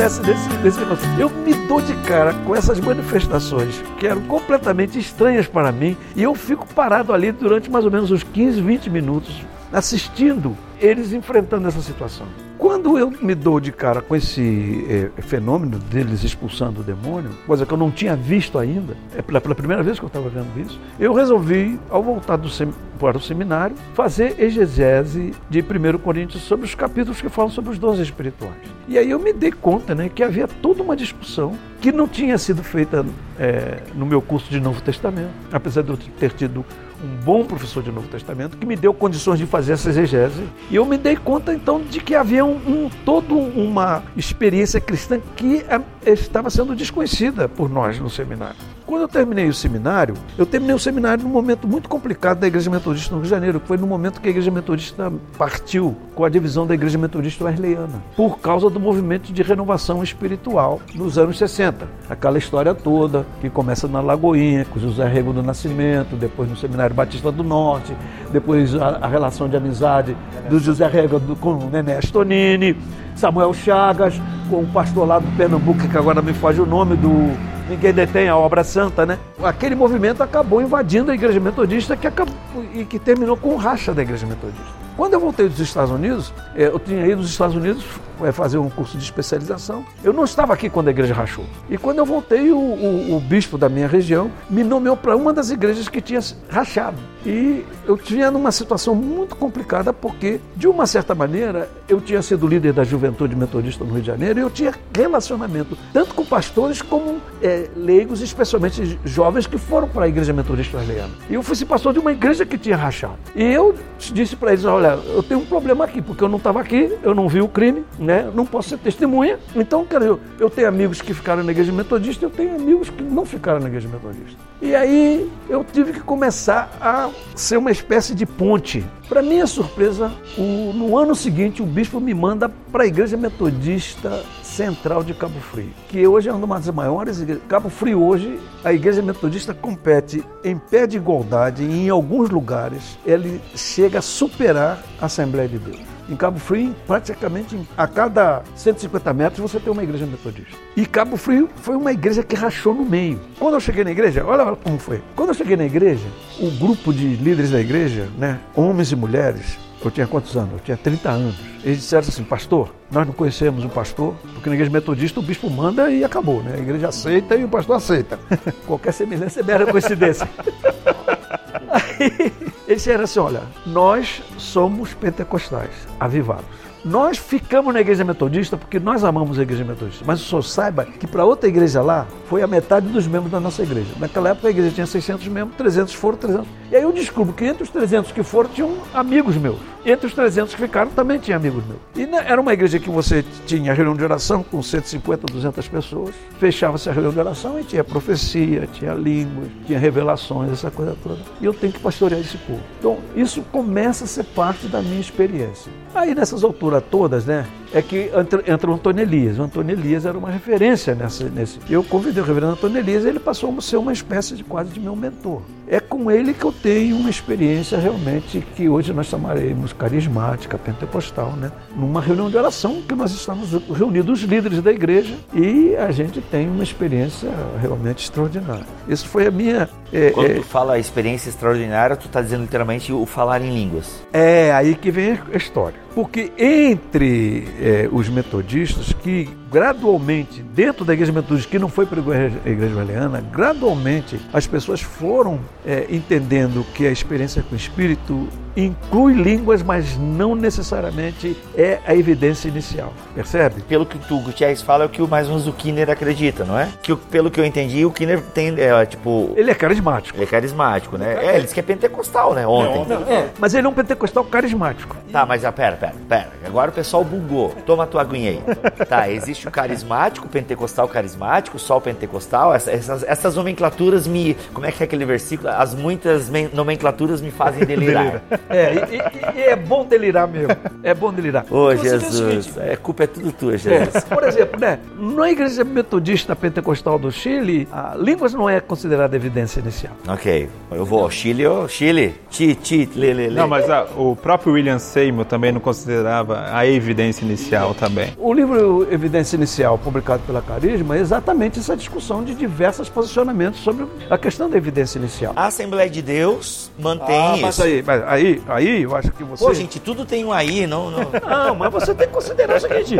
Acontece 0.00 0.22
nesse, 0.22 0.48
nesse? 0.62 1.20
Eu 1.20 1.28
me 1.28 1.52
dou 1.68 1.80
de 1.80 1.94
cara 2.04 2.32
com 2.46 2.56
essas 2.56 2.80
manifestações 2.80 3.82
que 3.98 4.06
eram 4.06 4.22
completamente 4.22 4.98
estranhas 4.98 5.46
para 5.46 5.70
mim 5.70 5.94
e 6.16 6.22
eu 6.22 6.34
fico 6.34 6.66
parado 6.66 7.12
ali 7.12 7.30
durante 7.30 7.70
mais 7.70 7.84
ou 7.84 7.90
menos 7.90 8.10
uns 8.10 8.22
15, 8.22 8.62
20 8.62 8.88
minutos 8.88 9.44
assistindo 9.72 10.56
eles 10.80 11.12
enfrentando 11.12 11.68
essa 11.68 11.82
situação. 11.82 12.26
Quando 12.60 12.98
eu 12.98 13.10
me 13.22 13.34
dou 13.34 13.58
de 13.58 13.72
cara 13.72 14.02
com 14.02 14.14
esse 14.14 14.84
é, 15.16 15.22
fenômeno 15.22 15.78
deles 15.78 16.22
expulsando 16.22 16.82
o 16.82 16.84
demônio, 16.84 17.30
coisa 17.46 17.64
que 17.64 17.72
eu 17.72 17.78
não 17.78 17.90
tinha 17.90 18.14
visto 18.14 18.58
ainda, 18.58 18.94
é 19.16 19.22
pela, 19.22 19.40
pela 19.40 19.54
primeira 19.54 19.82
vez 19.82 19.98
que 19.98 20.04
eu 20.04 20.08
estava 20.08 20.28
vendo 20.28 20.60
isso, 20.60 20.78
eu 20.98 21.14
resolvi, 21.14 21.80
ao 21.88 22.02
voltar 22.02 22.36
do 22.36 22.50
sem, 22.50 22.70
para 22.98 23.16
o 23.16 23.20
seminário, 23.20 23.74
fazer 23.94 24.38
exegese 24.38 25.32
de 25.48 25.60
1 25.60 25.98
Coríntios 26.00 26.42
sobre 26.42 26.66
os 26.66 26.74
capítulos 26.74 27.22
que 27.22 27.30
falam 27.30 27.50
sobre 27.50 27.70
os 27.70 27.78
dons 27.78 27.98
espirituais. 27.98 28.60
E 28.86 28.98
aí 28.98 29.10
eu 29.10 29.18
me 29.18 29.32
dei 29.32 29.52
conta 29.52 29.94
né, 29.94 30.10
que 30.14 30.22
havia 30.22 30.46
toda 30.46 30.82
uma 30.82 30.94
discussão 30.94 31.56
que 31.80 31.90
não 31.90 32.06
tinha 32.06 32.36
sido 32.36 32.62
feita 32.62 33.06
é, 33.38 33.78
no 33.94 34.04
meu 34.04 34.20
curso 34.20 34.50
de 34.50 34.60
Novo 34.60 34.82
Testamento, 34.82 35.30
apesar 35.50 35.80
de 35.80 35.88
eu 35.88 35.96
ter 35.96 36.30
tido 36.32 36.62
um 37.02 37.24
bom 37.24 37.44
professor 37.44 37.82
de 37.82 37.90
Novo 37.90 38.08
Testamento 38.08 38.56
que 38.56 38.66
me 38.66 38.76
deu 38.76 38.92
condições 38.92 39.38
de 39.38 39.46
fazer 39.46 39.72
essa 39.72 39.88
exegese. 39.88 40.42
E 40.70 40.76
eu 40.76 40.84
me 40.84 40.96
dei 40.96 41.16
conta 41.16 41.52
então 41.52 41.80
de 41.82 42.00
que 42.00 42.14
havia 42.14 42.44
um, 42.44 42.56
um 42.56 42.90
toda 43.04 43.34
uma 43.34 44.02
experiência 44.16 44.80
cristã 44.80 45.20
que 45.36 45.64
é, 45.68 46.10
estava 46.10 46.50
sendo 46.50 46.74
desconhecida 46.74 47.48
por 47.48 47.68
nós 47.68 47.98
no 47.98 48.10
seminário. 48.10 48.56
Quando 48.90 49.02
eu 49.02 49.08
terminei 49.08 49.48
o 49.48 49.54
seminário, 49.54 50.16
eu 50.36 50.44
terminei 50.44 50.74
o 50.74 50.78
seminário 50.80 51.22
num 51.22 51.30
momento 51.30 51.68
muito 51.68 51.88
complicado 51.88 52.40
da 52.40 52.48
Igreja 52.48 52.68
Metodista 52.68 53.14
no 53.14 53.20
Rio 53.20 53.22
de 53.22 53.30
Janeiro, 53.30 53.60
que 53.60 53.68
foi 53.68 53.76
no 53.76 53.86
momento 53.86 54.20
que 54.20 54.26
a 54.26 54.30
Igreja 54.32 54.50
Metodista 54.50 55.12
partiu 55.38 55.96
com 56.12 56.24
a 56.24 56.28
divisão 56.28 56.66
da 56.66 56.74
Igreja 56.74 56.98
Metodista 56.98 57.44
Wesleyana, 57.44 58.02
por 58.16 58.40
causa 58.40 58.68
do 58.68 58.80
movimento 58.80 59.32
de 59.32 59.42
renovação 59.44 60.02
espiritual 60.02 60.80
nos 60.92 61.18
anos 61.18 61.38
60. 61.38 61.86
Aquela 62.08 62.36
história 62.36 62.74
toda, 62.74 63.24
que 63.40 63.48
começa 63.48 63.86
na 63.86 64.00
Lagoinha, 64.00 64.64
com 64.64 64.80
José 64.80 65.06
Rego 65.06 65.32
do 65.32 65.40
Nascimento, 65.40 66.16
depois 66.16 66.50
no 66.50 66.56
Seminário 66.56 66.92
Batista 66.92 67.30
do 67.30 67.44
Norte, 67.44 67.94
depois 68.32 68.74
a, 68.74 68.98
a 69.02 69.06
relação 69.06 69.48
de 69.48 69.56
amizade 69.56 70.16
do 70.48 70.58
José 70.58 70.88
Rego 70.88 71.20
com 71.36 71.52
o 71.52 71.70
Nené 71.70 71.98
Astonini, 71.98 72.76
Samuel 73.14 73.52
Chagas, 73.52 74.20
com 74.48 74.60
o 74.62 74.66
pastor 74.66 75.06
lá 75.06 75.18
do 75.18 75.36
Pernambuco, 75.36 75.88
que 75.88 75.96
agora 75.96 76.20
me 76.22 76.32
foge 76.32 76.60
o 76.60 76.66
nome 76.66 76.96
do 76.96 77.30
ninguém 77.70 77.92
detém 77.92 78.28
a 78.28 78.36
obra 78.36 78.64
santa, 78.64 79.06
né? 79.06 79.18
Aquele 79.42 79.76
movimento 79.76 80.22
acabou 80.22 80.60
invadindo 80.60 81.12
a 81.12 81.14
igreja 81.14 81.38
metodista 81.38 81.96
que 81.96 82.06
acabou, 82.06 82.34
e 82.74 82.84
que 82.84 82.98
terminou 82.98 83.36
com 83.36 83.50
o 83.50 83.56
racha 83.56 83.94
da 83.94 84.02
igreja 84.02 84.26
metodista. 84.26 84.79
Quando 85.00 85.14
eu 85.14 85.20
voltei 85.20 85.48
dos 85.48 85.58
Estados 85.58 85.90
Unidos, 85.90 86.30
eh, 86.54 86.66
eu 86.66 86.78
tinha 86.78 87.06
ido 87.06 87.22
dos 87.22 87.30
Estados 87.30 87.56
Unidos 87.56 87.82
eh, 88.22 88.32
fazer 88.32 88.58
um 88.58 88.68
curso 88.68 88.98
de 88.98 89.02
especialização. 89.02 89.82
Eu 90.04 90.12
não 90.12 90.24
estava 90.24 90.52
aqui 90.52 90.68
quando 90.68 90.88
a 90.88 90.90
igreja 90.90 91.14
rachou. 91.14 91.46
E 91.70 91.78
quando 91.78 92.00
eu 92.00 92.04
voltei, 92.04 92.50
o, 92.52 92.58
o, 92.58 93.16
o 93.16 93.20
bispo 93.20 93.56
da 93.56 93.66
minha 93.66 93.88
região 93.88 94.30
me 94.50 94.62
nomeou 94.62 94.98
para 94.98 95.16
uma 95.16 95.32
das 95.32 95.48
igrejas 95.48 95.88
que 95.88 96.02
tinha 96.02 96.20
rachado. 96.50 96.98
E 97.24 97.64
eu 97.86 97.96
tinha 97.96 98.30
numa 98.30 98.52
situação 98.52 98.94
muito 98.94 99.34
complicada 99.36 99.90
porque, 99.90 100.38
de 100.54 100.68
uma 100.68 100.86
certa 100.86 101.14
maneira, 101.14 101.68
eu 101.88 101.98
tinha 101.98 102.20
sido 102.20 102.46
líder 102.46 102.74
da 102.74 102.84
juventude 102.84 103.34
metodista 103.34 103.84
no 103.84 103.92
Rio 103.92 104.02
de 104.02 104.06
Janeiro 104.06 104.38
e 104.38 104.42
eu 104.42 104.50
tinha 104.50 104.74
relacionamento 104.94 105.78
tanto 105.94 106.14
com 106.14 106.26
pastores 106.26 106.82
como 106.82 107.20
é, 107.42 107.68
leigos, 107.74 108.20
especialmente 108.20 108.98
jovens 109.04 109.46
que 109.46 109.56
foram 109.56 109.88
para 109.88 110.04
a 110.04 110.08
igreja 110.08 110.32
metodista 110.32 110.76
wesleyana. 110.76 111.12
E 111.30 111.34
eu 111.34 111.42
fui 111.42 111.56
pastor 111.64 111.92
de 111.92 111.98
uma 111.98 112.12
igreja 112.12 112.44
que 112.44 112.58
tinha 112.58 112.76
rachado. 112.76 113.16
E 113.34 113.42
eu 113.42 113.74
disse 113.98 114.34
para 114.36 114.52
eles: 114.52 114.64
olha, 114.64 114.89
eu 114.94 115.22
tenho 115.22 115.40
um 115.40 115.44
problema 115.44 115.84
aqui, 115.84 116.00
porque 116.00 116.22
eu 116.22 116.28
não 116.28 116.38
estava 116.38 116.60
aqui, 116.60 116.96
eu 117.02 117.14
não 117.14 117.28
vi 117.28 117.40
o 117.40 117.48
crime, 117.48 117.84
né? 117.98 118.30
não 118.34 118.46
posso 118.46 118.70
ser 118.70 118.78
testemunha. 118.78 119.38
Então, 119.54 119.84
cara, 119.84 120.04
eu, 120.04 120.20
eu 120.38 120.48
tenho 120.48 120.68
amigos 120.68 121.00
que 121.00 121.12
ficaram 121.12 121.42
na 121.42 121.52
igreja 121.52 121.72
metodista, 121.72 122.24
eu 122.24 122.30
tenho 122.30 122.54
amigos 122.54 122.90
que 122.90 123.02
não 123.02 123.24
ficaram 123.24 123.60
na 123.60 123.68
igreja 123.68 123.88
metodista. 123.88 124.38
E 124.62 124.74
aí 124.74 125.30
eu 125.48 125.64
tive 125.64 125.92
que 125.92 126.00
começar 126.00 126.70
a 126.80 127.10
ser 127.34 127.56
uma 127.56 127.70
espécie 127.70 128.14
de 128.14 128.26
ponte. 128.26 128.84
Para 129.08 129.22
minha 129.22 129.46
surpresa, 129.46 130.12
o, 130.38 130.72
no 130.74 130.96
ano 130.96 131.14
seguinte, 131.14 131.62
o 131.62 131.66
bispo 131.66 132.00
me 132.00 132.14
manda 132.14 132.48
para 132.70 132.84
a 132.84 132.86
Igreja 132.86 133.16
Metodista 133.16 134.22
Central 134.60 135.02
de 135.02 135.14
Cabo 135.14 135.40
Frio, 135.40 135.70
que 135.88 136.06
hoje 136.06 136.28
é 136.28 136.32
uma 136.34 136.60
das 136.60 136.68
maiores 136.68 137.18
igrejas. 137.18 137.42
Cabo 137.48 137.70
Frio 137.70 138.02
hoje, 138.02 138.38
a 138.62 138.70
Igreja 138.74 139.00
Metodista 139.00 139.54
compete 139.54 140.22
em 140.44 140.58
pé 140.58 140.86
de 140.86 140.98
igualdade 140.98 141.62
e 141.62 141.86
em 141.86 141.88
alguns 141.88 142.28
lugares 142.28 142.98
ele 143.06 143.40
chega 143.54 144.00
a 144.00 144.02
superar 144.02 144.78
a 145.00 145.06
Assembleia 145.06 145.48
de 145.48 145.58
Deus. 145.58 145.80
Em 146.10 146.14
Cabo 146.14 146.38
Frio, 146.38 146.74
praticamente 146.86 147.58
a 147.74 147.86
cada 147.86 148.42
150 148.54 149.14
metros 149.14 149.50
você 149.50 149.58
tem 149.58 149.72
uma 149.72 149.82
igreja 149.82 150.04
metodista. 150.04 150.54
E 150.76 150.84
Cabo 150.84 151.16
Frio 151.16 151.48
foi 151.56 151.74
uma 151.74 151.92
igreja 151.92 152.22
que 152.22 152.36
rachou 152.36 152.74
no 152.74 152.84
meio. 152.84 153.18
Quando 153.38 153.54
eu 153.54 153.60
cheguei 153.60 153.82
na 153.82 153.92
igreja, 153.92 154.26
olha 154.26 154.54
como 154.56 154.78
foi. 154.78 155.00
Quando 155.16 155.30
eu 155.30 155.34
cheguei 155.34 155.56
na 155.56 155.64
igreja, 155.64 156.06
o 156.38 156.50
grupo 156.50 156.92
de 156.92 157.16
líderes 157.16 157.50
da 157.50 157.60
igreja, 157.60 158.10
né, 158.18 158.38
homens 158.54 158.92
e 158.92 158.96
mulheres, 158.96 159.58
eu 159.86 159.90
tinha 159.90 160.06
quantos 160.06 160.36
anos? 160.36 160.52
Eu 160.52 160.58
tinha 160.60 160.76
30 160.76 161.08
anos. 161.08 161.34
Eles 161.64 161.78
disseram 161.78 162.06
assim, 162.06 162.24
pastor, 162.24 162.74
nós 162.90 163.06
não 163.06 163.14
conhecemos 163.14 163.64
um 163.64 163.68
pastor, 163.68 164.14
porque 164.34 164.48
na 164.48 164.54
igreja 164.54 164.70
metodista 164.70 165.20
o 165.20 165.22
bispo 165.22 165.48
manda 165.48 165.90
e 165.90 166.04
acabou, 166.04 166.42
né? 166.42 166.54
A 166.54 166.58
igreja 166.58 166.88
aceita 166.88 167.36
e 167.36 167.44
o 167.44 167.48
pastor 167.48 167.76
aceita. 167.76 168.18
Qualquer 168.66 168.92
semelhança 168.92 169.40
é 169.40 169.42
mera 169.42 169.66
coincidência. 169.66 170.28
Aí, 171.70 172.32
eles 172.66 172.82
disseram 172.82 173.04
assim: 173.04 173.20
olha, 173.20 173.42
nós 173.66 174.22
somos 174.36 174.92
pentecostais, 174.94 175.86
avivados. 175.98 176.69
Nós 176.82 177.18
ficamos 177.18 177.74
na 177.74 177.80
igreja 177.80 178.02
metodista 178.04 178.56
porque 178.56 178.80
nós 178.80 179.04
amamos 179.04 179.38
a 179.38 179.42
igreja 179.42 179.62
metodista. 179.64 180.02
Mas 180.06 180.20
o 180.22 180.24
senhor 180.24 180.42
saiba 180.42 180.86
que 180.86 181.06
para 181.06 181.26
outra 181.26 181.46
igreja 181.46 181.82
lá 181.82 182.06
foi 182.26 182.42
a 182.42 182.46
metade 182.46 182.88
dos 182.88 183.06
membros 183.06 183.30
da 183.30 183.38
nossa 183.38 183.62
igreja. 183.62 183.90
Naquela 183.98 184.30
época 184.30 184.48
a 184.48 184.50
igreja 184.50 184.70
tinha 184.74 184.86
600 184.86 185.28
membros, 185.28 185.56
300 185.58 185.92
foram, 185.92 186.16
300. 186.16 186.48
E 186.72 186.76
aí 186.76 186.82
eu 186.82 186.92
descubro 186.92 187.34
que 187.34 187.44
entre 187.44 187.64
os 187.64 187.68
300 187.68 188.12
que 188.12 188.22
foram 188.22 188.48
tinham 188.48 188.78
amigos 188.94 189.36
meus. 189.36 189.58
Entre 189.84 190.06
os 190.06 190.14
300 190.14 190.54
que 190.54 190.60
ficaram 190.60 190.90
também 190.90 191.18
tinha 191.18 191.36
amigos 191.36 191.62
meus. 191.66 191.80
E 191.96 192.14
era 192.14 192.40
uma 192.40 192.52
igreja 192.52 192.78
que 192.78 192.88
você 192.88 193.24
tinha 193.46 193.74
reunião 193.74 193.96
de 193.96 194.04
oração 194.04 194.42
com 194.42 194.62
150, 194.62 195.26
200 195.30 195.68
pessoas. 195.68 196.14
Fechava-se 196.38 196.88
a 196.88 196.92
reunião 196.92 197.12
de 197.12 197.18
oração 197.18 197.60
e 197.60 197.64
tinha 197.64 197.84
profecia, 197.84 198.66
tinha 198.72 198.94
línguas, 198.94 199.48
tinha 199.66 199.78
revelações, 199.78 200.52
essa 200.52 200.70
coisa 200.70 200.96
toda. 201.02 201.18
E 201.40 201.44
eu 201.44 201.52
tenho 201.52 201.72
que 201.72 201.80
pastorear 201.80 202.20
esse 202.20 202.38
povo. 202.38 202.60
Então 202.78 202.98
isso 203.14 203.42
começa 203.52 204.04
a 204.04 204.06
ser 204.06 204.24
parte 204.24 204.66
da 204.66 204.80
minha 204.80 205.00
experiência. 205.00 205.70
Aí 205.94 206.14
nessas 206.14 206.44
alturas 206.44 206.69
todas, 206.78 207.24
né, 207.24 207.46
é 207.72 207.82
que 207.82 208.10
entra, 208.14 208.42
entra 208.46 208.70
o 208.70 208.74
Antônio 208.74 209.02
Elias. 209.02 209.38
O 209.38 209.42
Antônio 209.42 209.76
Elias 209.76 210.06
era 210.06 210.16
uma 210.16 210.30
referência 210.30 210.94
nessa, 210.94 211.24
nesse. 211.28 211.58
Eu 211.68 211.82
convidei 211.82 212.22
o 212.22 212.26
reverendo 212.26 212.52
Antônio 212.52 212.78
Elias 212.78 213.04
e 213.04 213.08
ele 213.08 213.20
passou 213.20 213.54
a 213.56 213.60
ser 213.60 213.76
uma 213.76 213.92
espécie 213.92 214.34
de 214.34 214.44
quase 214.44 214.70
de 214.70 214.80
meu 214.80 214.96
mentor. 214.96 215.42
É 215.68 215.78
com 215.78 216.10
ele 216.10 216.34
que 216.34 216.44
eu 216.44 216.52
tenho 216.52 216.96
uma 216.96 217.08
experiência 217.08 217.78
realmente 217.78 218.44
que 218.56 218.68
hoje 218.68 218.92
nós 218.92 219.06
chamaremos 219.06 219.72
carismática, 219.72 220.58
pentecostal, 220.58 221.32
né? 221.36 221.52
Numa 221.76 222.00
reunião 222.00 222.28
de 222.28 222.36
oração 222.36 222.82
que 222.82 222.94
nós 222.94 223.12
estamos 223.12 223.52
reunidos 223.72 224.20
os 224.20 224.28
líderes 224.28 224.60
da 224.60 224.72
igreja 224.72 225.14
e 225.32 225.76
a 225.76 225.92
gente 225.92 226.20
tem 226.20 226.48
uma 226.48 226.64
experiência 226.64 227.30
realmente 227.60 228.02
extraordinária. 228.02 228.66
Isso 228.88 229.06
foi 229.06 229.28
a 229.28 229.30
minha. 229.30 229.68
É, 229.92 230.10
Quando 230.10 230.30
é, 230.30 230.34
tu 230.34 230.42
fala 230.42 230.76
experiência 230.76 231.28
extraordinária, 231.28 231.94
tu 231.94 232.06
está 232.06 232.20
dizendo 232.20 232.42
literalmente 232.42 232.92
o 232.92 233.06
falar 233.06 233.40
em 233.40 233.54
línguas. 233.54 234.02
É 234.12 234.52
aí 234.52 234.74
que 234.74 234.90
vem 234.90 235.18
a 235.32 235.36
história. 235.36 235.78
Porque 235.94 236.32
entre 236.36 237.46
é, 237.60 237.88
os 237.92 238.08
metodistas 238.08 238.92
que 238.92 239.28
gradualmente, 239.50 240.42
dentro 240.42 240.84
da 240.84 240.92
igreja 240.92 241.12
metodista, 241.12 241.50
que 241.50 241.58
não 241.58 241.68
foi 241.68 241.84
para 241.86 242.00
a 242.00 242.48
igreja 242.48 242.74
valiana, 242.74 243.22
gradualmente 243.32 244.20
as 244.32 244.46
pessoas 244.46 244.80
foram 244.80 245.40
é, 245.66 245.86
entendendo 245.90 246.64
que 246.74 246.86
a 246.86 246.90
experiência 246.90 247.42
com 247.42 247.54
o 247.54 247.56
Espírito 247.56 248.28
inclui 248.56 249.14
línguas, 249.14 249.62
mas 249.62 249.96
não 249.96 250.34
necessariamente 250.34 251.36
é 251.56 251.78
a 251.86 251.94
evidência 251.94 252.48
inicial. 252.48 252.92
Percebe? 253.14 253.62
Pelo 253.62 253.86
que 253.86 253.98
tu, 253.98 254.18
Gutierrez, 254.20 254.62
fala, 254.62 254.84
é 254.84 254.86
o 254.86 254.88
que 254.88 255.00
mais 255.02 255.26
ou 255.26 255.34
menos 255.34 255.46
o 255.46 255.52
Kinner 255.52 255.90
acredita, 255.90 256.44
não 256.44 256.58
é? 256.58 256.68
Que, 256.82 256.94
pelo 256.94 257.30
que 257.30 257.40
eu 257.40 257.44
entendi, 257.44 257.84
o 257.84 257.90
Kinner 257.90 258.20
tem, 258.20 258.54
é, 258.58 258.84
tipo... 258.86 259.32
Ele 259.36 259.50
é 259.50 259.54
carismático. 259.54 260.16
Ele 260.16 260.24
é 260.24 260.26
carismático, 260.26 260.98
né? 260.98 261.24
É, 261.24 261.34
ele 261.34 261.42
disse 261.42 261.54
que 261.54 261.60
é 261.60 261.62
pentecostal, 261.62 262.34
né? 262.34 262.46
Ontem. 262.46 262.88
Não, 262.88 263.00
não, 263.00 263.12
é, 263.12 263.30
mas 263.38 263.54
ele 263.54 263.66
é 263.66 263.70
um 263.70 263.74
pentecostal 263.74 264.24
carismático. 264.24 264.96
Tá, 265.10 265.24
mas 265.24 265.44
ah, 265.44 265.52
pera, 265.52 265.76
pera, 265.76 265.94
pera. 266.08 266.30
Agora 266.44 266.70
o 266.70 266.74
pessoal 266.74 267.04
bugou. 267.04 267.50
Toma 267.66 267.84
a 267.84 267.86
tua 267.86 268.02
aguinha 268.02 268.30
aí. 268.30 268.42
tá, 268.86 269.10
existe 269.10 269.39
o 269.48 269.52
carismático, 269.52 270.26
o 270.26 270.30
pentecostal 270.30 270.88
carismático, 270.88 271.58
só 271.58 271.78
o 271.78 271.80
pentecostal. 271.80 272.54
Essas, 272.54 272.74
essas, 272.74 273.02
essas 273.04 273.36
nomenclaturas 273.36 274.06
me... 274.06 274.36
Como 274.52 274.66
é 274.66 274.72
que 274.72 274.82
é 274.82 274.86
aquele 274.86 275.04
versículo? 275.04 275.48
As 275.50 275.74
muitas 275.74 276.30
nomenclaturas 276.52 277.20
me 277.20 277.30
fazem 277.30 277.64
delirar. 277.66 278.22
É, 278.48 278.74
e, 278.74 279.38
e, 279.38 279.42
é 279.42 279.56
bom 279.56 279.84
delirar 279.84 280.26
mesmo. 280.28 280.56
É 280.82 280.94
bom 280.94 281.12
delirar. 281.12 281.44
Ô, 281.50 281.74
Jesus, 281.74 282.56
é, 282.58 282.76
culpa 282.76 283.04
é 283.04 283.06
tudo 283.06 283.32
tua, 283.32 283.56
Jesus. 283.56 283.94
É, 283.94 284.00
por 284.00 284.24
exemplo, 284.24 284.60
né, 284.60 284.78
na 284.98 285.30
igreja 285.30 285.64
metodista 285.64 286.34
pentecostal 286.34 286.98
do 286.98 287.10
Chile, 287.10 287.68
a 287.72 287.94
línguas 287.96 288.34
não 288.34 288.48
é 288.48 288.60
considerada 288.60 289.16
evidência 289.16 289.60
inicial. 289.60 289.92
Ok, 290.08 290.48
eu 290.70 290.84
vou 290.84 291.02
ao 291.02 291.10
Chile, 291.10 291.46
oh, 291.46 291.68
Chile, 291.68 292.14
ti, 292.30 292.54
ti, 292.54 292.88
lê, 292.94 293.12
lê, 293.12 293.28
lê. 293.28 293.34
Não, 293.34 293.48
mas 293.48 293.68
a, 293.68 293.84
o 293.96 294.16
próprio 294.16 294.52
William 294.54 294.78
Seymour 294.78 295.24
também 295.24 295.52
não 295.52 295.60
considerava 295.60 296.46
a 296.52 296.66
evidência 296.66 297.24
inicial 297.24 297.74
também. 297.74 298.12
O 298.18 298.32
livro 298.32 298.86
Evidência 298.90 299.29
Inicial, 299.34 299.76
publicado 299.78 300.22
pela 300.26 300.40
Carisma, 300.40 300.96
é 300.96 301.00
exatamente 301.00 301.58
essa 301.58 301.76
discussão 301.76 302.22
de 302.22 302.34
diversos 302.34 302.88
posicionamentos 302.88 303.60
sobre 303.60 303.86
a 304.08 304.16
questão 304.16 304.48
da 304.48 304.56
evidência 304.56 304.98
inicial. 304.98 305.32
A 305.36 305.46
Assembleia 305.46 305.90
de 305.90 306.02
Deus 306.02 306.70
mantém 306.78 307.20
ah, 307.20 307.32
isso. 307.34 307.42
Mas 307.42 307.60
aí, 307.60 307.82
mas 307.84 308.02
aí 308.06 308.20
aí, 308.20 308.42
aí 308.46 308.82
eu 308.82 308.94
acho 308.94 309.10
que 309.12 309.24
você. 309.24 309.44
Pô, 309.44 309.54
gente, 309.54 309.80
tudo 309.80 310.04
tem 310.04 310.24
um 310.24 310.32
aí, 310.32 310.66
não. 310.66 310.90
Não, 310.90 311.00
não 311.46 311.54
mas 311.54 311.72
você 311.72 311.94
tem 311.94 312.06
que 312.06 312.12
considerar 312.12 312.56
o 312.56 312.60
seguinte: 312.60 312.96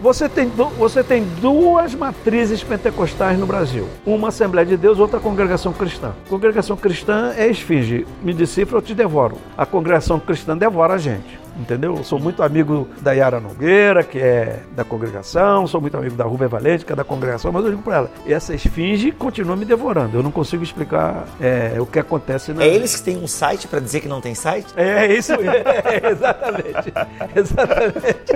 você 0.00 0.28
tem, 0.28 0.48
você 0.48 1.04
tem 1.04 1.24
duas 1.40 1.94
matrizes 1.94 2.62
pentecostais 2.62 3.38
no 3.38 3.46
Brasil. 3.46 3.86
Uma 4.06 4.28
Assembleia 4.28 4.66
de 4.66 4.76
Deus, 4.76 4.98
outra 4.98 5.20
Congregação 5.20 5.72
Cristã. 5.72 6.12
Congregação 6.28 6.76
Cristã 6.76 7.32
é 7.36 7.48
esfinge. 7.48 8.06
Me 8.22 8.32
decifra, 8.32 8.78
eu 8.78 8.82
te 8.82 8.94
devoro. 8.94 9.36
A 9.56 9.66
Congregação 9.66 10.18
Cristã 10.18 10.56
devora 10.56 10.94
a 10.94 10.98
gente 10.98 11.42
entendeu? 11.58 11.96
Eu 11.96 12.04
sou 12.04 12.18
muito 12.18 12.42
amigo 12.42 12.88
da 13.00 13.12
Yara 13.12 13.40
Nogueira, 13.40 14.02
que 14.02 14.18
é 14.18 14.60
da 14.72 14.84
congregação, 14.84 15.66
sou 15.66 15.80
muito 15.80 15.96
amigo 15.96 16.16
da 16.16 16.24
Rubem 16.24 16.48
Valente, 16.48 16.84
que 16.84 16.92
é 16.92 16.96
da 16.96 17.04
congregação, 17.04 17.52
mas 17.52 17.64
eu 17.64 17.70
digo 17.70 17.82
para 17.82 17.96
ela, 17.96 18.10
essa 18.26 18.54
esfinge 18.54 19.12
continua 19.12 19.56
me 19.56 19.64
devorando. 19.64 20.16
Eu 20.16 20.22
não 20.22 20.30
consigo 20.30 20.62
explicar 20.62 21.26
é, 21.40 21.80
o 21.80 21.86
que 21.86 21.98
acontece. 21.98 22.52
Na... 22.52 22.62
É 22.62 22.68
eles 22.68 22.96
que 22.96 23.02
têm 23.02 23.16
um 23.16 23.28
site 23.28 23.68
para 23.68 23.80
dizer 23.80 24.00
que 24.00 24.08
não 24.08 24.20
tem 24.20 24.34
site? 24.34 24.72
É, 24.76 25.12
isso, 25.12 25.32
é, 25.40 26.10
exatamente. 26.10 26.92
exatamente. 27.34 28.32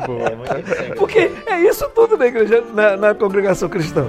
É, 0.00 0.94
Porque 0.94 1.30
é 1.46 1.60
isso 1.60 1.88
tudo 1.94 2.16
na 2.16 2.26
igreja, 2.26 2.64
na, 2.74 2.96
na 2.96 3.14
congregação 3.14 3.68
cristã. 3.68 4.06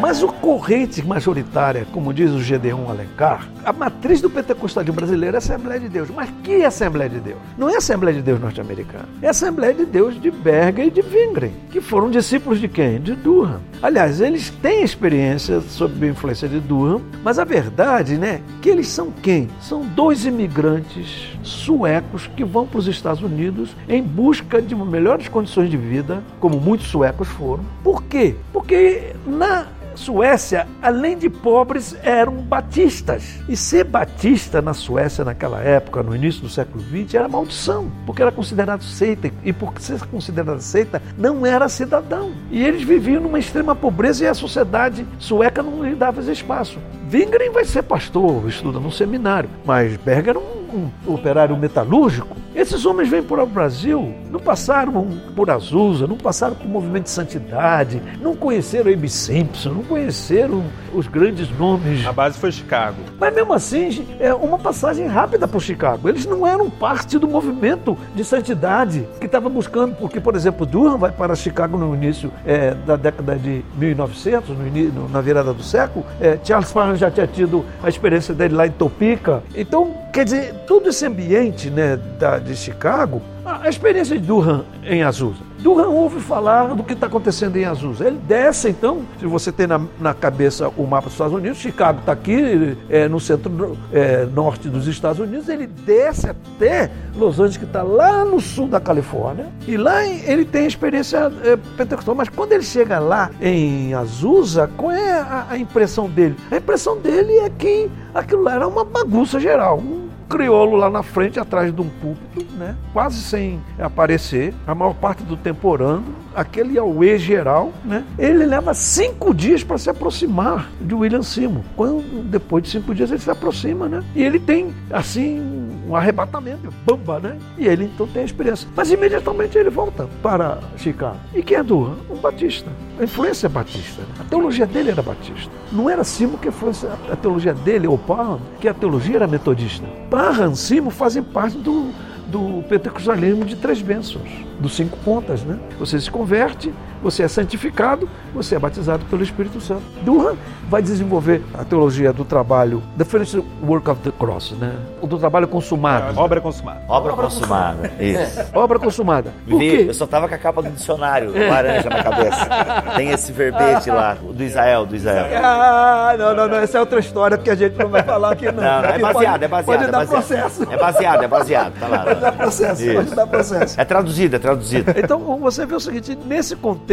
Mas 0.00 0.22
o 0.22 0.28
corrente 0.28 1.04
majoritária, 1.04 1.84
como 1.92 2.14
diz 2.14 2.30
o 2.30 2.40
Gedeon 2.40 2.88
Alencar, 2.88 3.48
a 3.64 3.72
matriz 3.72 4.20
do 4.20 4.30
pentecostalismo 4.30 4.94
brasileiro 4.94 5.34
é 5.34 5.38
a 5.38 5.38
Assembleia 5.38 5.80
de 5.80 5.88
Deus. 5.88 6.08
Mas 6.14 6.30
que 6.44 6.64
Assembleia 6.64 7.10
de 7.10 7.18
Deus? 7.18 7.38
Não 7.58 7.68
é 7.68 7.74
a 7.74 7.78
Assembleia 7.78 8.16
de 8.16 8.22
Deus 8.22 8.40
norte-americana. 8.40 9.08
É 9.20 9.26
a 9.26 9.30
Assembleia 9.30 9.74
de 9.74 9.84
Deus 9.84 10.20
de 10.20 10.30
Berger 10.30 10.86
e 10.86 10.90
de 10.90 11.00
Wingren, 11.00 11.52
que 11.70 11.80
foram 11.80 12.10
discípulos 12.10 12.60
de 12.60 12.68
quem? 12.68 13.00
De 13.00 13.14
Durham. 13.14 13.60
Aliás, 13.82 14.20
eles 14.20 14.50
têm 14.62 14.84
experiência 14.84 15.60
sob 15.62 16.06
a 16.06 16.10
influência 16.10 16.48
de 16.48 16.60
Durham, 16.60 17.02
mas 17.24 17.40
a 17.40 17.44
verdade, 17.44 18.16
né, 18.16 18.40
que 18.62 18.68
eles 18.68 18.86
são 18.86 19.10
quem? 19.10 19.48
São 19.60 19.84
dois 19.84 20.24
imigrantes 20.24 21.36
suecos 21.42 22.30
que 22.36 22.44
vão 22.44 22.66
para 22.66 22.78
os 22.78 22.86
Estados 22.86 23.22
Unidos 23.22 23.74
em 23.88 24.02
busca 24.02 24.62
de 24.62 24.76
melhores 24.76 25.28
condições 25.28 25.68
de 25.68 25.76
vida, 25.76 26.22
como 26.38 26.60
muitos 26.60 26.86
suecos 26.86 27.26
foram. 27.26 27.64
Por 27.82 28.04
quê? 28.04 28.36
Porque 28.52 29.14
na 29.26 29.66
Suécia, 29.98 30.66
além 30.80 31.18
de 31.18 31.28
pobres, 31.28 31.96
eram 32.02 32.36
batistas. 32.36 33.40
E 33.48 33.56
ser 33.56 33.84
batista 33.84 34.62
na 34.62 34.72
Suécia 34.72 35.24
naquela 35.24 35.60
época, 35.60 36.02
no 36.02 36.14
início 36.14 36.42
do 36.42 36.48
século 36.48 36.82
XX, 36.84 37.14
era 37.14 37.28
maldição, 37.28 37.90
porque 38.06 38.22
era 38.22 38.32
considerado 38.32 38.82
seita. 38.82 39.30
E 39.44 39.52
por 39.52 39.72
ser 39.80 40.00
considerado 40.06 40.60
seita, 40.60 41.02
não 41.18 41.44
era 41.44 41.68
cidadão. 41.68 42.32
E 42.50 42.64
eles 42.64 42.82
viviam 42.82 43.22
numa 43.22 43.38
extrema 43.38 43.74
pobreza 43.74 44.24
e 44.24 44.28
a 44.28 44.34
sociedade 44.34 45.04
sueca 45.18 45.62
não 45.62 45.84
lhe 45.84 45.94
dava 45.94 46.20
esse 46.20 46.32
espaço. 46.32 46.78
Wingren 47.12 47.50
vai 47.50 47.64
ser 47.64 47.82
pastor, 47.82 48.48
estuda 48.48 48.78
no 48.78 48.92
seminário, 48.92 49.50
mas 49.64 49.96
Berger 49.96 50.30
era 50.30 50.38
um 50.38 50.58
um 50.74 50.90
operário 51.06 51.56
metalúrgico, 51.56 52.36
esses 52.58 52.84
homens 52.84 53.08
vêm 53.08 53.22
para 53.22 53.44
o 53.44 53.46
Brasil, 53.46 54.12
não 54.32 54.40
passaram 54.40 55.06
por 55.36 55.48
Azusa, 55.48 56.08
não 56.08 56.16
passaram 56.16 56.56
por 56.56 56.66
movimento 56.66 57.04
de 57.04 57.10
santidade, 57.10 58.02
não 58.20 58.34
conheceram 58.34 58.92
Abe 58.92 59.08
Simpson, 59.08 59.74
não 59.74 59.84
conheceram 59.84 60.64
os 60.92 61.06
grandes 61.06 61.48
nomes. 61.56 62.04
A 62.04 62.12
base 62.12 62.36
foi 62.36 62.50
Chicago. 62.50 62.96
Mas 63.16 63.32
mesmo 63.32 63.52
assim, 63.52 64.04
é 64.18 64.34
uma 64.34 64.58
passagem 64.58 65.06
rápida 65.06 65.46
para 65.46 65.60
Chicago. 65.60 66.08
Eles 66.08 66.26
não 66.26 66.44
eram 66.44 66.68
parte 66.68 67.16
do 67.16 67.28
movimento 67.28 67.96
de 68.12 68.24
santidade 68.24 69.06
que 69.20 69.26
estava 69.26 69.48
buscando, 69.48 69.94
porque, 69.94 70.20
por 70.20 70.34
exemplo, 70.34 70.66
Durham 70.66 70.98
vai 70.98 71.12
para 71.12 71.36
Chicago 71.36 71.78
no 71.78 71.94
início 71.94 72.32
é, 72.44 72.74
da 72.74 72.96
década 72.96 73.36
de 73.36 73.64
1900, 73.76 74.48
no 74.58 74.66
início, 74.66 75.08
na 75.12 75.20
virada 75.20 75.54
do 75.54 75.62
século. 75.62 76.04
É, 76.20 76.36
Charles 76.42 76.72
Farrar 76.72 76.96
já 76.96 77.08
tinha 77.08 77.28
tido 77.28 77.64
a 77.80 77.88
experiência 77.88 78.34
dele 78.34 78.56
lá 78.56 78.66
em 78.66 78.72
Topeka. 78.72 79.44
Então, 79.54 79.94
quer 80.12 80.24
dizer, 80.24 80.54
todo 80.66 80.88
esse 80.88 81.06
ambiente 81.06 81.70
né, 81.70 81.96
da, 82.18 82.47
de 82.48 82.56
Chicago, 82.56 83.22
a, 83.44 83.68
experiência 83.68 84.18
de 84.18 84.26
Durham 84.26 84.64
em 84.84 85.02
Azusa. 85.02 85.48
Durham 85.58 85.92
ouve 85.92 86.20
falar 86.20 86.74
do 86.74 86.84
que 86.84 86.92
está 86.92 87.06
acontecendo 87.06 87.56
em 87.56 87.64
Azusa. 87.64 88.06
Ele 88.06 88.18
desce, 88.18 88.68
então, 88.68 89.02
se 89.18 89.26
você 89.26 89.50
tem 89.50 89.66
na, 89.66 89.80
na 90.00 90.14
cabeça 90.14 90.70
o 90.76 90.86
mapa 90.86 91.06
dos 91.06 91.14
Estados 91.14 91.34
Unidos, 91.34 91.58
Chicago 91.58 92.00
está 92.00 92.12
aqui, 92.12 92.76
é, 92.88 93.08
no 93.08 93.18
centro 93.18 93.76
é, 93.92 94.24
norte 94.26 94.68
dos 94.68 94.86
Estados 94.86 95.20
Unidos, 95.20 95.48
ele 95.48 95.66
desce 95.66 96.28
até 96.30 96.90
Los 97.16 97.34
Angeles, 97.34 97.56
que 97.56 97.64
está 97.64 97.82
lá 97.82 98.24
no 98.24 98.40
sul 98.40 98.68
da 98.68 98.80
Califórnia, 98.80 99.46
e 99.66 99.76
lá 99.76 100.06
ele 100.06 100.44
tem 100.44 100.64
a 100.64 100.68
experiência 100.68 101.32
é, 101.44 101.56
pentecostal. 101.76 102.14
Mas 102.14 102.28
quando 102.28 102.52
ele 102.52 102.62
chega 102.62 102.98
lá 102.98 103.30
em 103.40 103.94
Azusa, 103.94 104.70
qual 104.76 104.92
é 104.92 105.12
a, 105.12 105.46
a 105.50 105.58
impressão 105.58 106.08
dele? 106.08 106.36
A 106.50 106.56
impressão 106.56 106.98
dele 106.98 107.32
é 107.38 107.50
que 107.50 107.90
aquilo 108.14 108.42
lá 108.42 108.54
era 108.54 108.68
uma 108.68 108.84
bagunça 108.84 109.40
geral, 109.40 109.78
um 109.78 110.07
crioulo 110.28 110.76
lá 110.76 110.90
na 110.90 111.02
frente, 111.02 111.40
atrás 111.40 111.74
de 111.74 111.80
um 111.80 111.88
púlpito, 111.88 112.44
né? 112.56 112.76
quase 112.92 113.20
sem 113.22 113.60
aparecer, 113.78 114.54
a 114.66 114.74
maior 114.74 114.94
parte 114.94 115.22
do 115.22 115.36
tempo 115.36 115.68
orando, 115.68 116.04
aquele 116.34 116.78
auê 116.78 117.18
geral, 117.18 117.72
né? 117.84 118.04
ele 118.18 118.44
leva 118.44 118.74
cinco 118.74 119.34
dias 119.34 119.64
para 119.64 119.78
se 119.78 119.88
aproximar 119.88 120.70
de 120.80 120.94
William 120.94 121.22
Seymour. 121.22 121.62
Quando, 121.74 122.22
depois 122.24 122.62
de 122.62 122.70
cinco 122.70 122.94
dias 122.94 123.10
ele 123.10 123.20
se 123.20 123.30
aproxima, 123.30 123.88
né? 123.88 124.04
E 124.14 124.22
ele 124.22 124.38
tem, 124.38 124.74
assim, 124.90 125.57
um 125.88 125.96
arrebatamento, 125.96 126.72
bamba, 126.84 127.18
né? 127.18 127.38
E 127.56 127.66
ele 127.66 127.84
então 127.84 128.06
tem 128.06 128.22
a 128.22 128.24
experiência. 128.24 128.68
Mas 128.76 128.90
imediatamente 128.90 129.56
ele 129.56 129.70
volta 129.70 130.08
para 130.22 130.58
Chicago. 130.76 131.16
E 131.34 131.42
quem 131.42 131.56
é 131.56 131.62
Durham? 131.62 131.96
Um 132.10 132.16
batista. 132.16 132.70
A 133.00 133.04
influência 133.04 133.46
é 133.46 133.48
batista. 133.48 134.02
Né? 134.02 134.08
A 134.20 134.24
teologia 134.24 134.66
dele 134.66 134.90
era 134.90 135.02
batista. 135.02 135.50
Não 135.72 135.88
era 135.88 136.04
Simo 136.04 136.36
que 136.36 136.50
foi 136.50 136.72
a 137.10 137.16
teologia 137.16 137.54
dele, 137.54 137.86
ou 137.86 137.96
Parham, 137.96 138.40
que 138.60 138.68
a 138.68 138.74
teologia 138.74 139.16
era 139.16 139.26
metodista. 139.26 139.86
Parham, 140.10 140.54
Simo 140.54 140.90
fazem 140.90 141.22
parte 141.22 141.56
do, 141.56 141.90
do 142.26 142.62
pentecostalismo 142.68 143.44
de 143.44 143.56
três 143.56 143.80
bênçãos, 143.80 144.28
dos 144.60 144.74
cinco 144.76 144.98
pontas, 144.98 145.42
né? 145.42 145.58
Você 145.78 145.98
se 145.98 146.10
converte, 146.10 146.72
você 147.02 147.22
é 147.22 147.28
santificado, 147.28 148.08
você 148.34 148.56
é 148.56 148.58
batizado 148.58 149.04
pelo 149.06 149.22
Espírito 149.22 149.60
Santo. 149.60 149.82
Durham 150.02 150.36
vai 150.68 150.82
desenvolver 150.82 151.42
a 151.54 151.64
teologia 151.64 152.12
do 152.12 152.24
trabalho, 152.24 152.82
the 152.96 153.04
finished 153.04 153.42
work 153.66 153.88
of 153.88 154.00
the 154.02 154.12
cross, 154.12 154.52
né? 154.52 154.74
O 155.00 155.06
do 155.06 155.18
trabalho 155.18 155.48
consumado. 155.48 156.18
Obra 156.18 156.40
consumada. 156.40 156.82
Obra, 156.88 157.12
Obra 157.12 157.24
consumada. 157.24 157.88
consumada. 157.88 158.04
Isso. 158.04 158.40
É. 158.40 158.46
Obra 158.52 158.78
consumada. 158.78 159.32
Por 159.48 159.58
quê? 159.58 159.84
Eu 159.88 159.94
só 159.94 160.06
tava 160.06 160.28
com 160.28 160.34
a 160.34 160.38
capa 160.38 160.62
do 160.62 160.70
dicionário 160.70 161.36
é. 161.36 161.48
laranja 161.48 161.88
na 161.88 162.02
cabeça. 162.02 162.48
Tem 162.96 163.10
esse 163.10 163.32
verbete 163.32 163.90
lá, 163.90 164.14
do 164.14 164.42
Israel, 164.42 164.84
do 164.84 164.94
Israel. 164.94 165.26
Ah, 165.42 166.14
não, 166.18 166.34
não, 166.34 166.48
não. 166.48 166.58
Essa 166.58 166.78
é 166.78 166.80
outra 166.80 167.00
história 167.00 167.38
que 167.38 167.50
a 167.50 167.54
gente 167.54 167.76
não 167.78 167.88
vai 167.88 168.02
falar 168.02 168.32
aqui, 168.32 168.46
não. 168.46 168.62
Não, 168.62 168.84
é 168.84 168.98
baseado, 168.98 169.12
pode, 169.12 169.44
é 169.44 169.48
baseado. 169.48 169.64
Pode 169.64 169.84
é 169.84 169.86
dar 169.86 169.98
baseado. 169.98 170.10
processo. 170.10 170.62
É 170.70 170.76
baseado, 170.76 171.22
é 171.22 171.28
baseado. 171.28 171.72
Tá 171.78 171.86
lá. 171.86 171.98
Pode 172.04 172.20
dar 172.20 172.32
processo, 172.32 172.82
Isso. 172.82 172.94
pode 172.94 173.14
dar 173.14 173.26
processo. 173.26 173.80
É 173.80 173.84
traduzido, 173.84 174.36
é 174.36 174.38
traduzido. 174.38 174.94
Então, 174.96 175.38
você 175.38 175.64
vê 175.64 175.74
o 175.74 175.80
seguinte, 175.80 176.18
nesse 176.26 176.56
contexto, 176.56 176.87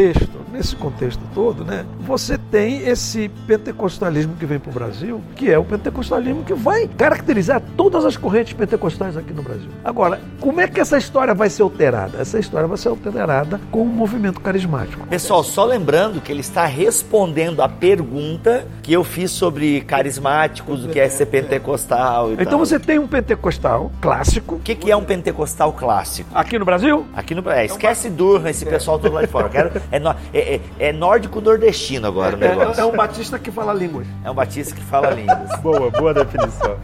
nesse 0.52 0.76
contexto 0.76 1.22
todo, 1.34 1.66
né, 1.66 1.86
você 2.00 2.38
tem 2.38 2.88
esse 2.88 3.30
pentecostalismo 3.48 4.36
que 4.36 4.46
vem 4.46 4.58
para 4.58 4.70
o 4.70 4.74
Brasil, 4.74 5.22
que 5.36 5.52
é 5.52 5.58
o 5.58 5.64
pentecostalismo 5.64 6.44
que 6.44 6.54
vai 6.54 6.88
caracterizar 6.88 7.62
todas 7.76 8.06
as 8.06 8.16
correntes 8.16 8.54
pentecostais 8.54 9.18
aqui 9.18 9.34
no 9.34 9.44
Brasil. 9.44 9.70
Agora, 9.84 10.20
como 10.40 10.62
é 10.62 10.68
que 10.68 10.80
essa 10.80 10.98
história 10.98 11.34
vai 11.34 11.50
ser 11.50 11.64
alterada? 11.64 12.20
Essa 12.20 12.40
história 12.40 12.68
vai 12.68 12.78
ser 12.78 12.90
alterada 12.90 13.60
com 13.72 13.82
o 13.82 13.86
movimento 13.86 14.40
carismático. 14.40 15.06
Pessoal, 15.08 15.44
só 15.44 15.66
lembrando 15.66 16.22
que 16.22 16.32
ele 16.32 16.42
está 16.42 16.66
respondendo 16.66 17.62
a 17.62 17.68
pergunta 17.68 18.66
que 18.82 18.94
eu 18.94 19.04
fiz 19.04 19.32
sobre 19.32 19.82
carismáticos, 19.82 20.86
o 20.86 20.90
que 20.90 21.00
é 21.00 21.10
ser 21.10 21.26
pentecostal. 21.26 22.32
então 22.34 22.46
tal. 22.46 22.60
você 22.60 22.80
tem 22.80 23.00
um 23.00 23.08
pentecostal 23.08 23.92
clássico. 24.02 24.56
O 24.56 24.60
que, 24.60 24.76
que 24.76 24.92
é 24.92 24.96
um 24.96 25.04
pentecostal 25.04 25.74
clássico? 25.74 26.30
Aqui 26.34 26.58
no 26.58 26.66
Brasil? 26.66 27.06
Aqui 27.14 27.36
no 27.36 27.42
Brasil. 27.42 27.62
É, 27.62 27.66
esquece 27.66 28.10
Durham, 28.10 28.48
esse 28.48 28.66
pessoal 28.66 29.00
todo 29.00 29.14
lá 29.14 29.22
de 29.22 29.28
fora. 29.28 29.50
Quero, 29.50 29.72
é, 29.92 29.98
é, 30.34 30.56
é, 30.56 30.62
é 30.80 30.94
nórdico-nordestino 30.94 32.08
agora 32.08 32.36
o 32.36 32.44
é, 32.44 32.50
negócio. 32.50 32.82
É, 32.82 32.84
é 32.84 32.86
um 32.86 32.96
batista 32.96 33.40
que 33.40 33.52
fala 33.52 33.74
línguas. 33.74 34.08
É 34.24 34.32
um 34.32 34.34
batista 34.34 34.76
que 34.76 34.82
fala 34.82 35.10
línguas. 35.10 35.50
boa, 35.62 35.90
boa 35.92 36.14
definição. 36.14 36.78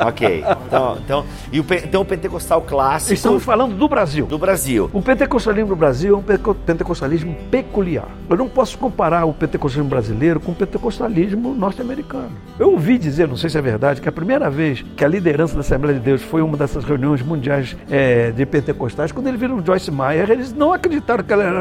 ok. 0.00 0.44
Então, 0.66 0.98
então, 1.04 1.26
e 1.52 1.60
o, 1.60 1.66
então 1.84 2.02
o 2.02 2.04
pentecostal 2.04 2.62
clássico. 2.62 3.14
Estamos 3.14 3.42
falando 3.42 3.74
do 3.74 3.88
Brasil. 3.88 4.26
Do 4.26 4.38
Brasil. 4.38 4.90
O 4.92 5.02
pentecostalismo 5.02 5.68
do 5.68 5.76
Brasil 5.76 6.14
é 6.14 6.18
um 6.18 6.54
pentecostalismo 6.54 7.34
peculiar. 7.50 8.08
Eu 8.28 8.36
não 8.36 8.48
posso 8.48 8.78
comparar 8.78 9.24
o 9.24 9.32
pentecostalismo 9.32 9.88
brasileiro 9.90 10.40
com 10.40 10.52
o 10.52 10.54
pentecostalismo 10.54 11.54
norte-americano. 11.54 12.30
Eu 12.58 12.72
ouvi 12.72 12.98
dizer, 12.98 13.28
não 13.28 13.36
sei 13.36 13.50
se 13.50 13.58
é 13.58 13.62
verdade, 13.62 14.00
que 14.00 14.08
a 14.08 14.12
primeira 14.12 14.50
vez 14.50 14.84
que 14.96 15.04
a 15.04 15.08
liderança 15.08 15.54
da 15.54 15.60
Assembleia 15.60 15.98
de 15.98 16.04
Deus 16.04 16.22
foi 16.22 16.42
uma 16.42 16.56
dessas 16.56 16.84
reuniões 16.84 17.22
mundiais 17.22 17.76
é, 17.90 18.30
de 18.30 18.44
pentecostais, 18.46 19.12
quando 19.12 19.28
eles 19.28 19.40
viram 19.40 19.64
Joyce 19.64 19.90
Meyer, 19.90 20.30
eles 20.30 20.52
não 20.52 20.72
acreditaram 20.72 21.24
que 21.24 21.32
ela 21.32 21.44
era 21.44 21.60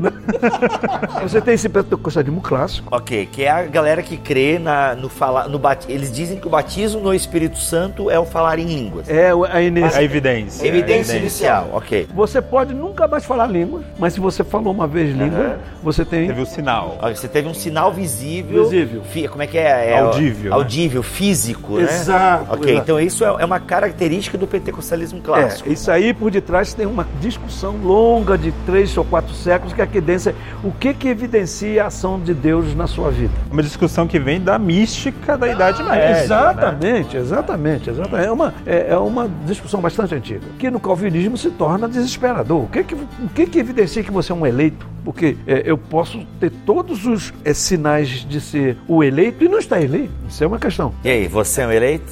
Você 1.22 1.40
tem 1.40 1.54
esse 1.54 1.68
pentecostalismo 1.68 2.40
clássico. 2.40 2.88
Ok, 2.94 3.26
que 3.30 3.44
é 3.44 3.50
a 3.50 3.62
galera 3.62 4.02
que 4.02 4.16
crê 4.16 4.58
na, 4.58 4.94
no 4.94 5.08
falar, 5.08 5.48
no 5.48 5.58
bat... 5.58 5.84
eles 5.88 6.10
dizem 6.12 6.38
que 6.38 6.46
o 6.46 6.50
batismo 6.50 7.00
no 7.00 7.14
Espírito 7.14 7.58
Santo 7.58 8.10
é 8.10 8.18
o 8.18 8.24
falar 8.24 8.58
em 8.58 8.66
línguas. 8.66 9.08
É 9.08 9.30
a. 9.30 9.34
A 9.54 10.02
evidência. 10.02 10.66
Evidência 10.66 11.14
a 11.14 11.18
inicial, 11.18 11.70
ok. 11.72 12.08
Você 12.14 12.40
pode 12.42 12.74
nunca 12.74 13.06
mais 13.08 13.24
falar 13.24 13.46
línguas, 13.46 13.84
mas 13.98 14.12
se 14.14 14.20
você 14.20 14.42
falou 14.44 14.72
uma 14.72 14.86
vez 14.86 15.14
língua, 15.16 15.58
você 15.82 16.04
tem. 16.04 16.26
Teve 16.26 16.42
o 16.42 16.46
sinal. 16.46 16.98
Ó, 17.00 17.08
Você 17.10 17.28
teve 17.28 17.48
um 17.48 17.54
sinal 17.54 17.92
visível. 17.92 18.64
Visível. 18.64 19.02
fi- 19.04 19.28
como 19.28 19.42
é 19.42 19.46
que 19.46 19.58
é? 19.58 19.90
é 19.90 19.98
Audível, 19.98 20.50
né? 20.50 20.56
Audível, 20.56 21.02
físico, 21.02 21.76
né? 21.78 21.84
Exato, 21.84 22.52
Ok, 22.54 22.72
exato. 22.72 22.82
então 22.84 23.00
isso 23.00 23.24
é 23.24 23.34
é 23.38 23.44
uma 23.44 23.58
característica 23.60 24.38
do 24.38 24.46
pentecostalismo 24.46 25.20
clássico. 25.20 25.68
É, 25.68 25.72
isso 25.72 25.90
aí 25.90 26.14
por 26.14 26.30
detrás 26.30 26.72
tem 26.72 26.86
uma 26.86 27.06
discussão 27.20 27.76
longa 27.82 28.38
de 28.38 28.52
três 28.64 28.96
ou 28.96 29.04
quatro 29.04 29.34
séculos 29.34 29.72
que 29.72 29.82
é 29.84 29.96
a 29.96 29.98
evidência, 29.98 30.34
o 30.62 30.70
que 30.72 30.94
que 30.94 31.08
evidencia 31.08 31.84
a 31.84 31.86
ação 31.86 32.18
de 32.18 32.34
Deus 32.34 32.74
na 32.74 32.86
sua 32.86 33.10
vida. 33.10 33.32
Uma 33.50 33.62
discussão 33.62 34.06
que 34.06 34.18
vem 34.18 34.40
da 34.40 34.58
mística 34.58 35.36
da 35.36 35.48
Idade 35.48 35.82
Média. 35.82 35.94
né? 35.94 36.20
É, 36.20 36.24
exatamente, 36.24 37.16
exatamente, 37.16 37.90
exatamente. 37.90 38.26
É 38.26 38.32
uma, 38.32 38.54
é, 38.66 38.86
é 38.90 38.96
uma 38.96 39.28
discussão 39.46 39.80
bastante 39.80 40.14
antiga. 40.14 40.42
Que 40.58 40.70
no 40.70 40.80
calvinismo 40.80 41.36
se 41.36 41.50
torna 41.50 41.88
desesperador. 41.88 42.64
O 42.64 42.68
que 42.68 42.84
que, 42.84 42.94
o 42.94 43.28
que, 43.34 43.46
que 43.46 43.58
evidencia 43.58 44.02
que 44.02 44.10
você 44.10 44.32
é 44.32 44.34
um 44.34 44.46
eleito? 44.46 44.93
Porque 45.04 45.36
é, 45.46 45.62
eu 45.64 45.76
posso 45.76 46.24
ter 46.40 46.50
todos 46.64 47.06
os 47.06 47.32
é, 47.44 47.52
sinais 47.52 48.08
de 48.08 48.40
ser 48.40 48.76
o 48.88 49.04
eleito 49.04 49.44
e 49.44 49.48
não 49.48 49.58
estar 49.58 49.80
eleito. 49.80 50.12
Isso 50.28 50.42
é 50.42 50.46
uma 50.46 50.58
questão. 50.58 50.94
E 51.04 51.10
aí, 51.10 51.28
você 51.28 51.62
é 51.62 51.66
um 51.66 51.72
eleito? 51.72 52.04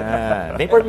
Ah, 0.00 0.54
vem 0.56 0.66
por 0.66 0.82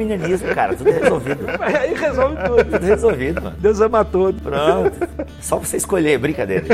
cara, 0.53 0.75
tudo 0.75 0.91
resolvido. 0.91 1.45
Aí 1.61 1.93
resolve 1.93 2.35
tudo. 2.45 2.63
Tudo 2.63 2.85
resolvido, 2.85 3.41
mano. 3.41 3.55
Deus 3.59 3.81
ama 3.81 4.03
todos. 4.03 4.41
Pronto. 4.41 4.91
Só 5.39 5.57
você 5.57 5.77
escolher, 5.77 6.17
brincadeira. 6.17 6.65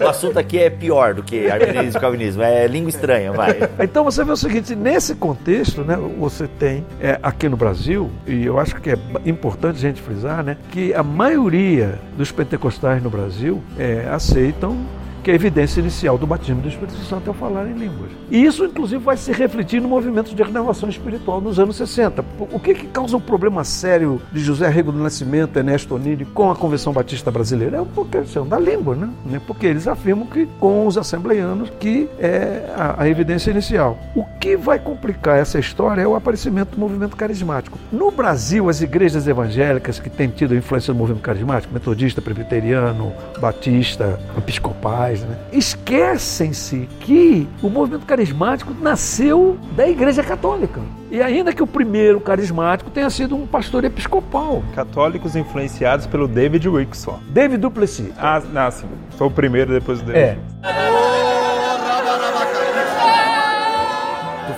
O 0.00 0.08
assunto 0.08 0.38
aqui 0.38 0.58
é 0.58 0.70
pior 0.70 1.14
do 1.14 1.22
que 1.22 1.50
arminianismo 1.50 1.98
e 1.98 2.00
calvinismo. 2.00 2.42
É 2.42 2.66
língua 2.66 2.90
estranha, 2.90 3.32
vai. 3.32 3.58
Então 3.80 4.04
você 4.04 4.24
vê 4.24 4.32
o 4.32 4.36
seguinte, 4.36 4.74
nesse 4.74 5.14
contexto, 5.14 5.82
né, 5.82 5.96
você 6.18 6.46
tem 6.46 6.84
é, 7.00 7.18
aqui 7.22 7.48
no 7.48 7.56
Brasil, 7.56 8.10
e 8.26 8.44
eu 8.44 8.58
acho 8.58 8.76
que 8.80 8.90
é 8.90 8.98
importante 9.24 9.76
a 9.76 9.80
gente 9.80 10.00
frisar, 10.00 10.42
né, 10.42 10.56
que 10.70 10.94
a 10.94 11.02
maioria 11.02 11.98
dos 12.16 12.32
pentecostais 12.32 13.02
no 13.02 13.10
Brasil 13.10 13.62
é, 13.78 14.08
aceitam 14.32 15.01
que 15.22 15.30
a 15.30 15.34
evidência 15.34 15.80
inicial 15.80 16.18
do 16.18 16.26
batismo 16.26 16.60
do 16.60 16.68
Espírito 16.68 16.98
Santo 17.04 17.28
é 17.28 17.30
o 17.30 17.34
falar 17.34 17.66
em 17.68 17.74
línguas. 17.74 18.10
E 18.30 18.44
isso, 18.44 18.64
inclusive, 18.64 19.02
vai 19.02 19.16
se 19.16 19.32
refletir 19.32 19.80
no 19.80 19.88
movimento 19.88 20.34
de 20.34 20.42
renovação 20.42 20.88
espiritual 20.88 21.40
nos 21.40 21.58
anos 21.58 21.76
60. 21.76 22.24
O 22.38 22.58
que, 22.58 22.74
que 22.74 22.86
causa 22.86 23.16
um 23.16 23.20
problema 23.20 23.64
sério 23.64 24.20
de 24.32 24.40
José 24.40 24.68
Rego 24.68 24.92
do 24.92 24.98
Nascimento, 24.98 25.56
Ernesto 25.56 25.94
Onini, 25.94 26.24
com 26.24 26.50
a 26.50 26.56
Convenção 26.56 26.92
Batista 26.92 27.30
Brasileira? 27.30 27.78
É 27.78 27.80
uma 27.80 28.04
questão 28.06 28.46
da 28.46 28.58
língua, 28.58 28.94
né? 28.94 29.08
Né? 29.24 29.40
Porque 29.46 29.66
eles 29.66 29.86
afirmam 29.86 30.26
que, 30.26 30.46
com 30.58 30.86
os 30.86 30.98
assembleianos, 30.98 31.70
que 31.78 32.08
é 32.18 32.72
a, 32.76 33.02
a 33.02 33.08
evidência 33.08 33.50
inicial. 33.50 33.98
O 34.14 34.24
que 34.40 34.56
vai 34.56 34.78
complicar 34.78 35.38
essa 35.38 35.58
história 35.58 36.02
é 36.02 36.06
o 36.06 36.16
aparecimento 36.16 36.70
do 36.70 36.78
movimento 36.78 37.16
carismático. 37.16 37.78
No 37.90 38.10
Brasil, 38.10 38.68
as 38.68 38.80
igrejas 38.80 39.26
evangélicas 39.26 39.98
que 39.98 40.10
têm 40.10 40.28
tido 40.28 40.54
influência 40.54 40.92
do 40.92 40.98
movimento 40.98 41.22
carismático, 41.22 41.72
metodista, 41.72 42.20
presbiteriano, 42.20 43.12
batista, 43.40 44.18
episcopais, 44.36 45.11
né? 45.20 45.36
esquecem-se 45.52 46.88
que 47.00 47.48
o 47.62 47.68
movimento 47.68 48.06
carismático 48.06 48.74
nasceu 48.80 49.58
da 49.76 49.88
igreja 49.88 50.22
católica. 50.22 50.80
E 51.10 51.20
ainda 51.20 51.52
que 51.52 51.62
o 51.62 51.66
primeiro 51.66 52.20
carismático 52.20 52.90
tenha 52.90 53.10
sido 53.10 53.36
um 53.36 53.46
pastor 53.46 53.84
episcopal, 53.84 54.62
Católicos 54.74 55.36
influenciados 55.36 56.06
pelo 56.06 56.26
David 56.26 56.68
Rickson. 56.68 57.20
David 57.28 57.60
Duplessis. 57.60 58.12
Ah, 58.16 58.40
não, 58.52 58.70
sim. 58.70 58.86
Foi 59.18 59.26
o 59.26 59.30
primeiro 59.30 59.72
depois 59.72 60.00
do 60.00 60.06
David. 60.06 60.40
É. 60.62 61.41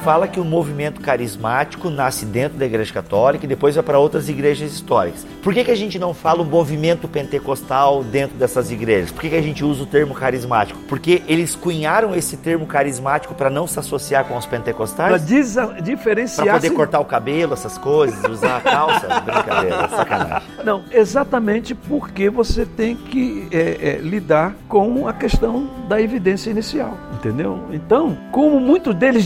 fala 0.04 0.28
que 0.28 0.38
o 0.38 0.44
movimento 0.44 1.00
carismático 1.00 1.88
nasce 1.88 2.26
dentro 2.26 2.58
da 2.58 2.66
igreja 2.66 2.92
católica 2.92 3.46
e 3.46 3.48
depois 3.48 3.74
vai 3.74 3.82
para 3.82 3.98
outras 3.98 4.28
igrejas 4.28 4.70
históricas. 4.70 5.26
Por 5.42 5.54
que, 5.54 5.64
que 5.64 5.70
a 5.70 5.74
gente 5.74 5.98
não 5.98 6.12
fala 6.12 6.42
o 6.42 6.44
movimento 6.44 7.08
pentecostal 7.08 8.04
dentro 8.04 8.36
dessas 8.36 8.70
igrejas? 8.70 9.10
Por 9.10 9.22
que, 9.22 9.30
que 9.30 9.36
a 9.36 9.42
gente 9.42 9.64
usa 9.64 9.82
o 9.82 9.86
termo 9.86 10.14
carismático? 10.14 10.78
Porque 10.86 11.22
eles 11.26 11.56
cunharam 11.56 12.14
esse 12.14 12.36
termo 12.36 12.66
carismático 12.66 13.34
para 13.34 13.48
não 13.48 13.66
se 13.66 13.78
associar 13.78 14.26
com 14.26 14.36
os 14.36 14.44
Para 14.44 14.58
pentecostais? 14.58 15.22
Para 15.22 15.80
diferenciar. 15.80 16.56
poder 16.56 16.70
cortar 16.70 17.00
o 17.00 17.04
cabelo, 17.06 17.54
essas 17.54 17.78
coisas, 17.78 18.22
usar 18.24 18.58
a 18.58 18.60
calça? 18.60 19.08
Brincadeira, 19.24 19.88
sacanagem. 19.88 20.48
Não, 20.62 20.84
exatamente 20.92 21.74
porque 21.74 22.28
você 22.28 22.66
tem 22.66 22.94
que 22.94 23.48
é, 23.50 23.58
é, 23.58 23.98
lidar 24.02 24.54
com 24.68 25.08
a 25.08 25.14
questão 25.14 25.66
da 25.88 25.98
evidência 25.98 26.50
inicial, 26.50 26.94
entendeu? 27.14 27.58
Então, 27.72 28.18
como 28.30 28.60
muitos 28.60 28.94
deles 28.94 29.24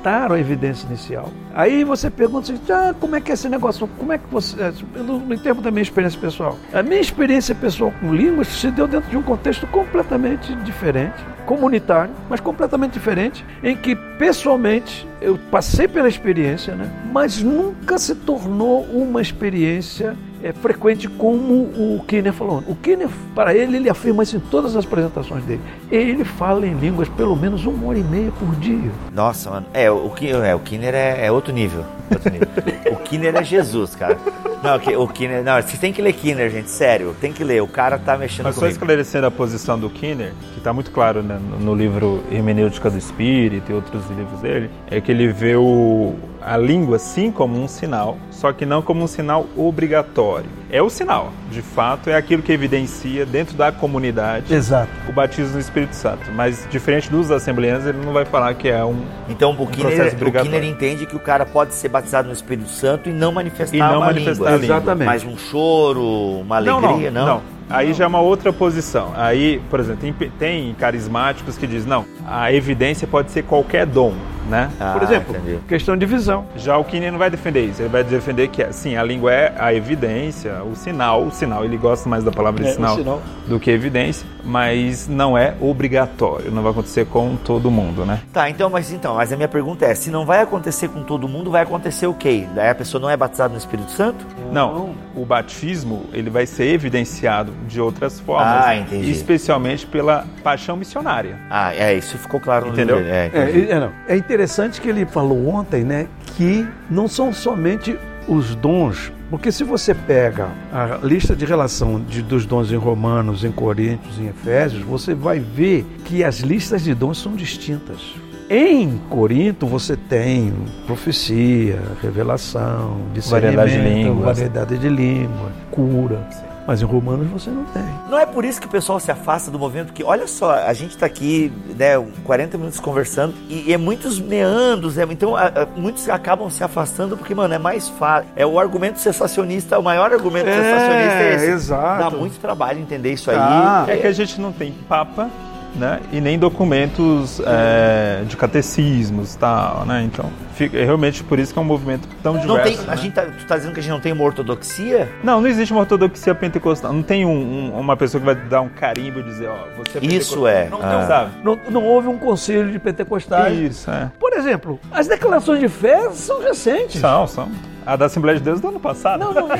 descartaram 0.00 0.34
a 0.34 0.40
evidência 0.40 0.86
inicial, 0.86 1.30
aí 1.54 1.84
você 1.84 2.10
pergunta 2.10 2.52
assim, 2.52 2.60
ah, 2.72 2.94
como 2.98 3.16
é 3.16 3.20
que 3.20 3.30
é 3.30 3.34
esse 3.34 3.48
negócio? 3.48 3.88
Como 3.98 4.12
é 4.12 4.18
que 4.18 4.26
você... 4.30 4.60
é, 4.60 4.72
No, 4.96 5.20
no 5.20 5.38
termo 5.38 5.60
da 5.60 5.70
minha 5.70 5.82
experiência 5.82 6.18
pessoal. 6.18 6.58
A 6.72 6.82
minha 6.82 7.00
experiência 7.00 7.54
pessoal 7.54 7.92
com 8.00 8.12
línguas 8.14 8.48
se 8.48 8.70
deu 8.70 8.88
dentro 8.88 9.10
de 9.10 9.16
um 9.16 9.22
contexto 9.22 9.66
completamente 9.66 10.54
diferente, 10.56 11.24
comunitário, 11.46 12.12
mas 12.28 12.40
completamente 12.40 12.92
diferente, 12.92 13.44
em 13.62 13.76
que 13.76 13.94
pessoalmente 13.94 15.06
eu 15.20 15.38
passei 15.50 15.86
pela 15.86 16.08
experiência, 16.08 16.74
né? 16.74 16.90
mas 17.12 17.42
nunca 17.42 17.98
se 17.98 18.14
tornou 18.14 18.84
uma 18.84 19.20
experiência 19.20 20.16
é, 20.42 20.52
frequente 20.52 21.08
como 21.08 21.54
o 21.54 22.04
Kinner 22.06 22.32
falou. 22.32 22.62
O 22.66 22.74
Kinner, 22.74 23.08
para 23.34 23.54
ele, 23.54 23.76
ele 23.76 23.90
afirma 23.90 24.22
isso 24.22 24.36
em 24.36 24.40
todas 24.40 24.74
as 24.76 24.84
apresentações 24.84 25.44
dele. 25.44 25.60
Ele 25.90 26.24
fala 26.24 26.66
em 26.66 26.74
línguas 26.74 27.08
pelo 27.08 27.36
menos 27.36 27.64
uma 27.66 27.88
hora 27.88 27.98
e 27.98 28.04
meia 28.04 28.30
por 28.32 28.54
dia. 28.56 28.90
Nossa, 29.12 29.50
mano. 29.50 29.66
É, 29.74 29.90
o, 29.90 30.10
é, 30.44 30.54
o 30.54 30.58
Kinner 30.60 30.94
é, 30.94 31.26
é 31.26 31.32
outro 31.32 31.52
nível. 31.52 31.84
outro 32.10 32.30
nível. 32.30 32.48
o 32.92 32.96
Kinner 32.96 33.34
é 33.36 33.44
Jesus, 33.44 33.94
cara. 33.94 34.18
Não, 34.62 34.76
o 34.76 34.80
Ki- 34.80 34.96
o 34.96 35.08
Kinner. 35.08 35.42
Não, 35.42 35.54
vocês 35.60 35.78
têm 35.78 35.92
que 35.92 36.02
ler 36.02 36.12
Kinner, 36.12 36.50
gente. 36.50 36.70
Sério, 36.70 37.14
tem 37.20 37.32
que 37.32 37.42
ler. 37.42 37.62
O 37.62 37.66
cara 37.68 37.98
tá 37.98 38.16
mexendo 38.18 38.44
Mas 38.46 38.54
só 38.54 38.60
comigo. 38.62 38.76
esclarecendo 38.76 39.26
a 39.26 39.30
posição 39.30 39.78
do 39.78 39.88
Kinner, 39.88 40.32
que 40.52 40.58
está 40.58 40.72
muito 40.72 40.90
claro 40.90 41.22
né, 41.22 41.38
no, 41.50 41.58
no 41.58 41.74
livro 41.74 42.22
Hermenêutica 42.30 42.90
do 42.90 42.98
Espírito 42.98 43.70
e 43.70 43.74
outros 43.74 44.02
livros 44.10 44.40
dele, 44.40 44.70
é 44.90 45.00
que 45.00 45.10
ele 45.10 45.28
vê 45.28 45.56
o, 45.56 46.14
a 46.42 46.56
língua 46.56 46.98
sim 46.98 47.30
como 47.30 47.60
um 47.62 47.68
sinal, 47.68 48.16
só 48.30 48.52
que 48.52 48.64
não 48.66 48.82
como 48.82 49.02
um 49.02 49.06
sinal 49.06 49.46
obrigatório. 49.56 50.46
É 50.70 50.80
o 50.80 50.88
sinal, 50.88 51.32
de 51.50 51.62
fato, 51.62 52.08
é 52.10 52.14
aquilo 52.16 52.42
que 52.42 52.52
evidencia 52.52 53.26
dentro 53.26 53.56
da 53.56 53.72
comunidade 53.72 54.54
Exato. 54.54 54.88
o 55.08 55.12
batismo 55.12 55.54
no 55.54 55.58
Espírito 55.60 55.94
Santo. 55.96 56.30
Mas 56.32 56.66
diferente 56.70 57.10
dos 57.10 57.30
assembleanos, 57.30 57.86
ele 57.86 57.98
não 58.04 58.12
vai 58.12 58.24
falar 58.24 58.54
que 58.54 58.68
é 58.68 58.84
um. 58.84 59.02
Então 59.28 59.50
o 59.50 59.54
o 59.60 59.62
obrigatório. 59.64 60.42
Kinner 60.42 60.64
entende 60.64 61.06
que 61.06 61.16
o 61.16 61.20
cara 61.20 61.44
pode 61.44 61.74
ser 61.74 61.88
batizado 61.88 62.28
no 62.28 62.34
Espírito 62.34 62.68
Santo 62.68 63.08
e 63.08 63.12
não 63.12 63.32
manifestar 63.32 63.76
E 63.76 63.80
não 63.80 63.96
uma 63.96 64.06
manifestar 64.06 64.32
língua. 64.32 64.48
a 64.48 64.56
língua. 64.56 64.76
Exatamente. 64.76 65.06
Mas 65.06 65.24
um 65.24 65.36
choro, 65.36 66.04
uma 66.40 66.56
alegria, 66.56 67.10
não? 67.10 67.42
Aí 67.68 67.92
já 67.92 68.02
é 68.04 68.06
uma 68.08 68.20
outra 68.20 68.52
posição. 68.52 69.12
Aí, 69.14 69.60
por 69.70 69.78
exemplo, 69.78 70.00
tem, 70.00 70.30
tem 70.30 70.74
carismáticos 70.74 71.56
que 71.56 71.68
dizem, 71.68 71.88
não, 71.88 72.04
a 72.26 72.52
evidência 72.52 73.06
pode 73.06 73.30
ser 73.30 73.44
qualquer 73.44 73.86
dom, 73.86 74.12
né? 74.48 74.70
Ah, 74.80 74.92
Por 74.94 75.02
exemplo, 75.02 75.36
entendi. 75.36 75.58
questão 75.68 75.96
de 75.96 76.06
visão. 76.06 76.44
Já 76.56 76.76
o 76.76 76.84
Kinner 76.84 77.12
não 77.12 77.18
vai 77.18 77.30
defender 77.30 77.64
isso, 77.66 77.82
ele 77.82 77.88
vai 77.88 78.02
defender 78.04 78.48
que, 78.48 78.64
sim, 78.72 78.96
a 78.96 79.02
língua 79.02 79.32
é 79.32 79.54
a 79.58 79.72
evidência, 79.74 80.62
o 80.64 80.74
sinal, 80.74 81.22
o 81.24 81.30
sinal, 81.30 81.64
ele 81.64 81.76
gosta 81.76 82.08
mais 82.08 82.24
da 82.24 82.30
palavra 82.32 82.66
É, 82.66 82.72
sinal, 82.72 82.96
sinal. 82.96 83.22
do 83.46 83.60
que 83.60 83.70
evidência, 83.70 84.26
mas 84.44 85.06
não 85.08 85.36
é 85.36 85.54
obrigatório, 85.60 86.50
não 86.50 86.62
vai 86.62 86.72
acontecer 86.72 87.06
com 87.06 87.36
todo 87.36 87.70
mundo, 87.70 88.04
né? 88.04 88.20
Tá, 88.32 88.48
então, 88.50 88.68
mas 88.70 88.92
então, 88.92 89.14
mas 89.14 89.32
a 89.32 89.36
minha 89.36 89.48
pergunta 89.48 89.84
é, 89.84 89.94
se 89.94 90.10
não 90.10 90.24
vai 90.26 90.40
acontecer 90.40 90.88
com 90.88 91.02
todo 91.02 91.28
mundo, 91.28 91.50
vai 91.50 91.62
acontecer 91.62 92.06
o 92.06 92.14
quê? 92.14 92.46
Daí 92.54 92.68
a 92.70 92.74
pessoa 92.74 93.00
não 93.00 93.10
é 93.10 93.16
batizada 93.16 93.52
no 93.52 93.58
Espírito 93.58 93.90
Santo? 93.90 94.24
Não, 94.52 94.94
o 95.14 95.24
batismo, 95.24 96.06
ele 96.12 96.30
vai 96.30 96.46
ser 96.46 96.72
evidenciado 96.72 97.52
de 97.68 97.80
outras 97.80 98.18
formas, 98.20 98.64
Ah, 98.66 98.76
entendi. 98.76 99.10
especialmente 99.10 99.86
pela 99.86 100.24
paixão 100.42 100.76
missionária. 100.76 101.36
Ah, 101.50 101.74
é, 101.74 101.94
isso 101.94 102.16
ficou 102.18 102.40
claro 102.40 102.66
no 102.66 102.72
Entendeu? 102.72 102.98
É, 102.98 103.30
É, 103.32 103.66
é, 103.70 103.80
não. 103.80 103.92
É 104.08 104.16
interessante 104.16 104.39
que 104.80 104.88
ele 104.88 105.04
falou 105.06 105.48
ontem, 105.48 105.84
né, 105.84 106.06
que 106.36 106.66
não 106.90 107.08
são 107.08 107.32
somente 107.32 107.96
os 108.28 108.54
dons, 108.54 109.10
porque 109.28 109.50
se 109.52 109.64
você 109.64 109.94
pega 109.94 110.48
a 110.72 110.98
lista 111.02 111.34
de 111.34 111.44
relação 111.44 112.00
de, 112.00 112.22
dos 112.22 112.44
dons 112.46 112.70
em 112.72 112.76
Romanos, 112.76 113.44
em 113.44 113.52
Coríntios, 113.52 114.18
em 114.18 114.28
Efésios, 114.28 114.82
você 114.82 115.14
vai 115.14 115.38
ver 115.38 115.84
que 116.04 116.22
as 116.24 116.40
listas 116.40 116.82
de 116.82 116.94
dons 116.94 117.18
são 117.18 117.34
distintas. 117.34 118.14
Em 118.48 119.00
Corinto 119.08 119.66
você 119.66 119.96
tem 119.96 120.52
profecia, 120.84 121.80
revelação, 122.02 122.96
Variedade 123.28 123.70
de 123.70 123.76
discernimento, 123.76 124.08
línguas. 124.08 124.38
variedade 124.38 124.78
de 124.78 124.88
língua, 124.88 125.52
cura. 125.70 126.28
Mas 126.66 126.80
em 126.82 126.84
Romanos 126.84 127.26
você 127.28 127.50
não 127.50 127.64
tem. 127.64 127.82
Não 128.08 128.18
é 128.18 128.26
por 128.26 128.44
isso 128.44 128.60
que 128.60 128.66
o 128.66 128.70
pessoal 128.70 129.00
se 129.00 129.10
afasta 129.10 129.50
do 129.50 129.58
movimento, 129.58 129.86
porque 129.88 130.04
olha 130.04 130.26
só, 130.26 130.52
a 130.52 130.72
gente 130.72 130.96
tá 130.96 131.06
aqui, 131.06 131.50
né, 131.76 131.94
40 132.24 132.56
minutos 132.58 132.78
conversando 132.78 133.34
e, 133.48 133.68
e 133.68 133.72
é 133.72 133.76
muitos 133.76 134.20
meandros, 134.20 134.96
é, 134.98 135.04
então 135.10 135.34
a- 135.36 135.46
a- 135.46 135.66
muitos 135.76 136.08
acabam 136.08 136.48
se 136.50 136.62
afastando 136.62 137.16
porque, 137.16 137.34
mano, 137.34 137.52
é 137.54 137.58
mais 137.58 137.88
fácil. 137.88 138.28
É 138.36 138.44
o 138.46 138.58
argumento 138.60 138.98
sensacionista, 139.00 139.78
o 139.78 139.82
maior 139.82 140.12
argumento 140.12 140.48
É, 140.48 140.52
sensacionista 140.54 141.18
é 141.18 141.34
esse. 141.34 141.46
exato. 141.50 141.98
Dá 142.04 142.10
muito 142.10 142.38
trabalho 142.38 142.78
entender 142.78 143.12
isso 143.12 143.30
aí. 143.30 143.36
Tá. 143.36 143.84
É 143.88 143.96
que 143.96 144.06
a 144.06 144.12
gente 144.12 144.40
não 144.40 144.52
tem 144.52 144.72
papa 144.88 145.28
né? 145.76 146.00
E 146.12 146.20
nem 146.20 146.38
documentos 146.38 147.40
é, 147.46 148.22
de 148.26 148.36
catecismos, 148.36 149.34
tal, 149.36 149.84
né? 149.86 150.02
Então, 150.04 150.26
fica, 150.54 150.76
é 150.78 150.84
realmente 150.84 151.22
por 151.24 151.38
isso 151.38 151.52
que 151.52 151.58
é 151.58 151.62
um 151.62 151.64
movimento 151.64 152.08
tão 152.22 152.32
diverso. 152.38 152.54
Não 152.56 152.62
tem, 152.62 152.76
né? 152.76 152.84
a 152.88 152.96
gente 152.96 153.12
tá, 153.14 153.22
tu 153.22 153.46
tá 153.46 153.56
dizendo 153.56 153.72
que 153.74 153.80
a 153.80 153.82
gente 153.82 153.92
não 153.92 154.00
tem 154.00 154.12
uma 154.12 154.24
ortodoxia? 154.24 155.08
Não, 155.22 155.40
não 155.40 155.48
existe 155.48 155.72
uma 155.72 155.80
ortodoxia 155.80 156.34
pentecostal. 156.34 156.92
Não 156.92 157.02
tem 157.02 157.24
um- 157.24 157.30
um- 157.74 157.78
uma 157.80 157.96
pessoa 157.96 158.20
que 158.20 158.26
vai 158.26 158.34
dar 158.34 158.60
um 158.60 158.68
carimbo 158.68 159.20
e 159.20 159.22
dizer, 159.22 159.48
ó, 159.48 159.66
você 159.76 159.98
é 159.98 160.04
Isso 160.04 160.46
é. 160.46 160.68
Não, 160.68 160.80
Ah. 160.82 161.06
sabe? 161.06 161.30
Não, 161.44 161.58
não 161.70 161.84
houve 161.84 162.08
um 162.08 162.18
conselho 162.18 162.70
de 162.70 162.78
pentecostais. 162.78 163.58
Isso, 163.58 163.90
é. 163.90 164.10
Por 164.18 164.32
exemplo, 164.32 164.78
as 164.92 165.06
declarações 165.06 165.60
de 165.60 165.68
fé 165.68 166.10
são 166.12 166.40
recentes. 166.42 167.00
São, 167.00 167.26
são. 167.26 167.48
A 167.90 167.96
da 167.96 168.06
Assembleia 168.06 168.38
de 168.38 168.44
Deus 168.44 168.60
do 168.60 168.68
ano 168.68 168.78
passado. 168.78 169.18
Não, 169.18 169.32
não. 169.34 169.48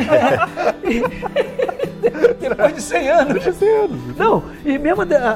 Depois 2.40 2.74
de 2.74 2.80
100 2.82 3.08
anos. 3.10 3.44
Não, 4.16 4.42
e 4.64 4.78
mesmo 4.78 5.02
a, 5.02 5.04
de- 5.04 5.14
a- 5.14 5.30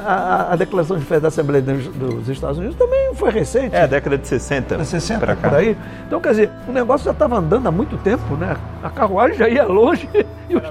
a- 0.49 0.53
a 0.53 0.55
declaração 0.55 0.97
de 0.97 1.05
fé 1.05 1.19
da 1.19 1.27
Assembleia 1.27 1.61
dos, 1.61 1.87
dos 1.87 2.29
Estados 2.29 2.57
Unidos 2.57 2.75
também 2.77 3.13
foi 3.15 3.31
recente. 3.31 3.75
É, 3.75 3.85
década 3.87 4.17
de 4.17 4.27
60. 4.27 4.75
Anos 4.75 4.87
60, 4.87 5.19
pra 5.19 5.35
cá. 5.35 5.49
por 5.49 5.57
aí. 5.57 5.77
Então, 6.07 6.19
quer 6.19 6.29
dizer, 6.29 6.49
o 6.67 6.71
negócio 6.71 7.05
já 7.05 7.11
estava 7.11 7.37
andando 7.37 7.67
há 7.67 7.71
muito 7.71 7.97
tempo, 7.97 8.35
né? 8.35 8.55
A 8.83 8.89
carruagem 8.89 9.37
já 9.37 9.47
ia 9.47 9.65
longe 9.65 10.09
e 10.49 10.55
os, 10.55 10.63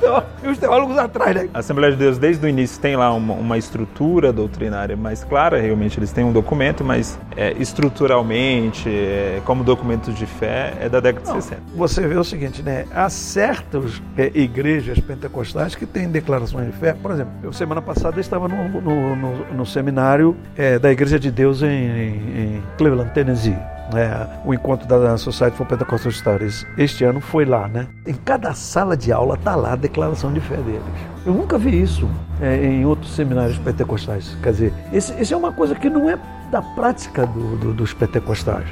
e 0.42 0.48
os 0.48 0.58
teólogos 0.58 0.98
atrás, 0.98 1.34
né? 1.34 1.48
A 1.54 1.60
Assembleia 1.60 1.92
de 1.92 1.98
Deus, 1.98 2.18
desde 2.18 2.44
o 2.44 2.48
início, 2.48 2.80
tem 2.80 2.96
lá 2.96 3.12
uma, 3.12 3.34
uma 3.34 3.56
estrutura 3.58 4.32
doutrinária 4.32 4.96
mais 4.96 5.22
clara. 5.24 5.60
Realmente, 5.60 5.98
eles 5.98 6.12
têm 6.12 6.24
um 6.24 6.32
documento, 6.32 6.82
mas 6.84 7.18
é, 7.36 7.52
estruturalmente, 7.58 8.88
é, 8.88 9.40
como 9.44 9.62
documento 9.64 10.12
de 10.12 10.26
fé, 10.26 10.74
é 10.80 10.88
da 10.88 11.00
década 11.00 11.26
de 11.26 11.32
60. 11.42 11.62
Você 11.76 12.06
vê 12.06 12.13
o 12.20 12.24
seguinte, 12.24 12.62
né? 12.62 12.84
Há 12.94 13.08
certas 13.08 14.02
é, 14.16 14.30
igrejas 14.34 14.98
pentecostais 15.00 15.74
que 15.74 15.86
têm 15.86 16.08
declarações 16.08 16.66
de 16.66 16.72
fé. 16.78 16.92
Por 16.94 17.10
exemplo, 17.10 17.32
eu 17.42 17.52
semana 17.52 17.80
passada 17.82 18.20
estava 18.20 18.48
no, 18.48 18.68
no, 18.80 19.16
no- 19.16 19.54
no 19.54 19.66
seminário 19.66 20.36
é, 20.56 20.78
da 20.78 20.90
Igreja 20.92 21.18
de 21.18 21.30
Deus 21.30 21.62
em, 21.62 21.66
em- 21.66 22.40
em 22.56 22.62
Cleveland, 22.78 23.10
Tennessee. 23.12 23.56
né? 23.92 24.26
o 24.44 24.52
encontro 24.54 24.88
da 24.88 25.16
Society 25.18 25.56
for 25.56 25.66
Pentecostal 25.66 26.10
Studies 26.10 26.66
este 26.78 27.04
ano 27.04 27.20
foi 27.20 27.44
lá, 27.44 27.68
né? 27.68 27.86
Em 28.06 28.14
cada 28.14 28.52
sala 28.54 28.96
de 28.96 29.12
aula 29.12 29.36
tá 29.36 29.54
lá 29.54 29.72
a 29.74 29.76
declaração 29.76 30.32
de 30.32 30.40
fé 30.40 30.56
deles. 30.56 30.82
Eu 31.26 31.34
nunca 31.34 31.56
vi 31.58 31.82
isso 31.82 32.08
é, 32.40 32.56
em 32.64 32.84
outros 32.86 33.14
seminários 33.14 33.58
pentecostais. 33.58 34.36
Quer 34.42 34.50
dizer, 34.52 34.72
esse 34.92 35.32
é 35.32 35.36
uma 35.36 35.52
coisa 35.52 35.74
que 35.74 35.88
não 35.90 36.08
é 36.08 36.18
da 36.50 36.60
prática 36.62 37.26
do- 37.26 37.56
do- 37.56 37.72
dos 37.74 37.92
pentecostais. 37.92 38.66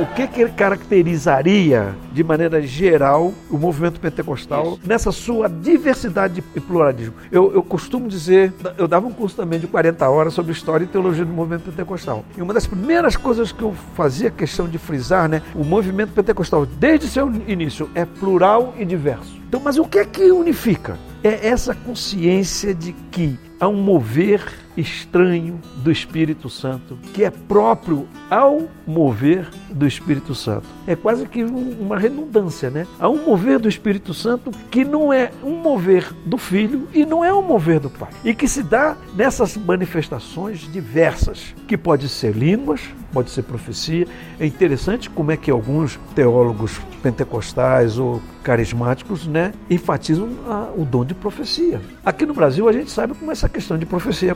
O 0.00 0.06
que, 0.06 0.28
que 0.28 0.48
caracterizaria, 0.50 1.92
de 2.12 2.22
maneira 2.22 2.62
geral, 2.62 3.34
o 3.50 3.58
movimento 3.58 3.98
pentecostal 3.98 4.78
nessa 4.84 5.10
sua 5.10 5.48
diversidade 5.48 6.44
e 6.54 6.60
pluralismo? 6.60 7.14
Eu, 7.32 7.52
eu 7.52 7.64
costumo 7.64 8.06
dizer, 8.06 8.52
eu 8.76 8.86
dava 8.86 9.08
um 9.08 9.12
curso 9.12 9.34
também 9.34 9.58
de 9.58 9.66
40 9.66 10.08
horas 10.08 10.34
sobre 10.34 10.52
história 10.52 10.84
e 10.84 10.86
teologia 10.86 11.24
do 11.24 11.32
movimento 11.32 11.64
pentecostal. 11.64 12.24
E 12.36 12.40
uma 12.40 12.54
das 12.54 12.64
primeiras 12.64 13.16
coisas 13.16 13.50
que 13.50 13.62
eu 13.62 13.74
fazia 13.96 14.30
questão 14.30 14.68
de 14.68 14.78
frisar, 14.78 15.28
né, 15.28 15.42
o 15.52 15.64
movimento 15.64 16.12
pentecostal, 16.12 16.64
desde 16.64 17.08
seu 17.08 17.28
início, 17.48 17.90
é 17.92 18.04
plural 18.04 18.74
e 18.78 18.84
diverso. 18.84 19.36
Então, 19.48 19.58
mas 19.58 19.78
o 19.78 19.84
que 19.84 19.98
é 19.98 20.04
que 20.04 20.30
unifica? 20.30 20.96
É 21.24 21.48
essa 21.48 21.74
consciência 21.74 22.72
de 22.72 22.92
que 23.10 23.36
há 23.58 23.66
um 23.66 23.82
mover 23.82 24.67
estranho 24.80 25.60
do 25.76 25.90
Espírito 25.90 26.48
Santo, 26.48 26.96
que 27.12 27.24
é 27.24 27.30
próprio 27.30 28.06
ao 28.30 28.62
mover 28.86 29.48
do 29.70 29.86
Espírito 29.86 30.34
Santo. 30.34 30.66
É 30.86 30.94
quase 30.94 31.26
que 31.26 31.44
um- 31.44 31.76
uma 31.80 31.98
redundância, 31.98 32.70
né? 32.70 32.86
Há 32.98 33.08
um 33.08 33.24
mover 33.26 33.58
do 33.58 33.68
Espírito 33.68 34.14
Santo 34.14 34.50
que 34.70 34.84
não 34.84 35.12
é 35.12 35.30
um 35.42 35.56
mover 35.56 36.12
do 36.24 36.38
Filho 36.38 36.88
e 36.94 37.04
não 37.04 37.24
é 37.24 37.32
um 37.32 37.42
mover 37.42 37.80
do 37.80 37.90
Pai. 37.90 38.10
E 38.24 38.34
que 38.34 38.46
se 38.48 38.62
dá 38.62 38.96
nessas 39.14 39.56
manifestações 39.56 40.60
diversas, 40.72 41.54
que 41.66 41.76
pode 41.76 42.08
ser 42.08 42.34
línguas, 42.34 42.80
pode 43.12 43.30
ser 43.30 43.42
profecia. 43.42 44.06
É 44.38 44.46
interessante 44.46 45.08
como 45.10 45.30
é 45.30 45.36
que 45.36 45.50
alguns 45.50 45.98
teólogos 46.14 46.80
pentecostais 47.02 47.98
ou 47.98 48.20
carismáticos, 48.42 49.26
né, 49.26 49.52
enfatizam 49.68 50.30
a- 50.46 50.70
o 50.76 50.84
dom 50.84 51.04
de 51.04 51.14
profecia. 51.14 51.80
Aqui 52.04 52.24
no 52.24 52.32
Brasil 52.32 52.68
a 52.68 52.72
gente 52.72 52.90
sabe 52.90 53.14
como 53.14 53.30
essa 53.30 53.48
questão 53.48 53.76
de 53.76 53.84
profecia 53.84 54.30
é 54.30 54.34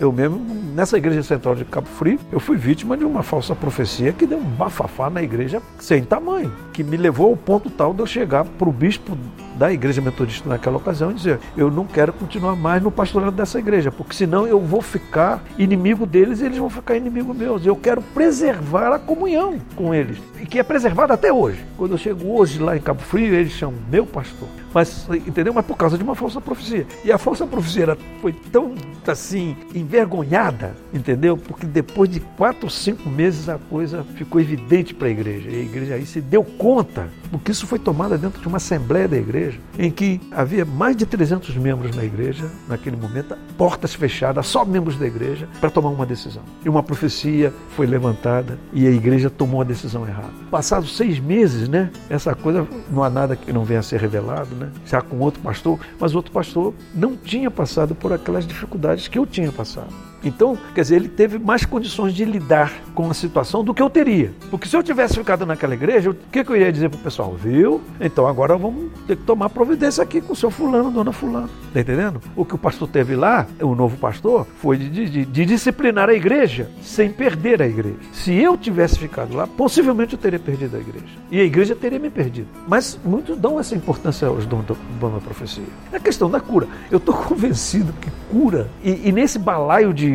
Eu 0.00 0.10
mesmo, 0.10 0.40
nessa 0.74 0.96
igreja 0.96 1.22
central 1.22 1.54
de 1.54 1.64
Cabo 1.64 1.86
Frio, 1.86 2.18
eu 2.32 2.40
fui 2.40 2.56
vítima 2.56 2.96
de 2.96 3.04
uma 3.04 3.22
falsa 3.22 3.54
profecia 3.54 4.12
que 4.12 4.26
deu 4.26 4.38
um 4.38 4.42
bafafá 4.42 5.08
na 5.08 5.22
igreja 5.22 5.62
sem 5.78 6.02
tamanho, 6.02 6.52
que 6.72 6.82
me 6.82 6.96
levou 6.96 7.30
ao 7.30 7.36
ponto 7.36 7.70
tal 7.70 7.94
de 7.94 8.00
eu 8.00 8.06
chegar 8.06 8.44
para 8.44 8.68
o 8.68 8.72
bispo 8.72 9.16
da 9.54 9.72
igreja 9.72 10.00
metodista 10.00 10.48
naquela 10.48 10.76
ocasião 10.76 11.10
e 11.10 11.14
dizer: 11.14 11.38
eu 11.56 11.70
não 11.70 11.84
quero 11.84 12.12
continuar 12.12 12.56
mais 12.56 12.82
no 12.82 12.90
pastorado 12.90 13.34
dessa 13.34 13.58
igreja, 13.58 13.90
porque 13.90 14.14
senão 14.14 14.46
eu 14.46 14.60
vou 14.60 14.82
ficar 14.82 15.42
inimigo 15.58 16.06
deles 16.06 16.40
e 16.40 16.46
eles 16.46 16.58
vão 16.58 16.70
ficar 16.70 16.96
inimigo 16.96 17.34
meus. 17.34 17.64
Eu 17.64 17.76
quero 17.76 18.02
preservar 18.02 18.92
a 18.92 18.98
comunhão 18.98 19.58
com 19.76 19.94
eles, 19.94 20.18
e 20.40 20.46
que 20.46 20.58
é 20.58 20.62
preservada 20.62 21.14
até 21.14 21.32
hoje. 21.32 21.64
Quando 21.76 21.92
eu 21.92 21.98
chego 21.98 22.32
hoje 22.32 22.58
lá 22.58 22.76
em 22.76 22.80
Cabo 22.80 23.00
Frio, 23.00 23.34
eles 23.34 23.52
chamam 23.52 23.78
meu 23.90 24.06
pastor. 24.06 24.48
Mas, 24.74 25.08
entendeu? 25.08 25.54
Mas 25.54 25.64
por 25.64 25.76
causa 25.76 25.96
de 25.96 26.02
uma 26.02 26.16
falsa 26.16 26.40
profecia. 26.40 26.84
E 27.04 27.12
a 27.12 27.16
falsa 27.16 27.46
profecia 27.46 27.96
foi 28.20 28.32
tão, 28.32 28.74
assim, 29.06 29.56
envergonhada, 29.72 30.74
entendeu? 30.92 31.36
Porque 31.36 31.64
depois 31.64 32.10
de 32.10 32.18
quatro 32.18 32.68
cinco 32.68 33.08
meses 33.08 33.48
a 33.48 33.56
coisa 33.56 34.04
ficou 34.16 34.40
evidente 34.40 34.92
para 34.92 35.06
a 35.06 35.10
igreja. 35.10 35.48
E 35.48 35.54
a 35.54 35.62
igreja 35.62 35.94
aí 35.94 36.04
se 36.04 36.20
deu 36.20 36.42
conta, 36.42 37.08
porque 37.30 37.52
isso 37.52 37.68
foi 37.68 37.78
tomado 37.78 38.18
dentro 38.18 38.40
de 38.40 38.48
uma 38.48 38.56
assembleia 38.56 39.06
da 39.06 39.16
igreja, 39.16 39.43
em 39.78 39.90
que 39.90 40.20
havia 40.30 40.64
mais 40.64 40.96
de 40.96 41.06
300 41.06 41.56
membros 41.56 41.94
na 41.96 42.04
igreja, 42.04 42.50
naquele 42.68 42.96
momento, 42.96 43.36
portas 43.56 43.94
fechadas, 43.94 44.46
só 44.46 44.64
membros 44.64 44.96
da 44.96 45.06
igreja, 45.06 45.48
para 45.60 45.70
tomar 45.70 45.90
uma 45.90 46.06
decisão. 46.06 46.42
E 46.64 46.68
uma 46.68 46.82
profecia 46.82 47.52
foi 47.70 47.86
levantada 47.86 48.58
e 48.72 48.86
a 48.86 48.90
igreja 48.90 49.28
tomou 49.28 49.60
a 49.60 49.64
decisão 49.64 50.06
errada. 50.06 50.32
Passados 50.50 50.96
seis 50.96 51.18
meses, 51.18 51.68
né? 51.68 51.90
Essa 52.08 52.34
coisa, 52.34 52.66
não 52.90 53.02
há 53.02 53.10
nada 53.10 53.36
que 53.36 53.52
não 53.52 53.64
venha 53.64 53.80
a 53.80 53.82
ser 53.82 54.00
revelado, 54.00 54.54
né? 54.54 54.70
Já 54.86 55.00
com 55.00 55.18
outro 55.18 55.40
pastor, 55.40 55.78
mas 55.98 56.14
outro 56.14 56.32
pastor 56.32 56.74
não 56.94 57.16
tinha 57.16 57.50
passado 57.50 57.94
por 57.94 58.12
aquelas 58.12 58.46
dificuldades 58.46 59.08
que 59.08 59.18
eu 59.18 59.26
tinha 59.26 59.50
passado. 59.50 59.92
Então, 60.24 60.56
quer 60.74 60.82
dizer, 60.82 60.96
ele 60.96 61.08
teve 61.08 61.38
mais 61.38 61.64
condições 61.64 62.14
de 62.14 62.24
lidar 62.24 62.72
com 62.94 63.10
a 63.10 63.14
situação 63.14 63.62
do 63.62 63.74
que 63.74 63.82
eu 63.82 63.90
teria. 63.90 64.32
Porque 64.50 64.68
se 64.68 64.76
eu 64.76 64.82
tivesse 64.82 65.14
ficado 65.14 65.44
naquela 65.44 65.74
igreja, 65.74 66.10
o 66.10 66.14
que, 66.14 66.42
que 66.44 66.50
eu 66.50 66.56
iria 66.56 66.72
dizer 66.72 66.88
para 66.88 66.98
o 66.98 67.02
pessoal? 67.02 67.34
Viu? 67.34 67.80
Então 68.00 68.26
agora 68.26 68.56
vamos 68.56 68.90
ter 69.06 69.16
que 69.16 69.22
tomar 69.24 69.50
providência 69.50 70.02
aqui 70.02 70.20
com 70.20 70.32
o 70.32 70.36
seu 70.36 70.50
fulano, 70.50 70.90
dona 70.90 71.12
fulano. 71.12 71.48
Tá 71.72 71.80
entendendo? 71.80 72.20
O 72.36 72.44
que 72.44 72.54
o 72.54 72.58
pastor 72.58 72.88
teve 72.88 73.14
lá, 73.16 73.46
o 73.60 73.74
novo 73.74 73.96
pastor, 73.96 74.46
foi 74.60 74.76
de, 74.78 75.08
de- 75.08 75.24
de 75.24 75.44
disciplinar 75.44 76.08
a 76.08 76.14
igreja 76.14 76.70
sem 76.82 77.10
perder 77.10 77.60
a 77.62 77.66
igreja. 77.66 77.96
Se 78.12 78.32
eu 78.34 78.56
tivesse 78.56 78.98
ficado 78.98 79.34
lá, 79.36 79.46
possivelmente 79.46 80.14
eu 80.14 80.18
teria 80.18 80.38
perdido 80.38 80.76
a 80.76 80.80
igreja. 80.80 81.04
E 81.30 81.40
a 81.40 81.44
igreja 81.44 81.74
teria 81.74 81.98
me 81.98 82.10
perdido. 82.10 82.46
Mas 82.68 82.98
muitos 83.04 83.36
dão 83.36 83.58
essa 83.58 83.74
importância 83.74 84.28
aos 84.28 84.46
dons 84.46 84.64
da 84.64 85.20
profecia. 85.20 85.64
É 85.92 85.96
a 85.96 86.00
questão 86.00 86.30
da 86.30 86.40
cura. 86.40 86.66
Eu 86.90 86.98
estou 86.98 87.14
convencido 87.24 87.92
que 88.00 88.08
cura, 88.30 88.68
e, 88.82 89.08
e 89.08 89.12
nesse 89.12 89.38
balaio 89.38 89.92
de 89.92 90.13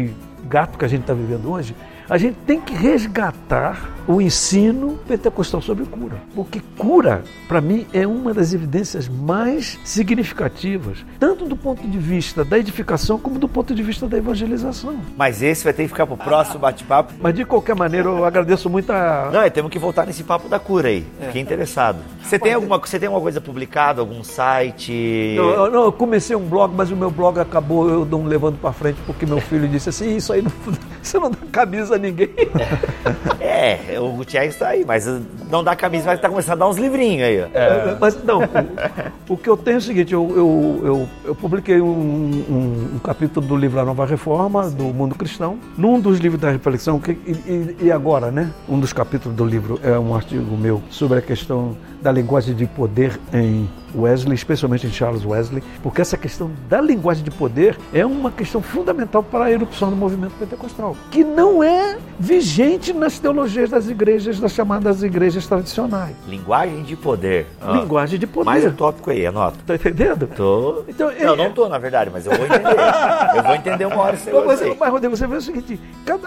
gato 0.50 0.78
que 0.78 0.86
a 0.86 0.88
gente 0.88 1.02
está 1.02 1.14
vivendo 1.14 1.52
hoje, 1.52 1.76
a 2.10 2.18
gente 2.18 2.38
tem 2.46 2.60
que 2.60 2.74
resgatar 2.74 3.94
o 4.08 4.20
ensino 4.20 5.00
pentecostal 5.08 5.62
sobre 5.62 5.86
cura. 5.86 6.18
Porque 6.34 6.60
cura, 6.76 7.22
para 7.48 7.62
mim, 7.62 7.86
é 7.94 8.08
uma 8.08 8.34
das 8.34 8.54
evidências 8.54 9.08
mais 9.08 9.80
significativas, 9.84 11.06
tanto 11.20 11.46
do 11.46 11.56
ponto 11.56 11.88
de 11.88 11.98
vista 12.00 12.44
da 12.44 12.58
edificação 12.58 13.20
como 13.20 13.38
do 13.38 13.48
ponto 13.48 13.76
de 13.76 13.84
vista 13.84 14.08
da 14.08 14.18
evangelização. 14.18 14.98
Mas 15.16 15.44
esse 15.44 15.64
vai 15.64 15.74
ter 15.74 15.84
que 15.84 15.90
ficar 15.90 16.08
pro 16.08 16.18
próximo 16.18 16.58
bate-papo. 16.58 17.14
Mas 17.22 17.36
de 17.36 17.46
qualquer 17.46 17.76
maneira, 17.76 18.08
eu 18.08 18.26
agradeço 18.26 18.68
muito 18.68 18.92
a. 18.92 19.30
Não, 19.32 19.46
e 19.46 19.52
temos 19.52 19.72
que 19.72 19.78
voltar 19.78 20.08
nesse 20.08 20.24
papo 20.24 20.50
da 20.50 20.58
cura 20.58 20.88
aí. 20.88 21.06
Fiquei 21.28 21.42
interessado. 21.42 22.00
Você 22.24 22.40
tem 22.40 22.54
alguma, 22.54 22.80
você 22.80 22.98
tem 22.98 23.06
alguma 23.06 23.22
coisa 23.22 23.40
publicada, 23.40 24.02
algum 24.02 24.24
site? 24.24 25.36
Não, 25.38 25.50
eu, 25.50 25.72
não, 25.72 25.84
eu 25.84 25.92
comecei 25.92 26.36
um 26.36 26.48
blog, 26.48 26.74
mas 26.76 26.90
o 26.90 26.96
meu 26.96 27.12
blog 27.12 27.40
acabou 27.40 27.88
eu 27.88 28.06
não 28.06 28.26
levando 28.26 28.58
para 28.58 28.74
frente 28.74 29.00
porque 29.06 29.26
meu 29.28 29.40
filho 29.40 29.68
disse 29.68 29.90
assim: 29.90 30.16
Isso 30.16 30.34
aí 30.34 30.42
não, 30.42 30.52
você 31.00 31.20
não 31.20 31.30
dá 31.30 31.38
camisa 31.52 31.99
ninguém. 32.00 32.30
É, 33.42 34.00
o 34.00 34.10
Gutierrez 34.14 34.54
está 34.54 34.70
aí, 34.70 34.86
mas 34.86 35.06
não 35.50 35.64
dá 35.64 35.76
camisa, 35.76 36.06
mas 36.06 36.20
tá 36.22 36.30
começando 36.30 36.54
a 36.54 36.66
dar 36.66 36.70
uns 36.70 36.78
livrinhos 36.78 37.24
aí. 37.28 37.42
ó. 37.42 37.46
É, 37.54 37.98
Mas 38.00 38.24
não, 38.24 38.40
o, 38.42 39.34
o 39.34 39.38
que 39.38 39.50
eu 39.50 39.58
tenho 39.58 39.76
é 39.76 39.78
o 39.80 39.82
seguinte, 39.82 40.14
eu, 40.14 40.30
eu, 40.30 40.82
eu, 40.86 41.10
eu 41.26 41.36
publiquei 41.36 41.82
um, 41.82 41.88
um- 41.88 42.90
um 42.96 43.00
capítulo 43.00 43.46
do 43.46 43.56
livro 43.58 43.80
A 43.80 43.86
Nova 43.86 44.06
Reforma, 44.06 44.70
do 44.70 44.86
Mundo 44.86 45.16
Cristão, 45.16 45.58
num 45.78 46.00
dos 46.00 46.20
livros 46.20 46.40
da 46.42 46.52
reflexão, 46.52 47.00
que, 47.00 47.12
e- 47.12 47.76
e 47.82 47.92
agora, 47.92 48.32
né? 48.32 48.50
Um 48.68 48.80
dos 48.80 48.94
capítulos 48.94 49.36
do 49.38 49.44
livro 49.46 49.80
é 49.84 49.98
um 50.00 50.16
artigo 50.16 50.56
meu 50.56 50.82
sobre 50.90 51.18
a 51.20 51.22
questão 51.22 51.76
da 52.02 52.12
linguagem 52.12 52.56
de 52.56 52.66
poder 52.66 53.20
em 53.34 53.68
Wesley, 53.96 54.36
especialmente 54.36 54.88
em 54.88 54.92
Charles 54.92 55.26
Wesley, 55.26 55.64
porque 55.82 56.02
essa 56.02 56.18
questão 56.18 56.52
da 56.70 56.82
linguagem 56.82 57.24
de 57.24 57.32
poder 57.32 57.78
é 57.94 58.06
uma 58.06 58.32
questão 58.32 58.62
fundamental 58.62 59.24
para 59.24 59.46
a 59.46 59.52
erupção 59.52 59.90
do 59.90 59.96
movimento 59.96 60.34
pentecostal, 60.40 60.96
que 61.12 61.24
não 61.24 61.64
é 61.64 61.98
vigente 62.20 62.94
nas 62.94 63.20
teologias 63.20 63.70
das 63.70 63.88
igrejas, 63.88 64.40
das 64.40 64.52
chamadas 64.52 65.04
igrejas 65.04 65.48
tradicionais. 65.48 66.16
Linguagem 66.28 66.84
de 66.84 66.96
poder. 66.96 67.48
Ah. 67.62 67.72
Linguagem 67.72 68.20
de 68.20 68.28
poder. 68.28 68.46
Mais 68.46 68.66
um 68.66 68.72
tópico 68.72 69.12
aí, 69.12 69.26
anota. 69.26 69.58
Tá 69.66 69.76
entendendo? 69.76 70.28
Tô. 70.28 70.84
Então, 70.88 71.12
não, 71.12 71.34
é... 71.34 71.38
não 71.38 71.52
tô, 71.52 71.68
na 71.70 71.78
verdade, 71.78 72.10
mas 72.12 72.26
eu 72.26 72.34
vou 72.34 72.46
entender. 72.46 72.70
eu 73.36 73.44
vou 73.44 73.56
entender 73.56 73.86
uma 73.86 73.98
hora 73.98 74.16
esse 74.16 74.32
mas, 74.32 74.62
mas, 74.78 74.92
Rodrigo, 74.92 75.16
você 75.16 75.28
vê 75.28 75.36
o 75.36 75.42
seguinte, 75.42 75.80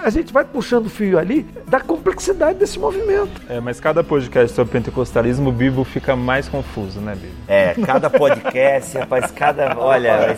a 0.02 0.10
gente 0.10 0.32
vai 0.32 0.44
puxando 0.44 0.86
o 0.86 0.90
fio 0.90 1.18
ali 1.18 1.46
da 1.66 1.80
complexidade 1.80 2.58
desse 2.58 2.78
movimento. 2.78 3.40
É, 3.48 3.60
mas 3.60 3.80
cada 3.80 4.02
podcast 4.02 4.54
sobre 4.54 4.72
pentecostalismo, 4.72 5.48
o 5.50 5.52
Bibo 5.52 5.84
fica 5.84 6.16
mais 6.16 6.48
confuso, 6.48 7.00
né, 7.00 7.14
Bibo? 7.14 7.34
É, 7.52 7.74
cada 7.84 8.08
podcast, 8.08 8.96
rapaz, 8.96 9.30
cada. 9.30 9.76
Olha, 9.78 10.34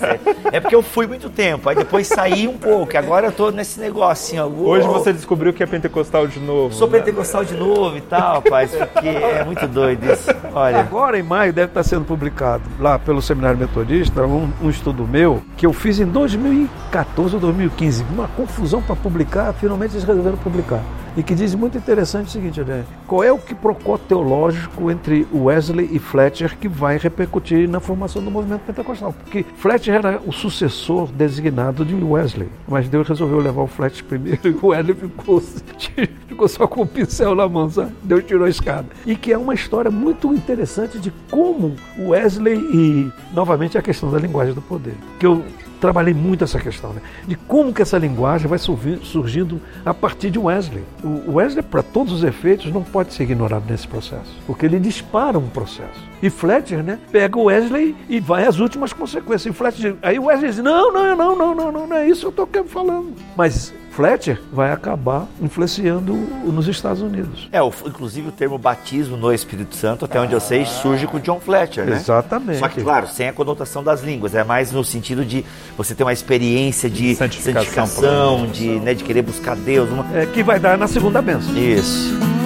é 0.53 0.59
porque 0.59 0.75
eu 0.75 0.83
fui 0.83 1.07
muito 1.07 1.31
tempo, 1.31 1.69
aí 1.69 1.77
depois 1.77 2.09
saí 2.09 2.49
um 2.49 2.59
pouco, 2.59 2.99
agora 2.99 3.29
eu 3.29 3.33
tô 3.33 3.53
nesse 3.53 3.79
negócio 3.79 4.37
assim, 4.37 4.39
ó. 4.41 4.47
Hoje 4.47 4.85
você 4.89 5.13
descobriu 5.13 5.53
que 5.53 5.63
é 5.63 5.67
pentecostal 5.67 6.27
de 6.27 6.41
novo. 6.41 6.75
Sou 6.75 6.89
né? 6.89 6.99
pentecostal 6.99 7.45
de 7.45 7.55
novo 7.55 7.97
e 7.97 8.01
tal, 8.01 8.43
rapaz, 8.43 8.73
porque 8.75 9.07
é 9.07 9.45
muito 9.45 9.65
doido 9.69 10.13
isso. 10.13 10.29
Olha. 10.53 10.81
Agora 10.81 11.17
em 11.17 11.23
maio 11.23 11.53
deve 11.53 11.69
estar 11.69 11.85
sendo 11.85 12.05
publicado 12.05 12.65
lá 12.81 12.99
pelo 12.99 13.23
Seminário 13.23 13.59
Metodista 13.59 14.25
um, 14.25 14.51
um 14.61 14.69
estudo 14.69 15.07
meu 15.07 15.41
que 15.57 15.67
eu 15.67 15.73
fiz 15.73 16.01
em 16.01 16.07
2014 16.07 17.37
ou 17.37 17.41
2015. 17.41 18.05
Uma 18.13 18.27
confusão 18.27 18.83
para 18.83 18.97
publicar, 18.97 19.53
finalmente 19.53 19.93
eles 19.93 20.03
resolveram 20.03 20.37
publicar 20.39 20.81
e 21.17 21.23
que 21.23 21.35
diz 21.35 21.55
muito 21.55 21.79
interessante 21.79 22.29
o 22.29 22.31
seguinte, 22.31 22.61
né? 22.63 22.85
qual 23.07 23.23
é 23.23 23.33
o 23.33 23.39
que 23.39 23.55
procó 23.55 23.97
teológico 23.97 24.91
entre 24.91 25.27
Wesley 25.33 25.89
e 25.93 25.99
Fletcher 25.99 26.57
que 26.59 26.69
vai 26.69 26.99
repercutir 26.99 27.69
na 27.69 27.81
formação 27.81 28.23
do 28.23 28.31
movimento 28.31 28.63
pentecostal? 28.63 29.13
Porque 29.13 29.45
Fletcher 29.57 29.95
era 29.95 30.21
o 30.27 30.33
sucessor 30.33 31.11
designado 31.13 31.85
de 31.85 31.95
Wesley, 31.95 32.49
mas 32.67 32.89
Deus 32.89 33.09
resolveu 33.09 33.39
levar 33.39 33.63
o 33.63 33.67
Fletcher 33.67 34.05
primeiro 34.05 34.41
e 34.49 34.51
o 34.51 34.67
Wesley 34.69 34.95
ficou, 34.95 35.41
ficou 36.29 36.49
só 36.49 36.67
com 36.67 36.83
o 36.83 36.87
pincel 36.87 37.35
na 37.35 37.49
mão, 37.49 37.71
sabe? 37.71 37.93
Deus 38.03 38.25
tirou 38.25 38.47
a 38.47 38.51
escada. 38.51 38.87
E 39.07 39.15
que 39.15 39.33
é 39.33 39.39
uma 39.39 39.55
história 39.55 39.91
muito 39.91 40.33
interessante 40.35 40.99
de 40.99 41.13
como 41.31 41.77
Wesley 41.99 42.57
e, 42.57 43.13
novamente, 43.33 43.79
a 43.79 43.83
questão 43.83 44.11
da 44.11 44.19
linguagem 44.19 44.55
do 44.55 44.63
poder. 44.63 44.95
Que 45.19 45.27
eu 45.27 45.45
trabalhei 45.85 46.15
muito 46.15 46.43
essa 46.43 46.59
questão, 46.59 46.95
né? 46.95 47.03
de 47.27 47.37
como 47.37 47.71
que 47.71 47.83
essa 47.83 47.99
linguagem 47.99 48.49
vai 48.49 48.59
surgindo 48.59 49.61
a 49.85 49.93
partir 49.93 50.31
de 50.31 50.39
Wesley. 50.39 50.83
O 51.03 51.35
Wesley, 51.35 51.63
para 51.63 51.83
todos 51.83 52.11
os 52.11 52.25
efeitos, 52.25 52.73
não 52.73 52.83
pode 52.83 53.13
ser 53.13 53.25
ignorado 53.25 53.65
nesse 53.69 53.87
processo, 53.87 54.35
porque 54.47 54.65
ele 54.65 54.81
dispara 54.81 55.39
um 55.39 55.47
processo. 55.47 56.03
E 56.23 56.31
Fletcher, 56.31 56.83
né, 56.83 56.99
pega 57.13 57.39
o 57.39 57.45
Wesley 57.45 57.95
e 58.09 58.19
vai 58.19 58.47
às 58.47 58.59
últimas 58.59 58.95
consequências. 58.95 59.45
E 59.45 59.57
Fletcher, 59.57 59.97
aí 60.01 60.19
o 60.19 60.25
Wesley 60.25 60.51
diz: 60.53 60.59
não, 60.63 60.91
não, 60.91 61.15
não, 61.15 61.37
não, 61.37 61.55
não, 61.55 61.73
não, 61.73 61.87
não 61.87 61.97
é 61.97 62.09
isso 62.09 62.33
que 62.33 62.41
eu 62.41 62.47
estou 62.47 62.65
falando. 62.65 63.13
Mas 63.37 63.75
Fletcher 63.95 64.41
vai 64.53 64.73
acabar 64.73 65.27
influenciando 65.41 66.15
nos 66.15 66.67
Estados 66.67 67.01
Unidos. 67.01 67.49
É, 67.53 67.63
o, 67.63 67.73
inclusive 67.87 68.29
o 68.29 68.33
termo 68.33 68.59
batismo 68.59 69.17
no 69.17 69.33
Espírito 69.33 69.77
Santo, 69.77 70.05
até 70.05 70.21
onde 70.21 70.33
eu 70.33 70.41
sei, 70.41 70.65
surge 70.65 71.07
com 71.07 71.19
John 71.19 71.41
Fletcher, 71.41 71.85
né? 71.87 71.97
Exatamente. 71.97 72.59
Só 72.59 72.69
que, 72.69 72.83
claro, 72.83 73.07
sem 73.07 73.29
a 73.29 73.33
conotação 73.33 73.83
das 73.85 74.03
línguas, 74.03 74.35
é 74.35 74.43
mais 74.43 74.73
no 74.73 74.85
sentido 74.85 75.25
de 75.25 75.45
você 75.77 75.95
ter 75.95 76.03
uma 76.03 76.13
experiência 76.13 76.91
de 76.91 77.15
santificação, 77.15 77.87
santificação 77.87 78.47
de, 78.49 78.69
né, 78.81 78.95
de 78.95 79.05
querer 79.05 79.23
buscar 79.23 79.57
Deus. 79.57 79.89
Uma... 79.91 80.05
É, 80.17 80.27
que 80.27 80.43
vai 80.43 80.59
dar 80.59 80.77
na 80.77 80.89
segunda 80.89 81.23
bênção. 81.23 81.57
Isso. 81.57 82.44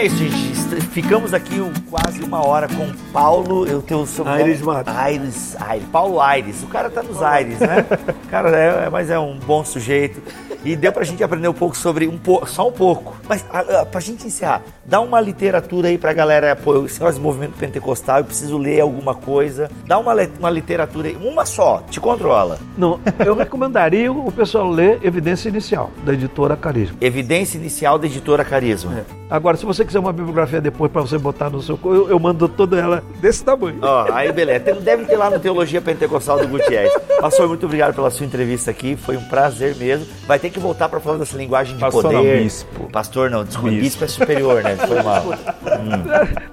É 0.00 0.06
isso, 0.06 0.16
gente 0.16 0.50
ficamos 0.92 1.34
aqui 1.34 1.60
um, 1.60 1.72
quase 1.90 2.22
uma 2.22 2.46
hora 2.46 2.68
com 2.68 2.90
Paulo, 3.12 3.66
eu 3.66 3.82
tenho 3.82 4.00
o 4.00 4.06
seu 4.06 4.26
Aires 4.26 4.60
Matos. 4.60 4.96
Aires, 4.96 5.56
Aires, 5.60 5.88
Paulo 5.90 6.20
Aires. 6.20 6.62
O 6.62 6.66
cara 6.68 6.88
tá 6.88 7.02
nos 7.02 7.22
Aires, 7.22 7.58
né? 7.58 7.84
cara 8.30 8.50
é, 8.56 8.86
é, 8.86 8.90
mas 8.90 9.10
é 9.10 9.18
um 9.18 9.38
bom 9.38 9.64
sujeito. 9.64 10.22
E 10.64 10.76
deu 10.76 10.92
pra 10.92 11.04
gente 11.04 11.22
aprender 11.22 11.48
um 11.48 11.54
pouco 11.54 11.76
sobre 11.76 12.06
um 12.06 12.18
pouco, 12.18 12.48
só 12.48 12.68
um 12.68 12.72
pouco. 12.72 13.16
Mas 13.28 13.44
a, 13.50 13.80
a, 13.80 13.86
pra 13.86 14.00
gente 14.00 14.26
encerrar, 14.26 14.62
dá 14.90 15.00
uma 15.00 15.20
literatura 15.20 15.86
aí 15.88 15.96
pra 15.96 16.12
galera, 16.12 16.56
pô, 16.56 16.84
esse 16.84 16.98
negócio 16.98 17.20
de 17.20 17.24
movimento 17.24 17.52
pentecostal, 17.56 18.18
eu 18.18 18.24
preciso 18.24 18.58
ler 18.58 18.80
alguma 18.80 19.14
coisa. 19.14 19.70
Dá 19.86 19.96
uma, 19.96 20.12
uma 20.38 20.50
literatura 20.50 21.08
aí, 21.08 21.16
uma 21.16 21.46
só, 21.46 21.84
te 21.88 22.00
controla. 22.00 22.58
Não, 22.76 22.98
eu 23.24 23.36
recomendaria 23.36 24.10
o 24.10 24.32
pessoal 24.32 24.68
ler 24.68 24.98
Evidência 25.02 25.48
Inicial, 25.48 25.90
da 26.04 26.12
editora 26.12 26.56
Carisma. 26.56 26.96
Evidência 27.00 27.56
Inicial 27.56 27.98
da 27.98 28.06
editora 28.06 28.44
Carisma. 28.44 28.98
É. 28.98 29.20
Agora, 29.30 29.56
se 29.56 29.64
você 29.64 29.84
quiser 29.84 30.00
uma 30.00 30.12
bibliografia 30.12 30.60
depois 30.60 30.90
para 30.90 31.02
você 31.02 31.16
botar 31.16 31.48
no 31.48 31.62
seu. 31.62 31.78
Eu, 31.84 32.10
eu 32.10 32.18
mando 32.18 32.48
toda 32.48 32.76
ela 32.76 33.04
desse 33.20 33.44
tamanho. 33.44 33.78
Ó, 33.80 34.06
oh, 34.08 34.12
aí 34.12 34.32
beleza. 34.32 34.74
Deve 34.80 35.04
ter 35.04 35.16
lá 35.16 35.30
no 35.30 35.38
Teologia 35.38 35.80
Pentecostal 35.80 36.40
do 36.40 36.48
Gutierrez. 36.48 36.92
Pastor, 37.20 37.46
muito 37.46 37.64
obrigado 37.64 37.94
pela 37.94 38.10
sua 38.10 38.26
entrevista 38.26 38.72
aqui. 38.72 38.96
Foi 38.96 39.16
um 39.16 39.22
prazer 39.22 39.76
mesmo. 39.76 40.04
Vai 40.26 40.40
ter 40.40 40.50
que 40.50 40.58
voltar 40.58 40.88
para 40.88 40.98
falar 40.98 41.18
dessa 41.18 41.36
linguagem 41.36 41.76
de 41.76 41.80
Pastor 41.80 42.02
poder. 42.02 42.16
Não, 42.16 42.42
bispo. 42.42 42.90
Pastor 42.90 43.30
não, 43.30 43.44
desculpa. 43.44 43.70
Bispo. 43.70 43.84
bispo 43.84 44.04
é 44.04 44.08
superior, 44.08 44.62
né? 44.64 44.76
Foi 44.86 45.02
mal. 45.02 45.22
Hum. 45.24 45.34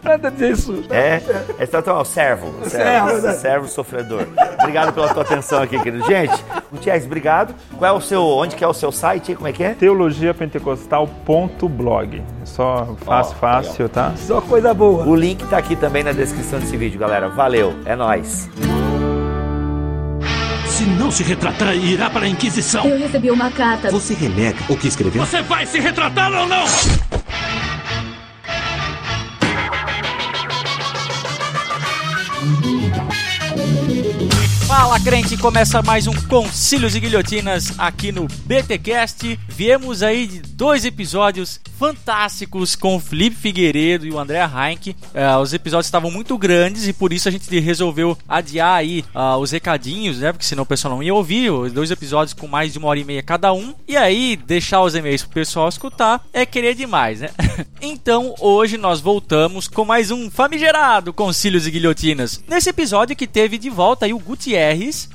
Nada 0.04 0.32
disso. 0.32 0.84
É? 0.90 1.22
É 1.60 1.66
tão, 1.66 2.04
servo. 2.06 2.54
Servo, 2.64 3.22
servo, 3.22 3.40
servo 3.40 3.68
sofredor. 3.68 4.24
Obrigado 4.60 4.94
pela 4.94 5.14
tua 5.14 5.24
atenção 5.24 5.62
aqui, 5.62 5.78
querido. 5.80 6.06
Gente, 6.06 6.34
Gutierrez, 6.72 7.06
obrigado. 7.06 7.54
Qual 7.78 7.96
é 7.96 7.98
o 7.98 8.02
seu. 8.02 8.24
Onde 8.24 8.56
que 8.56 8.64
é 8.64 8.68
o 8.68 8.74
seu 8.74 8.92
site? 8.92 9.36
Como 9.36 9.48
é 9.48 9.52
que 9.54 9.64
é? 9.64 9.74
teologiapentecostal.blog. 9.74 12.24
Só 12.44 12.96
fácil, 13.04 13.36
oh, 13.36 13.40
fácil, 13.40 13.72
legal. 13.86 13.90
tá? 13.90 14.14
Só 14.18 14.42
coisa 14.42 14.74
boa. 14.74 15.06
O 15.06 15.16
link 15.16 15.46
tá 15.48 15.58
aqui 15.58 15.76
também 15.76 16.04
na 16.04 16.12
descrição 16.12 16.60
desse 16.60 16.76
vídeo, 16.78 17.00
galera. 17.00 17.30
Valeu, 17.30 17.74
é 17.86 17.96
nós. 17.96 18.50
Se 20.66 20.84
não 20.84 21.10
se 21.10 21.24
retratar, 21.24 21.76
irá 21.76 22.10
para 22.10 22.26
a 22.26 22.30
Inquisição. 22.30 22.86
Eu 22.86 23.00
recebi 23.00 23.32
uma 23.32 23.50
carta. 23.50 23.90
Você 23.90 24.14
renega 24.14 24.58
o 24.70 24.78
que 24.78 24.88
escreveu? 24.88 25.26
Você 25.26 25.42
vai 25.42 25.66
se 25.66 25.80
retratar 25.80 26.32
ou 26.32 26.46
não? 26.46 26.66
Fala 34.68 35.00
crente, 35.00 35.38
começa 35.38 35.82
mais 35.82 36.08
um 36.08 36.14
Concílios 36.28 36.94
e 36.94 37.00
Guilhotinas 37.00 37.74
aqui 37.80 38.12
no 38.12 38.28
BTcast. 38.28 39.40
Viemos 39.48 40.04
aí 40.04 40.28
de 40.28 40.40
dois 40.42 40.84
episódios 40.84 41.58
fantásticos 41.80 42.76
com 42.76 42.98
o 42.98 43.00
Felipe 43.00 43.38
Figueiredo 43.38 44.06
e 44.06 44.12
o 44.12 44.20
André 44.20 44.40
Heinck. 44.40 44.90
Uh, 44.90 45.40
os 45.42 45.54
episódios 45.54 45.88
estavam 45.88 46.12
muito 46.12 46.38
grandes 46.38 46.86
e 46.86 46.92
por 46.92 47.14
isso 47.14 47.30
a 47.30 47.32
gente 47.32 47.60
resolveu 47.60 48.18
adiar 48.28 48.76
aí 48.76 49.06
uh, 49.16 49.38
os 49.38 49.52
recadinhos, 49.52 50.20
né? 50.20 50.34
Porque 50.34 50.46
senão 50.46 50.64
o 50.64 50.66
pessoal 50.66 50.96
não 50.96 51.04
ia 51.04 51.14
ouvir. 51.14 51.50
Os 51.50 51.72
dois 51.72 51.90
episódios 51.90 52.34
com 52.34 52.48
mais 52.48 52.74
de 52.74 52.80
uma 52.80 52.90
hora 52.90 53.00
e 53.00 53.06
meia 53.06 53.24
cada 53.24 53.54
um. 53.54 53.74
E 53.88 53.96
aí, 53.96 54.36
deixar 54.36 54.82
os 54.82 54.96
e-mails 54.96 55.24
pro 55.24 55.32
pessoal 55.34 55.70
escutar 55.70 56.22
é 56.34 56.46
querer 56.46 56.76
demais, 56.76 57.22
né? 57.22 57.30
então, 57.82 58.36
hoje 58.40 58.78
nós 58.78 59.00
voltamos 59.00 59.68
com 59.70 59.86
mais 59.86 60.12
um 60.12 60.30
famigerado 60.30 61.14
Concílios 61.14 61.66
e 61.66 61.72
Guilhotinas. 61.72 62.44
Nesse 62.48 62.70
episódio 62.70 63.16
que 63.16 63.28
teve 63.28 63.58
de 63.58 63.70
volta 63.70 64.06
aí 64.06 64.14
o 64.14 64.20
Gutierrez, 64.20 64.57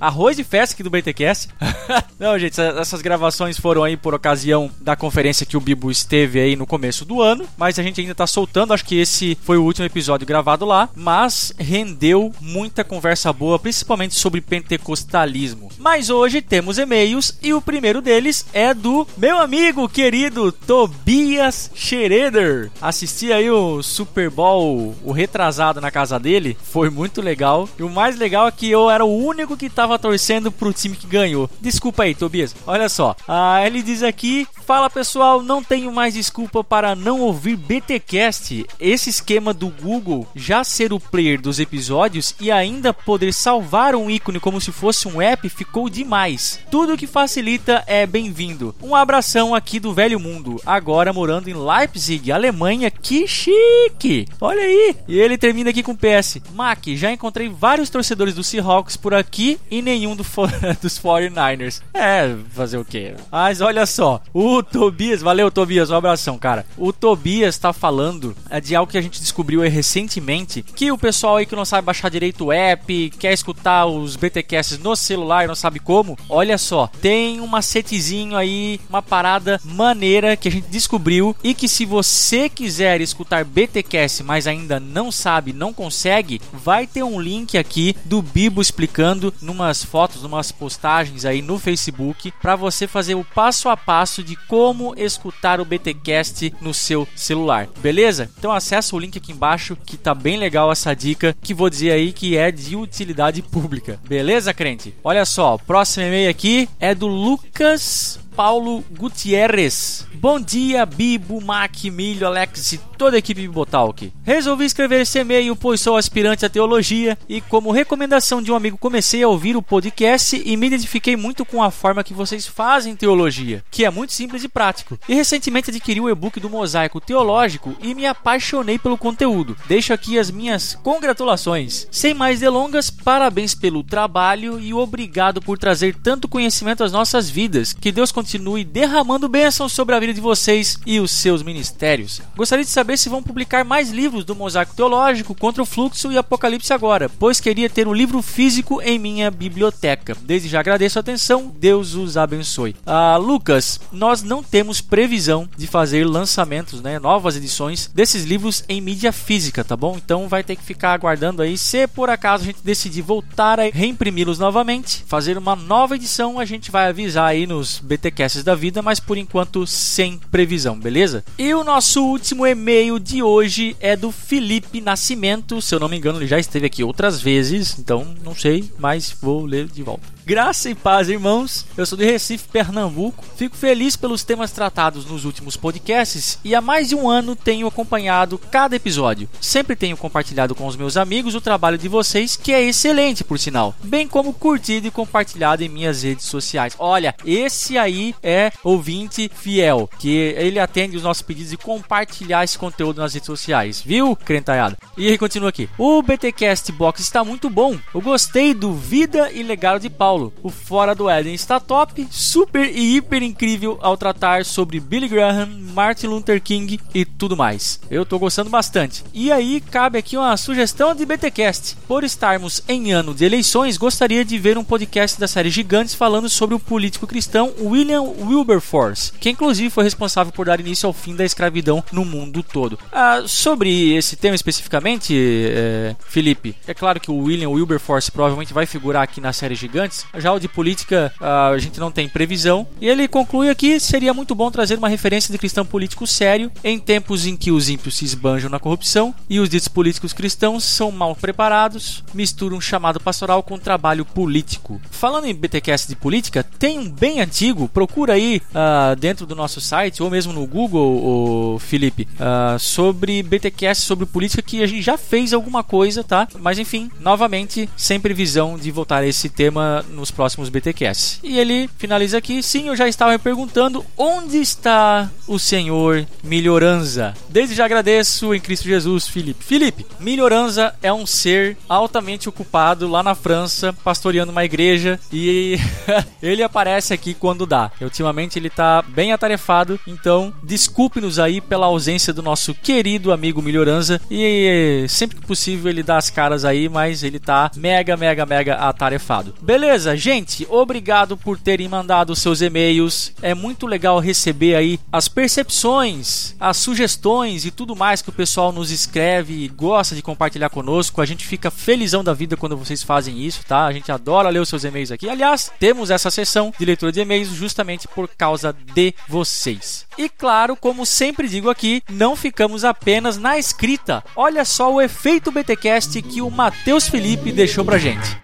arroz 0.00 0.36
de 0.36 0.44
festa 0.44 0.74
aqui 0.74 0.82
do 0.82 0.90
BTCast. 0.90 1.48
não, 2.18 2.38
gente, 2.38 2.60
essas 2.60 3.02
gravações 3.02 3.58
foram 3.58 3.84
aí 3.84 3.96
por 3.96 4.14
ocasião 4.14 4.70
da 4.80 4.96
conferência 4.96 5.46
que 5.46 5.56
o 5.56 5.60
Bibo 5.60 5.90
esteve 5.90 6.40
aí 6.40 6.56
no 6.56 6.66
começo 6.66 7.04
do 7.04 7.20
ano, 7.20 7.46
mas 7.56 7.78
a 7.78 7.82
gente 7.82 8.00
ainda 8.00 8.14
tá 8.14 8.26
soltando. 8.26 8.72
Acho 8.72 8.84
que 8.84 8.98
esse 8.98 9.36
foi 9.42 9.56
o 9.56 9.64
último 9.64 9.86
episódio 9.86 10.26
gravado 10.26 10.64
lá, 10.64 10.88
mas 10.94 11.52
rendeu 11.58 12.32
muita 12.40 12.84
conversa 12.84 13.32
boa, 13.32 13.58
principalmente 13.58 14.14
sobre 14.14 14.40
pentecostalismo. 14.40 15.70
Mas 15.78 16.10
hoje 16.10 16.40
temos 16.40 16.78
e-mails 16.78 17.36
e 17.42 17.52
o 17.52 17.60
primeiro 17.60 18.00
deles 18.00 18.46
é 18.52 18.72
do 18.72 19.06
meu 19.16 19.38
amigo 19.38 19.88
querido 19.88 20.52
Tobias 20.52 21.70
Schroeder. 21.74 22.70
Assisti 22.80 23.32
aí 23.32 23.50
o 23.50 23.82
Super 23.82 24.30
Bowl, 24.30 24.94
o 25.02 25.12
retrasado 25.12 25.80
na 25.80 25.90
casa 25.90 26.18
dele, 26.18 26.56
foi 26.62 26.90
muito 26.90 27.20
legal. 27.20 27.68
E 27.78 27.82
o 27.82 27.90
mais 27.90 28.16
legal 28.18 28.46
é 28.46 28.52
que 28.52 28.70
eu 28.70 28.90
era 28.90 29.04
o 29.04 29.16
único 29.16 29.31
que 29.56 29.70
tava 29.70 29.98
torcendo 29.98 30.52
pro 30.52 30.72
time 30.72 30.96
que 30.96 31.06
ganhou. 31.06 31.48
Desculpa 31.60 32.04
aí, 32.04 32.14
Tobias. 32.14 32.54
Olha 32.66 32.88
só, 32.88 33.16
ah, 33.26 33.64
ele 33.66 33.82
diz 33.82 34.02
aqui: 34.02 34.46
Fala 34.66 34.88
pessoal, 34.88 35.42
não 35.42 35.62
tenho 35.62 35.92
mais 35.92 36.14
desculpa 36.14 36.62
para 36.62 36.94
não 36.94 37.20
ouvir 37.20 37.56
BTcast. 37.56 38.64
Esse 38.78 39.10
esquema 39.10 39.52
do 39.52 39.68
Google 39.68 40.26
já 40.34 40.62
ser 40.62 40.92
o 40.92 41.00
player 41.00 41.40
dos 41.40 41.58
episódios 41.58 42.34
e 42.40 42.50
ainda 42.50 42.94
poder 42.94 43.32
salvar 43.32 43.94
um 43.94 44.08
ícone 44.08 44.38
como 44.38 44.60
se 44.60 44.70
fosse 44.70 45.08
um 45.08 45.20
app 45.20 45.48
ficou 45.48 45.88
demais. 45.88 46.60
Tudo 46.70 46.96
que 46.96 47.06
facilita 47.06 47.82
é 47.86 48.06
bem-vindo. 48.06 48.74
Um 48.82 48.94
abração 48.94 49.54
aqui 49.54 49.80
do 49.80 49.92
velho 49.92 50.20
mundo, 50.20 50.60
agora 50.64 51.12
morando 51.12 51.48
em 51.48 51.54
Leipzig, 51.54 52.30
Alemanha. 52.30 52.90
Que 52.90 53.26
chique! 53.26 54.26
Olha 54.40 54.62
aí! 54.62 54.96
E 55.08 55.18
ele 55.18 55.36
termina 55.36 55.70
aqui 55.70 55.82
com 55.82 55.96
PS. 55.96 56.38
Mac, 56.54 56.86
já 56.94 57.10
encontrei 57.10 57.48
vários 57.48 57.90
torcedores 57.90 58.34
do 58.34 58.44
Seahawks 58.44 58.96
por 58.96 59.12
aqui 59.22 59.58
e 59.70 59.80
nenhum 59.80 60.14
do 60.14 60.22
dos 60.82 60.98
49ers. 60.98 61.80
É, 61.94 62.36
fazer 62.50 62.76
o 62.76 62.84
quê? 62.84 63.14
Mas 63.30 63.60
olha 63.60 63.86
só, 63.86 64.20
o 64.34 64.62
Tobias, 64.62 65.22
valeu 65.22 65.50
Tobias, 65.50 65.90
um 65.90 65.96
abração, 65.96 66.38
cara. 66.38 66.66
O 66.76 66.92
Tobias 66.92 67.56
tá 67.56 67.72
falando 67.72 68.36
é, 68.50 68.60
de 68.60 68.76
algo 68.76 68.90
que 68.90 68.98
a 68.98 69.02
gente 69.02 69.20
descobriu 69.20 69.62
recentemente, 69.62 70.62
que 70.62 70.90
o 70.92 70.98
pessoal 70.98 71.36
aí 71.36 71.46
que 71.46 71.56
não 71.56 71.64
sabe 71.64 71.86
baixar 71.86 72.10
direito 72.10 72.46
o 72.46 72.52
app, 72.52 73.10
quer 73.18 73.32
escutar 73.32 73.86
os 73.86 74.16
BTcasts 74.16 74.78
no 74.78 74.94
celular 74.96 75.44
e 75.44 75.48
não 75.48 75.54
sabe 75.54 75.78
como, 75.78 76.18
olha 76.28 76.58
só, 76.58 76.88
tem 77.00 77.40
um 77.40 77.46
macetezinho 77.46 78.36
aí, 78.36 78.80
uma 78.88 79.02
parada 79.02 79.60
maneira 79.64 80.36
que 80.36 80.48
a 80.48 80.50
gente 80.50 80.68
descobriu 80.68 81.36
e 81.42 81.54
que 81.54 81.68
se 81.68 81.84
você 81.84 82.48
quiser 82.48 83.00
escutar 83.00 83.44
BTcast, 83.44 84.22
mas 84.22 84.46
ainda 84.46 84.80
não 84.80 85.12
sabe, 85.12 85.52
não 85.52 85.72
consegue, 85.72 86.40
vai 86.52 86.86
ter 86.86 87.02
um 87.02 87.20
link 87.20 87.56
aqui 87.56 87.94
do 88.04 88.20
Bibo 88.22 88.60
explicando 88.60 89.11
numas 89.40 89.84
fotos, 89.84 90.22
numas 90.22 90.52
postagens 90.52 91.24
aí 91.24 91.42
no 91.42 91.58
Facebook 91.58 92.32
para 92.40 92.56
você 92.56 92.86
fazer 92.86 93.14
o 93.14 93.24
passo 93.24 93.68
a 93.68 93.76
passo 93.76 94.22
de 94.22 94.36
como 94.46 94.94
escutar 94.96 95.60
o 95.60 95.64
BTcast 95.64 96.54
no 96.60 96.72
seu 96.72 97.06
celular. 97.14 97.68
Beleza? 97.80 98.30
Então 98.38 98.52
acessa 98.52 98.94
o 98.94 98.98
link 98.98 99.18
aqui 99.18 99.32
embaixo 99.32 99.76
que 99.84 99.96
tá 99.96 100.14
bem 100.14 100.36
legal 100.36 100.70
essa 100.70 100.94
dica 100.94 101.36
que 101.42 101.54
vou 101.54 101.68
dizer 101.68 101.92
aí 101.92 102.12
que 102.12 102.36
é 102.36 102.50
de 102.50 102.76
utilidade 102.76 103.42
pública. 103.42 104.00
Beleza, 104.08 104.54
crente? 104.54 104.94
Olha 105.02 105.24
só, 105.24 105.58
próximo 105.58 106.06
e-mail 106.06 106.30
aqui 106.30 106.68
é 106.78 106.94
do 106.94 107.06
Lucas 107.06 108.21
Paulo 108.34 108.82
Gutierrez. 108.98 110.06
Bom 110.14 110.40
dia, 110.40 110.86
Bibo, 110.86 111.40
Mac, 111.40 111.84
Milho, 111.84 112.26
Alex 112.26 112.72
e 112.72 112.78
toda 112.96 113.16
a 113.16 113.18
equipe 113.18 113.40
Bibotalk. 113.40 114.12
Resolvi 114.22 114.64
escrever 114.64 115.00
esse 115.00 115.18
e-mail 115.18 115.56
pois 115.56 115.80
sou 115.80 115.96
aspirante 115.96 116.46
à 116.46 116.48
teologia 116.48 117.18
e, 117.28 117.40
como 117.40 117.72
recomendação 117.72 118.40
de 118.40 118.52
um 118.52 118.54
amigo, 118.54 118.78
comecei 118.78 119.22
a 119.22 119.28
ouvir 119.28 119.56
o 119.56 119.62
podcast 119.62 120.40
e 120.44 120.56
me 120.56 120.68
identifiquei 120.68 121.16
muito 121.16 121.44
com 121.44 121.62
a 121.62 121.70
forma 121.70 122.04
que 122.04 122.14
vocês 122.14 122.46
fazem 122.46 122.94
teologia, 122.94 123.64
que 123.70 123.84
é 123.84 123.90
muito 123.90 124.12
simples 124.12 124.44
e 124.44 124.48
prático. 124.48 124.96
E 125.08 125.14
recentemente 125.14 125.70
adquiri 125.70 126.00
o 126.00 126.08
e-book 126.08 126.38
do 126.38 126.48
Mosaico 126.48 127.00
Teológico 127.00 127.76
e 127.82 127.94
me 127.94 128.06
apaixonei 128.06 128.78
pelo 128.78 128.96
conteúdo. 128.96 129.56
Deixo 129.66 129.92
aqui 129.92 130.18
as 130.18 130.30
minhas 130.30 130.78
congratulações. 130.82 131.88
Sem 131.90 132.14
mais 132.14 132.40
delongas, 132.40 132.90
parabéns 132.90 133.54
pelo 133.54 133.82
trabalho 133.82 134.60
e 134.60 134.72
obrigado 134.72 135.42
por 135.42 135.58
trazer 135.58 135.96
tanto 135.96 136.28
conhecimento 136.28 136.84
às 136.84 136.92
nossas 136.92 137.28
vidas. 137.28 137.72
Que 137.72 137.90
Deus 137.90 138.12
continue 138.12 138.21
derramando 138.64 139.28
bênçãos 139.28 139.72
sobre 139.72 139.94
a 139.94 140.00
vida 140.00 140.14
de 140.14 140.20
vocês 140.20 140.78
e 140.86 141.00
os 141.00 141.10
seus 141.10 141.42
ministérios. 141.42 142.20
Gostaria 142.36 142.64
de 142.64 142.70
saber 142.70 142.96
se 142.96 143.08
vão 143.08 143.22
publicar 143.22 143.64
mais 143.64 143.90
livros 143.90 144.24
do 144.24 144.34
Mosaico 144.34 144.74
Teológico 144.74 145.34
contra 145.34 145.62
o 145.62 145.66
fluxo 145.66 146.10
e 146.12 146.18
Apocalipse 146.18 146.72
agora, 146.72 147.08
pois 147.08 147.40
queria 147.40 147.68
ter 147.68 147.86
um 147.86 147.92
livro 147.92 148.22
físico 148.22 148.80
em 148.82 148.98
minha 148.98 149.30
biblioteca. 149.30 150.16
Desde 150.22 150.48
já 150.48 150.60
agradeço 150.60 150.98
a 150.98 151.00
atenção, 151.00 151.52
Deus 151.58 151.94
os 151.94 152.16
abençoe. 152.16 152.76
Ah, 152.86 153.16
Lucas, 153.16 153.80
nós 153.90 154.22
não 154.22 154.42
temos 154.42 154.80
previsão 154.80 155.48
de 155.56 155.66
fazer 155.66 156.04
lançamentos, 156.04 156.80
né, 156.80 156.98
novas 156.98 157.36
edições 157.36 157.90
desses 157.94 158.24
livros 158.24 158.64
em 158.68 158.80
mídia 158.80 159.12
física, 159.12 159.64
tá 159.64 159.76
bom? 159.76 159.96
Então 159.96 160.28
vai 160.28 160.42
ter 160.42 160.56
que 160.56 160.62
ficar 160.62 160.92
aguardando 160.92 161.42
aí. 161.42 161.56
Se 161.56 161.86
por 161.86 162.10
acaso 162.10 162.42
a 162.44 162.46
gente 162.46 162.60
decidir 162.62 163.02
voltar 163.02 163.58
a 163.60 163.64
reimprimi-los 163.64 164.38
novamente, 164.38 165.04
fazer 165.06 165.38
uma 165.38 165.56
nova 165.56 165.96
edição, 165.96 166.38
a 166.38 166.44
gente 166.44 166.70
vai 166.70 166.88
avisar 166.88 167.28
aí 167.28 167.46
nos 167.46 167.80
BTcasts 168.12 168.44
da 168.44 168.54
vida, 168.54 168.82
mas 168.82 169.00
por 169.00 169.16
enquanto 169.16 169.66
sem 169.66 170.18
previsão, 170.30 170.78
beleza? 170.78 171.24
E 171.38 171.52
o 171.54 171.64
nosso 171.64 172.04
último 172.04 172.46
e-mail 172.46 172.98
de 172.98 173.22
hoje 173.22 173.74
é 173.80 173.96
do 173.96 174.12
Felipe 174.12 174.80
Nascimento. 174.80 175.60
Se 175.60 175.74
eu 175.74 175.80
não 175.80 175.88
me 175.88 175.96
engano, 175.96 176.18
ele 176.18 176.26
já 176.26 176.38
esteve 176.38 176.66
aqui 176.66 176.84
outras 176.84 177.20
vezes, 177.20 177.78
então 177.78 178.14
não 178.22 178.34
sei, 178.34 178.70
mas 178.78 179.16
vou 179.20 179.44
ler 179.44 179.66
de 179.66 179.82
volta. 179.82 180.06
Graça 180.32 180.70
e 180.70 180.74
paz, 180.74 181.10
irmãos. 181.10 181.66
Eu 181.76 181.84
sou 181.84 181.98
de 181.98 182.06
Recife, 182.06 182.48
Pernambuco. 182.48 183.22
Fico 183.36 183.54
feliz 183.54 183.96
pelos 183.96 184.24
temas 184.24 184.50
tratados 184.50 185.04
nos 185.04 185.26
últimos 185.26 185.58
podcasts 185.58 186.38
e 186.42 186.54
há 186.54 186.60
mais 186.62 186.88
de 186.88 186.94
um 186.94 187.10
ano 187.10 187.36
tenho 187.36 187.66
acompanhado 187.66 188.38
cada 188.38 188.74
episódio. 188.74 189.28
Sempre 189.42 189.76
tenho 189.76 189.94
compartilhado 189.94 190.54
com 190.54 190.66
os 190.66 190.74
meus 190.74 190.96
amigos 190.96 191.34
o 191.34 191.40
trabalho 191.42 191.76
de 191.76 191.86
vocês, 191.86 192.34
que 192.34 192.50
é 192.50 192.62
excelente, 192.62 193.22
por 193.22 193.38
sinal, 193.38 193.74
bem 193.84 194.08
como 194.08 194.32
curtido 194.32 194.86
e 194.86 194.90
compartilhado 194.90 195.62
em 195.62 195.68
minhas 195.68 196.02
redes 196.02 196.24
sociais. 196.24 196.74
Olha, 196.78 197.14
esse 197.26 197.76
aí 197.76 198.14
é 198.22 198.50
ouvinte 198.64 199.30
fiel, 199.34 199.86
que 199.98 200.08
ele 200.16 200.58
atende 200.58 200.96
os 200.96 201.02
nossos 201.02 201.22
pedidos 201.22 201.50
de 201.50 201.58
compartilhar 201.58 202.42
esse 202.42 202.56
conteúdo 202.56 203.02
nas 203.02 203.12
redes 203.12 203.26
sociais, 203.26 203.82
viu, 203.84 204.16
crentaiada? 204.16 204.78
E 204.96 205.06
ele 205.06 205.18
continua 205.18 205.50
aqui. 205.50 205.68
O 205.76 206.00
BTcast 206.00 206.72
Box 206.72 207.02
está 207.02 207.22
muito 207.22 207.50
bom. 207.50 207.76
Eu 207.94 208.00
gostei 208.00 208.54
do 208.54 208.72
Vida 208.72 209.30
e 209.30 209.42
Legado 209.42 209.78
de 209.78 209.90
Paulo. 209.90 210.21
O 210.42 210.50
Fora 210.50 210.94
do 210.94 211.08
Éden 211.08 211.34
está 211.34 211.58
top, 211.58 212.06
super 212.10 212.68
e 212.68 212.96
hiper 212.96 213.22
incrível 213.22 213.78
ao 213.80 213.96
tratar 213.96 214.44
sobre 214.44 214.78
Billy 214.78 215.08
Graham, 215.08 215.46
Martin 215.72 216.08
Luther 216.08 216.40
King 216.40 216.78
e 216.94 217.04
tudo 217.04 217.36
mais. 217.36 217.80
Eu 217.90 218.04
tô 218.04 218.18
gostando 218.18 218.50
bastante. 218.50 219.02
E 219.14 219.32
aí 219.32 219.60
cabe 219.60 219.98
aqui 219.98 220.16
uma 220.16 220.36
sugestão 220.36 220.94
de 220.94 221.06
BTcast. 221.06 221.76
Por 221.88 222.04
estarmos 222.04 222.62
em 222.68 222.92
ano 222.92 223.14
de 223.14 223.24
eleições, 223.24 223.76
gostaria 223.76 224.24
de 224.24 224.38
ver 224.38 224.58
um 224.58 224.64
podcast 224.64 225.18
da 225.18 225.26
série 225.26 225.50
Gigantes 225.50 225.94
falando 225.94 226.28
sobre 226.28 226.54
o 226.54 226.60
político 226.60 227.06
cristão 227.06 227.52
William 227.60 228.02
Wilberforce, 228.02 229.12
que 229.18 229.30
inclusive 229.30 229.70
foi 229.70 229.84
responsável 229.84 230.32
por 230.32 230.46
dar 230.46 230.60
início 230.60 230.86
ao 230.86 230.92
fim 230.92 231.14
da 231.14 231.24
escravidão 231.24 231.82
no 231.92 232.04
mundo 232.04 232.42
todo. 232.42 232.78
Ah, 232.90 233.22
sobre 233.26 233.94
esse 233.94 234.16
tema 234.16 234.34
especificamente, 234.34 235.14
é, 235.16 235.96
Felipe, 236.00 236.56
é 236.66 236.74
claro 236.74 237.00
que 237.00 237.10
o 237.10 237.16
William 237.16 237.50
Wilberforce 237.50 238.10
provavelmente 238.10 238.52
vai 238.52 238.66
figurar 238.66 239.02
aqui 239.02 239.20
na 239.20 239.32
série 239.32 239.54
Gigantes. 239.54 240.01
Já 240.16 240.32
o 240.32 240.38
de 240.38 240.48
política 240.48 241.12
ah, 241.20 241.48
a 241.48 241.58
gente 241.58 241.80
não 241.80 241.90
tem 241.90 242.08
previsão. 242.08 242.66
E 242.80 242.88
ele 242.88 243.08
conclui 243.08 243.48
aqui: 243.48 243.78
seria 243.80 244.14
muito 244.14 244.34
bom 244.34 244.50
trazer 244.50 244.78
uma 244.78 244.88
referência 244.88 245.32
de 245.32 245.38
cristão 245.38 245.64
político 245.64 246.06
sério 246.06 246.50
em 246.62 246.78
tempos 246.78 247.26
em 247.26 247.36
que 247.36 247.50
os 247.50 247.68
ímpios 247.68 247.96
se 247.96 248.04
esbanjam 248.04 248.50
na 248.50 248.58
corrupção 248.58 249.14
e 249.28 249.40
os 249.40 249.48
ditos 249.48 249.68
políticos 249.68 250.12
cristãos 250.12 250.64
são 250.64 250.90
mal 250.90 251.14
preparados, 251.14 252.02
misturam 252.14 252.56
um 252.56 252.60
chamado 252.60 253.00
pastoral 253.00 253.42
com 253.42 253.58
trabalho 253.58 254.04
político. 254.04 254.80
Falando 254.90 255.26
em 255.26 255.34
BTcast 255.34 255.88
de 255.88 255.96
política, 255.96 256.44
tem 256.58 256.78
um 256.78 256.90
bem 256.90 257.20
antigo, 257.20 257.68
procura 257.68 258.14
aí 258.14 258.42
ah, 258.54 258.94
dentro 258.98 259.26
do 259.26 259.34
nosso 259.34 259.60
site 259.60 260.02
ou 260.02 260.10
mesmo 260.10 260.32
no 260.32 260.46
Google, 260.46 261.58
Felipe, 261.58 262.08
ah, 262.18 262.56
sobre 262.58 263.22
BTcast, 263.22 263.84
sobre 263.84 264.06
política 264.06 264.42
que 264.42 264.62
a 264.62 264.66
gente 264.66 264.82
já 264.82 264.96
fez 264.96 265.32
alguma 265.32 265.62
coisa, 265.62 266.04
tá? 266.04 266.28
Mas 266.38 266.58
enfim, 266.58 266.90
novamente, 267.00 267.68
sem 267.76 268.00
previsão 268.00 268.56
de 268.56 268.70
voltar 268.70 268.98
a 268.98 269.06
esse 269.06 269.28
tema 269.28 269.84
nos 269.92 270.10
próximos 270.10 270.48
BTcasts. 270.48 271.20
E 271.22 271.38
ele 271.38 271.68
finaliza 271.78 272.18
aqui: 272.18 272.42
sim, 272.42 272.68
eu 272.68 272.76
já 272.76 272.88
estava 272.88 273.12
me 273.12 273.18
perguntando 273.18 273.84
onde 273.96 274.38
está 274.38 275.10
o 275.26 275.38
senhor 275.38 276.06
Melhoranza. 276.22 277.14
Desde 277.28 277.54
já 277.54 277.64
agradeço 277.64 278.34
em 278.34 278.40
Cristo 278.40 278.64
Jesus, 278.64 279.06
Felipe. 279.06 279.44
Felipe, 279.44 279.86
Melhoranza 280.00 280.74
é 280.82 280.92
um 280.92 281.06
ser 281.06 281.56
altamente 281.68 282.28
ocupado 282.28 282.88
lá 282.88 283.02
na 283.02 283.14
França, 283.14 283.72
pastoreando 283.84 284.32
uma 284.32 284.44
igreja 284.44 284.98
e 285.12 285.58
ele 286.22 286.42
aparece 286.42 286.92
aqui 286.92 287.14
quando 287.14 287.46
dá. 287.46 287.70
Ultimamente 287.80 288.38
ele 288.38 288.50
tá 288.50 288.82
bem 288.82 289.12
atarefado, 289.12 289.78
então 289.86 290.32
desculpe-nos 290.42 291.18
aí 291.18 291.40
pela 291.40 291.66
ausência 291.66 292.12
do 292.12 292.22
nosso 292.22 292.54
querido 292.54 293.12
amigo 293.12 293.42
Melhoranza 293.42 294.00
e 294.10 294.86
sempre 294.88 295.16
que 295.16 295.26
possível 295.26 295.70
ele 295.70 295.82
dá 295.82 295.96
as 295.96 296.10
caras 296.10 296.44
aí, 296.44 296.68
mas 296.68 297.02
ele 297.02 297.18
tá 297.18 297.50
mega, 297.56 297.96
mega, 297.96 298.26
mega 298.26 298.54
atarefado. 298.54 299.34
Beleza, 299.42 299.81
gente, 299.96 300.46
obrigado 300.48 301.16
por 301.16 301.38
terem 301.38 301.68
mandado 301.68 302.16
seus 302.16 302.40
e-mails. 302.40 303.12
É 303.20 303.34
muito 303.34 303.66
legal 303.66 303.98
receber 303.98 304.54
aí 304.54 304.80
as 304.90 305.08
percepções, 305.08 306.34
as 306.40 306.56
sugestões 306.56 307.44
e 307.44 307.50
tudo 307.50 307.76
mais 307.76 308.02
que 308.02 308.08
o 308.08 308.12
pessoal 308.12 308.52
nos 308.52 308.70
escreve 308.70 309.44
e 309.44 309.48
gosta 309.48 309.94
de 309.94 310.02
compartilhar 310.02 310.48
conosco. 310.48 311.00
A 311.00 311.06
gente 311.06 311.26
fica 311.26 311.50
felizão 311.50 312.02
da 312.02 312.12
vida 312.12 312.36
quando 312.36 312.56
vocês 312.56 312.82
fazem 312.82 313.18
isso, 313.18 313.44
tá? 313.46 313.66
A 313.66 313.72
gente 313.72 313.90
adora 313.90 314.28
ler 314.28 314.40
os 314.40 314.48
seus 314.48 314.64
e-mails 314.64 314.90
aqui. 314.90 315.08
Aliás, 315.08 315.50
temos 315.58 315.90
essa 315.90 316.10
sessão 316.10 316.52
de 316.58 316.64
leitura 316.64 316.92
de 316.92 317.00
e-mails 317.00 317.28
justamente 317.28 317.88
por 317.88 318.08
causa 318.08 318.54
de 318.74 318.94
vocês. 319.08 319.86
E 319.98 320.08
claro, 320.08 320.56
como 320.56 320.86
sempre 320.86 321.28
digo 321.28 321.50
aqui, 321.50 321.82
não 321.90 322.16
ficamos 322.16 322.64
apenas 322.64 323.18
na 323.18 323.38
escrita. 323.38 324.02
Olha 324.16 324.44
só 324.44 324.72
o 324.72 324.80
efeito 324.80 325.32
BTcast 325.32 326.00
que 326.02 326.22
o 326.22 326.30
Matheus 326.30 326.88
Felipe 326.88 327.32
deixou 327.32 327.64
pra 327.64 327.78
gente. 327.78 328.21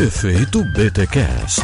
Efeito 0.00 0.62
BTcast. 0.62 1.60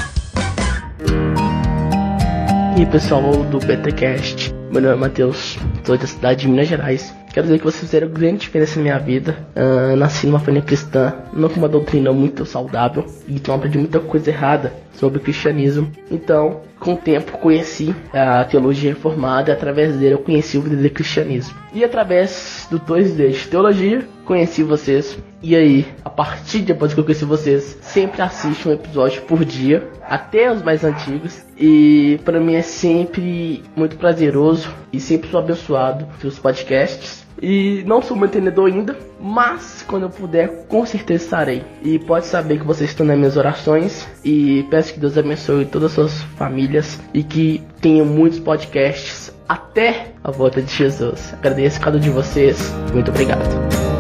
E 2.77 2.81
aí 2.81 2.87
pessoal 2.87 3.23
do 3.45 3.61
BTcast, 3.61 4.53
meu 4.73 4.83
nome 4.83 4.95
é 4.95 4.97
Matheus, 4.97 5.57
sou 5.85 5.97
da 5.97 6.05
cidade 6.05 6.41
de 6.41 6.49
Minas 6.49 6.67
Gerais. 6.67 7.15
Quero 7.33 7.47
dizer 7.47 7.59
que 7.59 7.65
vocês 7.65 7.85
fizeram 7.85 8.09
grande 8.09 8.39
diferença 8.39 8.75
na 8.75 8.83
minha 8.83 8.99
vida. 8.99 9.39
Ah, 9.55 9.95
nasci 9.95 10.27
numa 10.27 10.41
família 10.41 10.63
cristã, 10.63 11.15
não 11.33 11.49
com 11.49 11.61
uma 11.61 11.69
doutrina 11.69 12.13
muito 12.13 12.45
saudável, 12.45 13.07
então 13.29 13.55
aprendi 13.55 13.79
muita 13.79 14.01
coisa 14.01 14.31
errada 14.31 14.73
sobre 14.95 15.19
o 15.19 15.21
cristianismo. 15.21 15.89
Então, 16.11 16.63
com 16.79 16.95
o 16.95 16.97
tempo 16.97 17.39
conheci 17.39 17.95
a 18.13 18.45
teologia 18.45 18.91
reformada, 18.93 19.53
através 19.53 19.97
dele 19.97 20.15
eu 20.15 20.19
conheci 20.19 20.59
o 20.59 20.63
verdadeiro 20.63 20.95
cristianismo. 20.95 21.55
E 21.73 21.83
através 21.83 22.67
do 22.71 22.79
dois 22.79 23.15
d 23.15 23.31
de 23.31 23.49
teologia, 23.49 24.07
conheci 24.25 24.63
vocês. 24.63 25.19
E 25.43 25.55
aí, 25.55 25.87
a 26.05 26.11
partir 26.11 26.61
de 26.61 26.67
depois 26.67 26.95
que 26.95 27.01
eu 27.01 27.05
conheci 27.05 27.25
vocês, 27.25 27.79
sempre 27.83 28.23
assisto 28.23 28.69
um 28.69 28.73
episódio 28.73 29.23
por 29.23 29.45
dia, 29.45 29.89
até 30.03 30.51
os 30.51 30.63
mais 30.63 30.85
antigos. 30.85 31.43
E 31.59 32.19
para 32.25 32.41
mim 32.41 32.55
é 32.55 32.63
sempre 32.63 33.63
muito 33.77 33.97
prazeroso 33.97 34.69
e 34.93 35.01
sempre 35.01 35.31
sou 35.31 35.41
abençoado 35.41 36.07
pelos 36.21 36.39
podcasts. 36.39 37.24
E 37.45 37.85
não 37.85 38.01
sou 38.01 38.17
mantenedor 38.17 38.73
ainda, 38.73 38.97
mas 39.21 39.85
quando 39.87 40.05
eu 40.05 40.11
puder, 40.11 40.67
com 40.67 40.87
certeza 40.87 41.25
estarei. 41.25 41.63
E 41.83 41.99
pode 41.99 42.27
saber 42.27 42.59
que 42.59 42.65
vocês 42.65 42.89
estão 42.89 43.05
nas 43.05 43.19
minhas 43.19 43.37
orações. 43.37 44.09
E 44.25 44.65
peço 44.71 44.95
que 44.95 45.01
Deus 45.01 45.19
abençoe 45.19 45.67
todas 45.67 45.91
as 45.91 45.93
suas 45.93 46.23
famílias 46.39 46.99
e 47.13 47.23
que 47.23 47.63
tenham 47.83 48.07
muitos 48.07 48.39
podcasts 48.39 49.31
até 49.47 50.13
a 50.25 50.31
volta 50.31 50.63
de 50.63 50.73
Jesus. 50.73 51.35
Agradeço 51.35 51.81
cada 51.81 51.99
um 51.99 52.01
de 52.01 52.09
vocês. 52.09 52.75
Muito 52.95 53.11
obrigado. 53.11 53.94